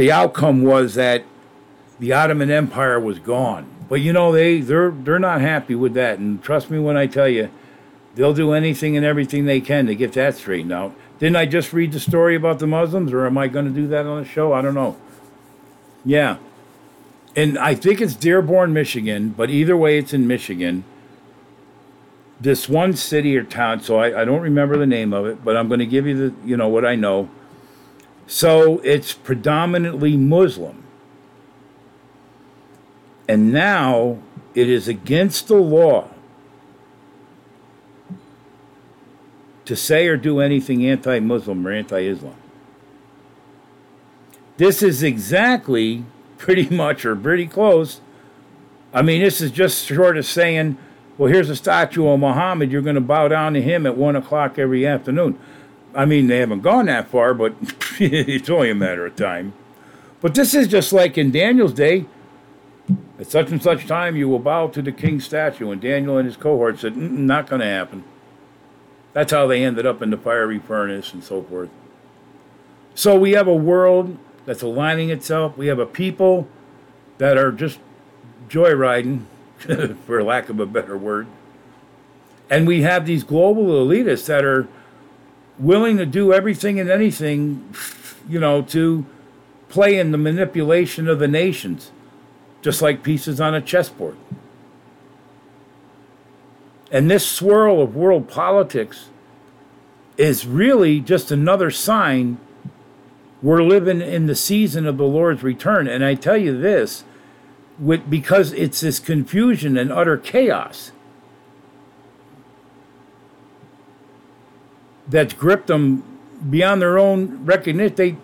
the 0.00 0.10
outcome 0.10 0.62
was 0.62 0.94
that 0.94 1.22
the 1.98 2.10
Ottoman 2.10 2.50
Empire 2.50 2.98
was 2.98 3.18
gone. 3.18 3.66
But 3.86 4.00
you 4.00 4.14
know 4.14 4.32
they 4.32 4.62
they're 4.62 4.92
they're 4.92 5.18
not 5.18 5.42
happy 5.42 5.74
with 5.74 5.92
that, 5.92 6.18
and 6.18 6.42
trust 6.42 6.70
me 6.70 6.78
when 6.78 6.96
I 6.96 7.06
tell 7.06 7.28
you, 7.28 7.50
they'll 8.14 8.32
do 8.32 8.52
anything 8.54 8.96
and 8.96 9.04
everything 9.04 9.44
they 9.44 9.60
can 9.60 9.84
to 9.88 9.94
get 9.94 10.14
that 10.14 10.36
straightened 10.36 10.72
out. 10.72 10.94
Didn't 11.18 11.36
I 11.36 11.44
just 11.44 11.74
read 11.74 11.92
the 11.92 12.00
story 12.00 12.34
about 12.34 12.60
the 12.60 12.66
Muslims, 12.66 13.12
or 13.12 13.26
am 13.26 13.36
I 13.36 13.48
going 13.48 13.66
to 13.66 13.70
do 13.70 13.86
that 13.88 14.06
on 14.06 14.22
the 14.22 14.26
show? 14.26 14.54
I 14.54 14.62
don't 14.62 14.72
know. 14.72 14.96
Yeah, 16.02 16.38
and 17.36 17.58
I 17.58 17.74
think 17.74 18.00
it's 18.00 18.14
Dearborn, 18.14 18.72
Michigan, 18.72 19.34
but 19.36 19.50
either 19.50 19.76
way, 19.76 19.98
it's 19.98 20.14
in 20.14 20.26
Michigan. 20.26 20.84
This 22.40 22.70
one 22.70 22.94
city 22.94 23.36
or 23.36 23.44
town, 23.44 23.82
so 23.82 23.98
I, 23.98 24.22
I 24.22 24.24
don't 24.24 24.40
remember 24.40 24.78
the 24.78 24.86
name 24.86 25.12
of 25.12 25.26
it, 25.26 25.44
but 25.44 25.58
I'm 25.58 25.68
going 25.68 25.80
to 25.80 25.86
give 25.86 26.06
you 26.06 26.30
the 26.30 26.48
you 26.48 26.56
know 26.56 26.68
what 26.68 26.86
I 26.86 26.94
know 26.94 27.28
so 28.30 28.78
it's 28.84 29.12
predominantly 29.12 30.16
Muslim. 30.16 30.84
And 33.26 33.52
now 33.52 34.18
it 34.54 34.70
is 34.70 34.86
against 34.86 35.48
the 35.48 35.56
law 35.56 36.10
to 39.64 39.74
say 39.74 40.06
or 40.06 40.16
do 40.16 40.38
anything 40.38 40.86
anti 40.86 41.18
Muslim 41.18 41.66
or 41.66 41.72
anti 41.72 42.02
Islam. 42.02 42.36
This 44.58 44.80
is 44.80 45.02
exactly, 45.02 46.04
pretty 46.38 46.68
much, 46.74 47.04
or 47.04 47.16
pretty 47.16 47.48
close. 47.48 48.00
I 48.94 49.02
mean, 49.02 49.22
this 49.22 49.40
is 49.40 49.50
just 49.50 49.86
short 49.86 50.16
of 50.16 50.24
saying, 50.24 50.78
well, 51.18 51.32
here's 51.32 51.50
a 51.50 51.56
statue 51.56 52.06
of 52.06 52.20
Muhammad, 52.20 52.70
you're 52.70 52.80
going 52.80 52.94
to 52.94 53.00
bow 53.00 53.26
down 53.26 53.54
to 53.54 53.60
him 53.60 53.86
at 53.86 53.96
1 53.96 54.14
o'clock 54.14 54.56
every 54.56 54.86
afternoon. 54.86 55.36
I 55.94 56.04
mean, 56.04 56.26
they 56.28 56.38
haven't 56.38 56.60
gone 56.60 56.86
that 56.86 57.08
far, 57.08 57.34
but 57.34 57.54
it's 57.98 58.48
only 58.48 58.70
a 58.70 58.74
matter 58.74 59.06
of 59.06 59.16
time. 59.16 59.52
But 60.20 60.34
this 60.34 60.54
is 60.54 60.68
just 60.68 60.92
like 60.92 61.16
in 61.18 61.30
Daniel's 61.30 61.72
day. 61.72 62.06
At 63.18 63.30
such 63.30 63.50
and 63.50 63.62
such 63.62 63.86
time, 63.86 64.16
you 64.16 64.28
will 64.28 64.38
bow 64.38 64.68
to 64.68 64.82
the 64.82 64.92
king's 64.92 65.24
statue. 65.24 65.70
And 65.70 65.80
Daniel 65.80 66.16
and 66.16 66.26
his 66.26 66.36
cohort 66.36 66.80
said, 66.80 66.94
mm, 66.94 67.10
mm, 67.10 67.18
not 67.18 67.48
going 67.48 67.60
to 67.60 67.66
happen. 67.66 68.02
That's 69.12 69.32
how 69.32 69.46
they 69.46 69.64
ended 69.64 69.86
up 69.86 70.02
in 70.02 70.10
the 70.10 70.16
fiery 70.16 70.58
furnace 70.58 71.12
and 71.12 71.22
so 71.22 71.42
forth. 71.42 71.70
So 72.94 73.18
we 73.18 73.32
have 73.32 73.46
a 73.46 73.54
world 73.54 74.18
that's 74.46 74.62
aligning 74.62 75.10
itself. 75.10 75.56
We 75.56 75.66
have 75.66 75.78
a 75.78 75.86
people 75.86 76.48
that 77.18 77.36
are 77.36 77.52
just 77.52 77.78
joyriding, 78.48 79.24
for 80.06 80.22
lack 80.22 80.48
of 80.48 80.58
a 80.58 80.66
better 80.66 80.96
word. 80.96 81.26
And 82.48 82.66
we 82.66 82.82
have 82.82 83.06
these 83.06 83.22
global 83.22 83.66
elitists 83.86 84.26
that 84.26 84.44
are 84.44 84.66
willing 85.58 85.96
to 85.98 86.06
do 86.06 86.32
everything 86.32 86.80
and 86.80 86.90
anything, 86.90 87.74
you 88.28 88.38
know, 88.38 88.62
to 88.62 89.04
play 89.68 89.98
in 89.98 90.10
the 90.10 90.18
manipulation 90.18 91.08
of 91.08 91.18
the 91.18 91.28
nations, 91.28 91.90
just 92.62 92.82
like 92.82 93.02
pieces 93.02 93.40
on 93.40 93.54
a 93.54 93.60
chessboard. 93.60 94.16
And 96.90 97.10
this 97.10 97.26
swirl 97.26 97.80
of 97.80 97.94
world 97.94 98.28
politics 98.28 99.08
is 100.16 100.46
really 100.46 101.00
just 101.00 101.30
another 101.30 101.70
sign 101.70 102.38
we're 103.42 103.62
living 103.62 104.02
in 104.02 104.26
the 104.26 104.34
season 104.34 104.86
of 104.86 104.98
the 104.98 105.04
Lord's 105.04 105.42
return. 105.42 105.86
And 105.86 106.04
I 106.04 106.14
tell 106.14 106.36
you 106.36 106.60
this, 106.60 107.04
with, 107.78 108.10
because 108.10 108.52
it's 108.52 108.80
this 108.80 108.98
confusion 108.98 109.78
and 109.78 109.90
utter 109.90 110.18
chaos 110.18 110.92
that's 115.10 115.34
gripped 115.34 115.66
them 115.66 116.02
beyond 116.48 116.80
their 116.80 116.98
own 116.98 117.44
recognition. 117.44 117.94
They, 117.96 118.16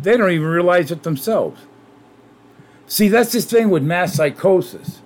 they 0.00 0.16
don't 0.16 0.30
even 0.30 0.46
realize 0.46 0.90
it 0.90 1.02
themselves. 1.02 1.60
See, 2.86 3.08
that's 3.08 3.32
this 3.32 3.44
thing 3.44 3.68
with 3.68 3.82
mass 3.82 4.14
psychosis. 4.14 5.02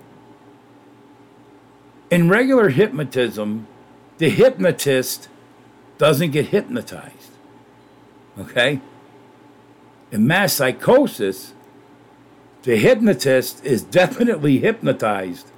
In 2.09 2.29
regular 2.29 2.69
hypnotism, 2.69 3.67
the 4.19 4.29
hypnotist 4.29 5.27
doesn't 5.97 6.31
get 6.31 6.47
hypnotized. 6.47 7.31
Okay? 8.39 8.79
In 10.11 10.27
mass 10.27 10.53
psychosis, 10.53 11.53
the 12.61 12.77
hypnotist 12.77 13.65
is 13.65 13.83
definitely 13.83 14.59
hypnotized. 14.59 15.51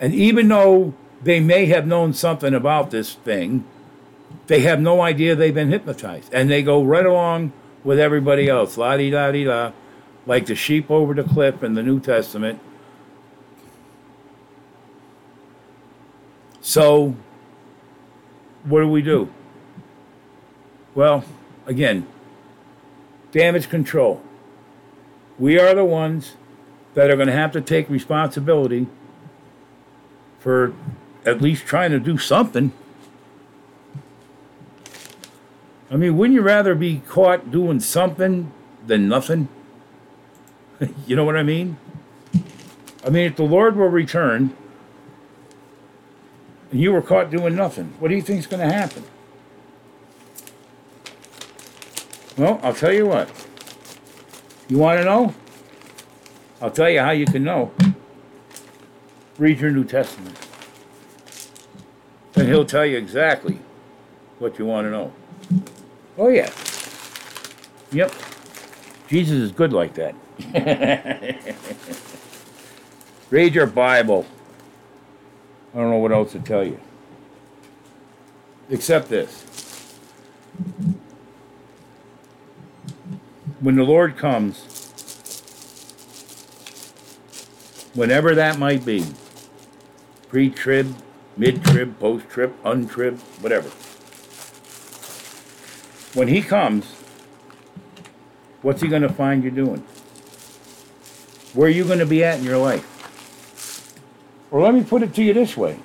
And 0.00 0.14
even 0.14 0.48
though 0.48 0.94
they 1.22 1.40
may 1.40 1.66
have 1.66 1.86
known 1.86 2.12
something 2.12 2.54
about 2.54 2.90
this 2.90 3.14
thing, 3.14 3.64
they 4.46 4.60
have 4.60 4.80
no 4.80 5.00
idea 5.00 5.34
they've 5.34 5.54
been 5.54 5.70
hypnotized. 5.70 6.32
And 6.32 6.50
they 6.50 6.62
go 6.62 6.82
right 6.82 7.06
along 7.06 7.52
with 7.84 7.98
everybody 7.98 8.48
else, 8.48 8.76
la 8.76 8.96
di 8.96 9.10
da 9.10 9.30
di 9.30 9.44
da, 9.44 9.72
like 10.26 10.46
the 10.46 10.54
sheep 10.54 10.90
over 10.90 11.14
the 11.14 11.24
cliff 11.24 11.62
in 11.62 11.74
the 11.74 11.82
New 11.82 12.00
Testament. 12.00 12.60
So, 16.60 17.16
what 18.64 18.80
do 18.80 18.88
we 18.88 19.00
do? 19.00 19.32
Well, 20.94 21.24
again, 21.66 22.06
damage 23.30 23.68
control. 23.68 24.22
We 25.38 25.58
are 25.58 25.74
the 25.74 25.84
ones 25.84 26.34
that 26.94 27.10
are 27.10 27.16
going 27.16 27.28
to 27.28 27.34
have 27.34 27.52
to 27.52 27.60
take 27.60 27.88
responsibility 27.88 28.86
for 30.40 30.74
at 31.24 31.40
least 31.40 31.64
trying 31.64 31.90
to 31.92 32.00
do 32.00 32.18
something. 32.18 32.72
I 35.90 35.96
mean, 35.96 36.16
wouldn't 36.16 36.34
you 36.34 36.42
rather 36.42 36.74
be 36.74 36.98
caught 37.08 37.50
doing 37.50 37.80
something 37.80 38.52
than 38.86 39.08
nothing? 39.08 39.48
you 41.06 41.16
know 41.16 41.24
what 41.24 41.36
I 41.36 41.42
mean? 41.42 41.78
I 43.04 43.10
mean, 43.10 43.24
if 43.24 43.36
the 43.36 43.44
Lord 43.44 43.76
will 43.76 43.88
return 43.88 44.54
and 46.70 46.80
you 46.80 46.92
were 46.92 47.00
caught 47.00 47.30
doing 47.30 47.54
nothing, 47.54 47.94
what 47.98 48.08
do 48.08 48.14
you 48.14 48.22
think 48.22 48.40
is 48.40 48.46
going 48.46 48.66
to 48.66 48.72
happen? 48.72 49.04
Well, 52.36 52.60
I'll 52.62 52.74
tell 52.74 52.92
you 52.92 53.06
what. 53.06 53.30
You 54.68 54.78
want 54.78 54.98
to 54.98 55.04
know? 55.04 55.34
I'll 56.60 56.70
tell 56.70 56.90
you 56.90 57.00
how 57.00 57.10
you 57.10 57.24
can 57.24 57.44
know. 57.44 57.72
Read 59.38 59.60
your 59.60 59.70
New 59.70 59.84
Testament. 59.84 60.36
And 62.34 62.46
he'll 62.46 62.64
tell 62.64 62.84
you 62.84 62.98
exactly 62.98 63.58
what 64.38 64.58
you 64.58 64.66
want 64.66 64.86
to 64.86 64.90
know. 64.90 65.12
Oh, 66.18 66.28
yeah. 66.28 66.50
Yep. 67.92 68.12
Jesus 69.08 69.36
is 69.36 69.52
good 69.52 69.72
like 69.72 69.94
that. 69.94 70.14
Read 73.30 73.54
your 73.54 73.66
Bible. 73.66 74.26
I 75.74 75.78
don't 75.78 75.90
know 75.90 75.98
what 75.98 76.12
else 76.12 76.32
to 76.32 76.40
tell 76.40 76.64
you. 76.64 76.78
Except 78.68 79.08
this. 79.08 79.48
when 83.60 83.74
the 83.74 83.82
Lord 83.82 84.16
comes, 84.16 84.64
whenever 87.94 88.34
that 88.34 88.58
might 88.58 88.84
be, 88.84 89.04
pre 90.28 90.50
trib, 90.50 90.94
mid 91.36 91.64
trib, 91.64 91.98
post 91.98 92.28
trib, 92.28 92.54
untrib, 92.62 93.18
whatever. 93.40 93.70
When 96.14 96.28
He 96.28 96.42
comes, 96.42 96.92
what's 98.62 98.82
He 98.82 98.88
going 98.88 99.02
to 99.02 99.08
find 99.08 99.44
you 99.44 99.50
doing? 99.50 99.84
Where 101.54 101.66
are 101.66 101.70
you 101.70 101.84
going 101.84 101.98
to 101.98 102.06
be 102.06 102.22
at 102.24 102.38
in 102.38 102.44
your 102.44 102.58
life? 102.58 102.86
Or 104.50 104.62
let 104.62 104.74
me 104.74 104.84
put 104.84 105.02
it 105.02 105.14
to 105.14 105.22
you 105.22 105.34
this 105.34 105.56
way 105.56 105.78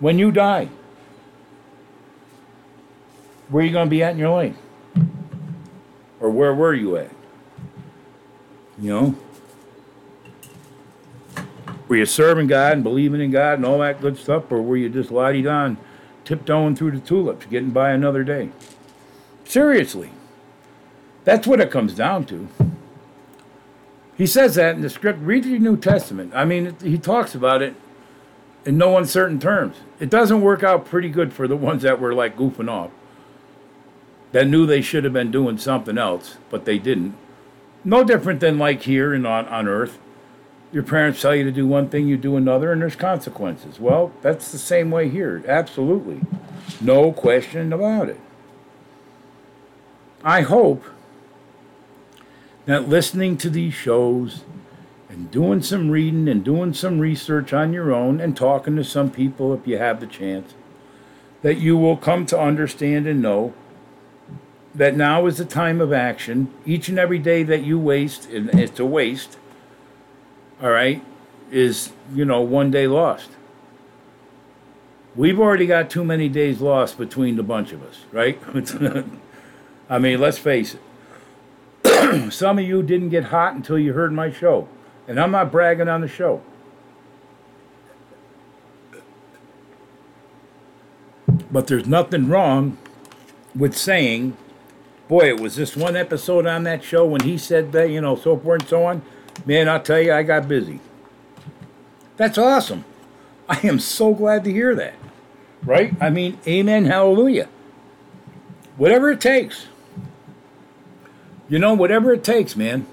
when 0.00 0.18
you 0.18 0.30
die, 0.30 0.68
where 3.48 3.62
are 3.62 3.66
you 3.66 3.72
going 3.72 3.86
to 3.86 3.90
be 3.90 4.02
at 4.02 4.12
in 4.12 4.18
your 4.18 4.30
life? 4.30 4.56
Or 6.20 6.30
where 6.30 6.54
were 6.54 6.74
you 6.74 6.96
at? 6.96 7.10
You 8.78 8.90
know? 8.90 9.18
Were 11.88 11.96
you 11.96 12.06
serving 12.06 12.48
God 12.48 12.74
and 12.74 12.82
believing 12.82 13.20
in 13.20 13.30
God 13.30 13.54
and 13.54 13.64
all 13.64 13.78
that 13.78 14.00
good 14.00 14.18
stuff? 14.18 14.50
Or 14.52 14.60
were 14.60 14.76
you 14.76 14.88
just 14.88 15.10
lottie 15.10 15.46
on, 15.46 15.78
tiptoeing 16.24 16.76
through 16.76 16.92
the 16.92 17.00
tulips, 17.00 17.46
getting 17.46 17.70
by 17.70 17.90
another 17.90 18.22
day? 18.24 18.50
Seriously. 19.48 20.10
That's 21.24 21.46
what 21.46 21.58
it 21.58 21.70
comes 21.70 21.94
down 21.94 22.26
to. 22.26 22.48
He 24.14 24.26
says 24.26 24.56
that 24.56 24.74
in 24.74 24.82
the 24.82 24.90
script. 24.90 25.20
Read 25.22 25.44
the 25.44 25.58
New 25.58 25.78
Testament. 25.78 26.32
I 26.34 26.44
mean, 26.44 26.76
he 26.82 26.98
talks 26.98 27.34
about 27.34 27.62
it 27.62 27.74
in 28.66 28.76
no 28.76 28.98
uncertain 28.98 29.40
terms. 29.40 29.76
It 30.00 30.10
doesn't 30.10 30.42
work 30.42 30.62
out 30.62 30.84
pretty 30.84 31.08
good 31.08 31.32
for 31.32 31.48
the 31.48 31.56
ones 31.56 31.80
that 31.80 31.98
were 31.98 32.12
like 32.12 32.36
goofing 32.36 32.68
off 32.68 32.90
that 34.32 34.46
knew 34.46 34.66
they 34.66 34.82
should 34.82 35.04
have 35.04 35.14
been 35.14 35.30
doing 35.30 35.56
something 35.56 35.96
else, 35.96 36.36
but 36.50 36.66
they 36.66 36.76
didn't. 36.76 37.16
No 37.84 38.04
different 38.04 38.40
than 38.40 38.58
like 38.58 38.82
here 38.82 39.14
and 39.14 39.26
on, 39.26 39.46
on 39.46 39.66
earth. 39.66 39.98
Your 40.72 40.82
parents 40.82 41.22
tell 41.22 41.34
you 41.34 41.44
to 41.44 41.52
do 41.52 41.66
one 41.66 41.88
thing, 41.88 42.06
you 42.06 42.18
do 42.18 42.36
another, 42.36 42.70
and 42.70 42.82
there's 42.82 42.96
consequences. 42.96 43.80
Well, 43.80 44.12
that's 44.20 44.52
the 44.52 44.58
same 44.58 44.90
way 44.90 45.08
here. 45.08 45.42
Absolutely. 45.48 46.20
No 46.82 47.12
question 47.12 47.72
about 47.72 48.10
it. 48.10 48.20
I 50.22 50.42
hope 50.42 50.84
that 52.66 52.88
listening 52.88 53.36
to 53.38 53.50
these 53.50 53.72
shows 53.72 54.42
and 55.08 55.30
doing 55.30 55.62
some 55.62 55.90
reading 55.90 56.28
and 56.28 56.44
doing 56.44 56.74
some 56.74 56.98
research 56.98 57.52
on 57.52 57.72
your 57.72 57.92
own 57.92 58.20
and 58.20 58.36
talking 58.36 58.76
to 58.76 58.84
some 58.84 59.10
people 59.10 59.54
if 59.54 59.66
you 59.66 59.78
have 59.78 60.00
the 60.00 60.06
chance, 60.06 60.54
that 61.42 61.58
you 61.58 61.76
will 61.76 61.96
come 61.96 62.26
to 62.26 62.38
understand 62.38 63.06
and 63.06 63.22
know 63.22 63.54
that 64.74 64.96
now 64.96 65.26
is 65.26 65.38
the 65.38 65.44
time 65.44 65.80
of 65.80 65.92
action. 65.92 66.52
Each 66.66 66.88
and 66.88 66.98
every 66.98 67.18
day 67.18 67.42
that 67.44 67.62
you 67.62 67.78
waste, 67.78 68.28
and 68.28 68.50
it's 68.58 68.78
a 68.78 68.84
waste, 68.84 69.38
all 70.60 70.70
right, 70.70 71.04
is, 71.50 71.92
you 72.12 72.24
know, 72.24 72.40
one 72.40 72.70
day 72.70 72.86
lost. 72.86 73.30
We've 75.16 75.40
already 75.40 75.66
got 75.66 75.90
too 75.90 76.04
many 76.04 76.28
days 76.28 76.60
lost 76.60 76.98
between 76.98 77.36
the 77.36 77.42
bunch 77.42 77.72
of 77.72 77.82
us, 77.82 78.04
right? 78.12 78.38
I 79.88 79.98
mean, 79.98 80.20
let's 80.20 80.38
face 80.38 80.74
it. 80.74 82.32
Some 82.32 82.58
of 82.58 82.64
you 82.64 82.82
didn't 82.82 83.08
get 83.08 83.24
hot 83.24 83.54
until 83.54 83.78
you 83.78 83.92
heard 83.92 84.12
my 84.12 84.30
show, 84.30 84.68
and 85.06 85.18
I'm 85.18 85.30
not 85.30 85.50
bragging 85.50 85.88
on 85.88 86.00
the 86.00 86.08
show. 86.08 86.42
But 91.50 91.66
there's 91.66 91.86
nothing 91.86 92.28
wrong 92.28 92.76
with 93.54 93.76
saying, 93.76 94.36
boy, 95.08 95.28
it 95.28 95.40
was 95.40 95.56
this 95.56 95.76
one 95.76 95.96
episode 95.96 96.46
on 96.46 96.64
that 96.64 96.84
show 96.84 97.06
when 97.06 97.22
he 97.22 97.38
said 97.38 97.72
that, 97.72 97.90
you 97.90 98.00
know, 98.00 98.16
so 98.16 98.36
forth 98.36 98.62
and 98.62 98.68
so 98.68 98.84
on. 98.84 99.02
Man, 99.46 99.68
I'll 99.68 99.80
tell 99.80 100.00
you, 100.00 100.12
I 100.12 100.22
got 100.22 100.46
busy. 100.46 100.80
That's 102.16 102.36
awesome. 102.36 102.84
I 103.48 103.60
am 103.66 103.78
so 103.78 104.12
glad 104.12 104.44
to 104.44 104.52
hear 104.52 104.74
that. 104.74 104.94
Right? 105.64 105.94
I 106.00 106.10
mean, 106.10 106.38
amen, 106.46 106.84
hallelujah. 106.84 107.48
Whatever 108.76 109.10
it 109.10 109.20
takes. 109.20 109.66
You 111.48 111.58
know, 111.58 111.74
whatever 111.74 112.12
it 112.12 112.22
takes, 112.22 112.56
man. 112.56 112.86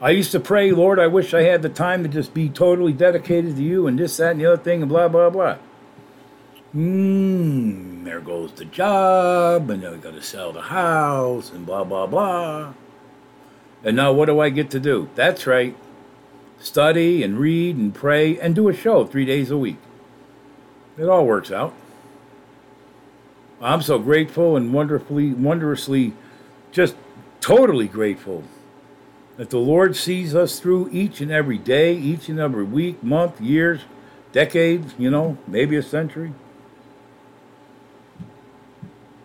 I 0.00 0.10
used 0.10 0.32
to 0.32 0.40
pray, 0.40 0.72
Lord, 0.72 0.98
I 0.98 1.06
wish 1.06 1.34
I 1.34 1.42
had 1.42 1.60
the 1.60 1.68
time 1.68 2.02
to 2.02 2.08
just 2.08 2.32
be 2.32 2.48
totally 2.48 2.94
dedicated 2.94 3.56
to 3.56 3.62
you 3.62 3.86
and 3.86 3.98
this, 3.98 4.16
that, 4.16 4.32
and 4.32 4.40
the 4.40 4.46
other 4.46 4.62
thing, 4.62 4.80
and 4.80 4.88
blah, 4.88 5.08
blah, 5.08 5.28
blah. 5.28 5.58
Mmm, 6.74 8.04
there 8.04 8.20
goes 8.20 8.52
the 8.52 8.64
job, 8.64 9.68
and 9.68 9.82
then 9.82 9.92
we 9.92 9.98
got 9.98 10.14
to 10.14 10.22
sell 10.22 10.52
the 10.52 10.62
house, 10.62 11.52
and 11.52 11.66
blah, 11.66 11.84
blah, 11.84 12.06
blah. 12.06 12.72
And 13.84 13.96
now 13.96 14.12
what 14.12 14.26
do 14.26 14.40
I 14.40 14.48
get 14.48 14.70
to 14.70 14.80
do? 14.80 15.10
That's 15.14 15.46
right. 15.46 15.76
Study 16.58 17.22
and 17.22 17.38
read 17.38 17.76
and 17.76 17.94
pray 17.94 18.38
and 18.38 18.54
do 18.54 18.68
a 18.68 18.74
show 18.74 19.04
three 19.04 19.24
days 19.26 19.50
a 19.50 19.58
week. 19.58 19.78
It 20.96 21.08
all 21.08 21.26
works 21.26 21.50
out. 21.50 21.74
I'm 23.60 23.82
so 23.82 23.98
grateful 23.98 24.56
and 24.56 24.72
wonderfully, 24.72 25.32
wondrously, 25.32 26.14
just 26.72 26.94
totally 27.40 27.88
grateful 27.88 28.44
that 29.36 29.50
the 29.50 29.58
Lord 29.58 29.96
sees 29.96 30.34
us 30.34 30.60
through 30.60 30.90
each 30.92 31.20
and 31.20 31.30
every 31.30 31.58
day, 31.58 31.94
each 31.96 32.28
and 32.28 32.38
every 32.38 32.64
week, 32.64 33.02
month, 33.02 33.40
years, 33.40 33.80
decades, 34.32 34.94
you 34.98 35.10
know, 35.10 35.38
maybe 35.46 35.76
a 35.76 35.82
century. 35.82 36.32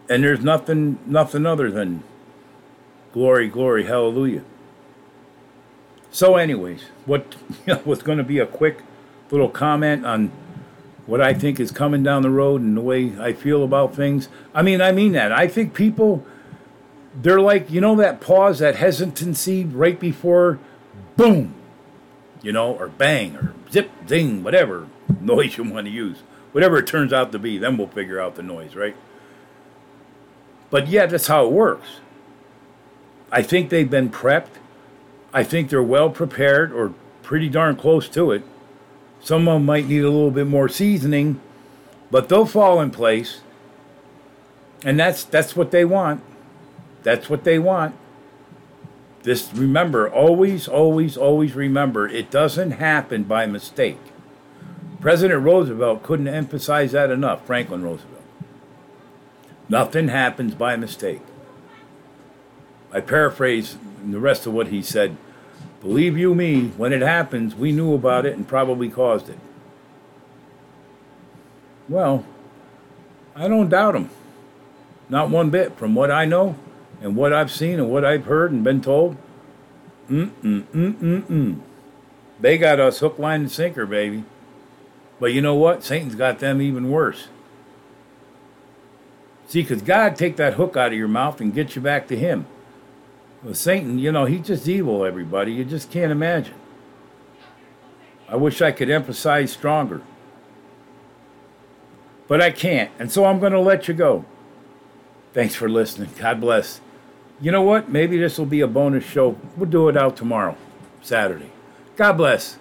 And 0.09 0.24
there's 0.24 0.41
nothing 0.41 0.99
nothing 1.05 1.45
other 1.45 1.70
than 1.72 2.03
glory, 3.11 3.47
glory, 3.47 3.86
hallelujah. 3.86 4.43
So 6.11 6.38
anyways, 6.38 6.84
what 7.05 7.36
you 7.68 7.74
know, 7.74 7.82
was 7.84 8.01
going 8.01 8.18
to 8.18 8.24
be 8.24 8.39
a 8.39 8.45
quick 8.45 8.84
little 9.32 9.49
comment 9.49 10.05
on 10.05 10.32
what 11.05 11.22
I 11.22 11.34
think 11.34 11.59
is 11.59 11.72
coming 11.72 12.03
down 12.03 12.22
the 12.22 12.30
road 12.30 12.61
and 12.61 12.78
the 12.78 12.82
way 12.82 13.20
I 13.20 13.34
feel 13.34 13.63
about 13.63 13.95
things. 13.95 14.30
I 14.53 14.61
mean, 14.61 14.82
I 14.82 14.91
mean 14.91 15.11
that. 15.11 15.32
I 15.32 15.47
think 15.47 15.74
people 15.74 16.26
they're 17.16 17.41
like, 17.41 17.72
you 17.72 17.82
know, 17.82 17.95
that 17.95 18.22
pause, 18.22 18.59
that 18.59 18.76
hesitancy 18.76 19.63
right 19.63 19.99
before 19.99 20.59
boom, 21.16 21.53
you 22.41 22.51
know, 22.51 22.74
or 22.74 22.89
bang, 22.89 23.36
or 23.36 23.53
zip, 23.72 23.89
zing, 24.07 24.43
whatever 24.43 24.88
noise 25.22 25.57
you 25.57 25.63
want 25.63 25.88
to 25.88 25.91
use. 25.91 26.20
Whatever 26.51 26.78
it 26.78 26.88
turns 26.88 27.11
out 27.11 27.32
to 27.34 27.39
be, 27.39 27.57
then 27.57 27.78
we'll 27.78 27.88
figure 27.88 28.20
out 28.20 28.36
the 28.36 28.43
noise, 28.43 28.76
right? 28.76 28.95
But 30.70 30.88
yeah, 30.88 31.05
that's 31.05 31.28
how 31.28 31.45
it 31.45 31.51
works. 31.51 31.99
I 33.32 33.41
think 33.41 33.70
they've 33.70 33.89
been 33.89 34.09
prepped. 34.09 34.57
I 35.34 35.43
think 35.43 35.70
they're 35.70 35.84
well 35.84 36.09
prepared 36.09 36.72
or 36.72 36.93
pretty 37.24 37.49
darn 37.49 37.76
close 37.76 38.07
to 38.09 38.32
it. 38.32 38.43
Some 39.20 39.47
of 39.47 39.55
them 39.55 39.66
might 39.66 39.88
need 39.88 40.03
a 40.03 40.09
little 40.09 40.32
bit 40.32 40.47
more 40.47 40.70
seasoning, 40.70 41.41
but 42.11 42.30
they'll 42.30 42.45
fall 42.45 42.80
in 42.80 42.91
place. 42.91 43.41
And 44.84 44.99
that's 44.99 45.24
that's 45.24 45.55
what 45.55 45.72
they 45.72 45.84
want. 45.84 46.22
That's 47.06 47.30
what 47.30 47.43
they 47.43 47.60
want. 47.60 47.95
This 49.22 49.53
remember, 49.53 50.10
always, 50.10 50.68
always, 50.68 51.16
always 51.16 51.53
remember, 51.53 52.08
it 52.10 52.32
doesn't 52.32 52.72
happen 52.72 53.24
by 53.24 53.45
mistake. 53.45 53.99
President 54.99 55.43
Roosevelt 55.43 56.01
couldn't 56.01 56.28
emphasize 56.28 56.93
that 56.93 57.12
enough, 57.12 57.45
Franklin 57.45 57.84
Roosevelt. 57.84 58.24
Nothing 59.70 60.08
happens 60.08 60.56
by 60.56 60.76
mistake. 60.76 61.22
I 62.91 63.01
paraphrase 63.01 63.78
the 64.03 64.20
rest 64.20 64.47
of 64.47 64.53
what 64.53 64.70
he 64.70 64.82
said. 64.82 65.16
Believe 65.82 66.18
you 66.18 66.34
me, 66.34 66.70
when 66.70 66.91
it 66.91 67.03
happens, 67.03 67.53
we 67.53 67.72
knew 67.72 67.93
about 67.93 68.26
it 68.26 68.36
and 68.36 68.47
probably 68.47 68.89
caused 68.89 69.30
it. 69.30 69.38
Well, 71.88 72.26
I 73.36 73.47
don't 73.47 73.70
doubt 73.70 73.95
him. 73.95 74.10
Not 75.08 75.30
one 75.30 75.51
bit. 75.51 75.78
From 75.78 75.93
what 75.93 76.10
I 76.10 76.26
know, 76.26 76.56
and 77.06 77.16
what 77.16 77.32
I've 77.32 77.51
seen 77.51 77.74
and 77.80 77.91
what 77.91 78.03
I've 78.03 78.26
heard 78.26 78.51
and 78.51 78.64
been 78.64 78.82
told, 78.82 79.16
mm 80.10 80.32
mm 80.41 80.64
mm 80.64 80.93
mm 80.95 81.24
mm. 81.28 81.60
They 82.39 82.58
got 82.58 82.80
us 82.80 82.97
hook, 82.97 83.20
line, 83.20 83.41
and 83.41 83.51
sinker, 83.51 83.86
baby. 83.86 84.24
But 85.20 85.32
you 85.32 85.39
know 85.39 85.53
what? 85.53 85.84
Satan's 85.84 86.16
got 86.16 86.39
them 86.39 86.64
even 86.64 86.89
worse. 86.89 87.28
See, 89.47 89.62
because 89.62 89.84
God 89.84 90.16
take 90.16 90.36
that 90.38 90.56
hook 90.56 90.76
out 90.76 90.93
of 90.93 90.97
your 90.97 91.08
mouth 91.08 91.39
and 91.39 91.53
get 91.53 91.76
you 91.76 91.82
back 91.82 92.08
to 92.08 92.18
Him. 92.18 92.47
Well, 93.43 93.53
Satan, 93.53 93.99
you 93.99 94.12
know, 94.12 94.26
he's 94.26 94.47
just 94.47 94.68
evil, 94.68 95.06
everybody. 95.06 95.53
You 95.53 95.64
just 95.64 95.91
can't 95.91 96.12
imagine. 96.12 96.56
I 98.28 98.36
wish 98.36 98.64
I 98.64 98.72
could 98.72 98.89
emphasize 98.89 99.51
stronger. 99.51 100.01
But 102.28 102.41
I 102.41 102.49
can't. 102.49 102.89
And 102.97 103.12
so 103.12 103.26
I'm 103.26 103.39
going 103.39 103.53
to 103.53 103.60
let 103.60 103.88
you 103.88 103.93
go. 103.93 104.26
Thanks 105.34 105.53
for 105.53 105.70
listening. 105.70 106.10
God 106.18 106.41
bless. 106.41 106.82
You 107.42 107.52
know 107.52 107.62
what? 107.62 107.90
Maybe 107.90 108.18
this 108.18 108.38
will 108.38 108.46
be 108.46 108.62
a 108.62 108.68
bonus 108.68 109.04
show. 109.04 109.38
We'll 109.58 109.70
do 109.70 109.90
it 109.90 109.98
out 109.98 110.16
tomorrow, 110.16 110.58
Saturday. 111.02 111.52
God 111.98 112.14
bless. 112.14 112.58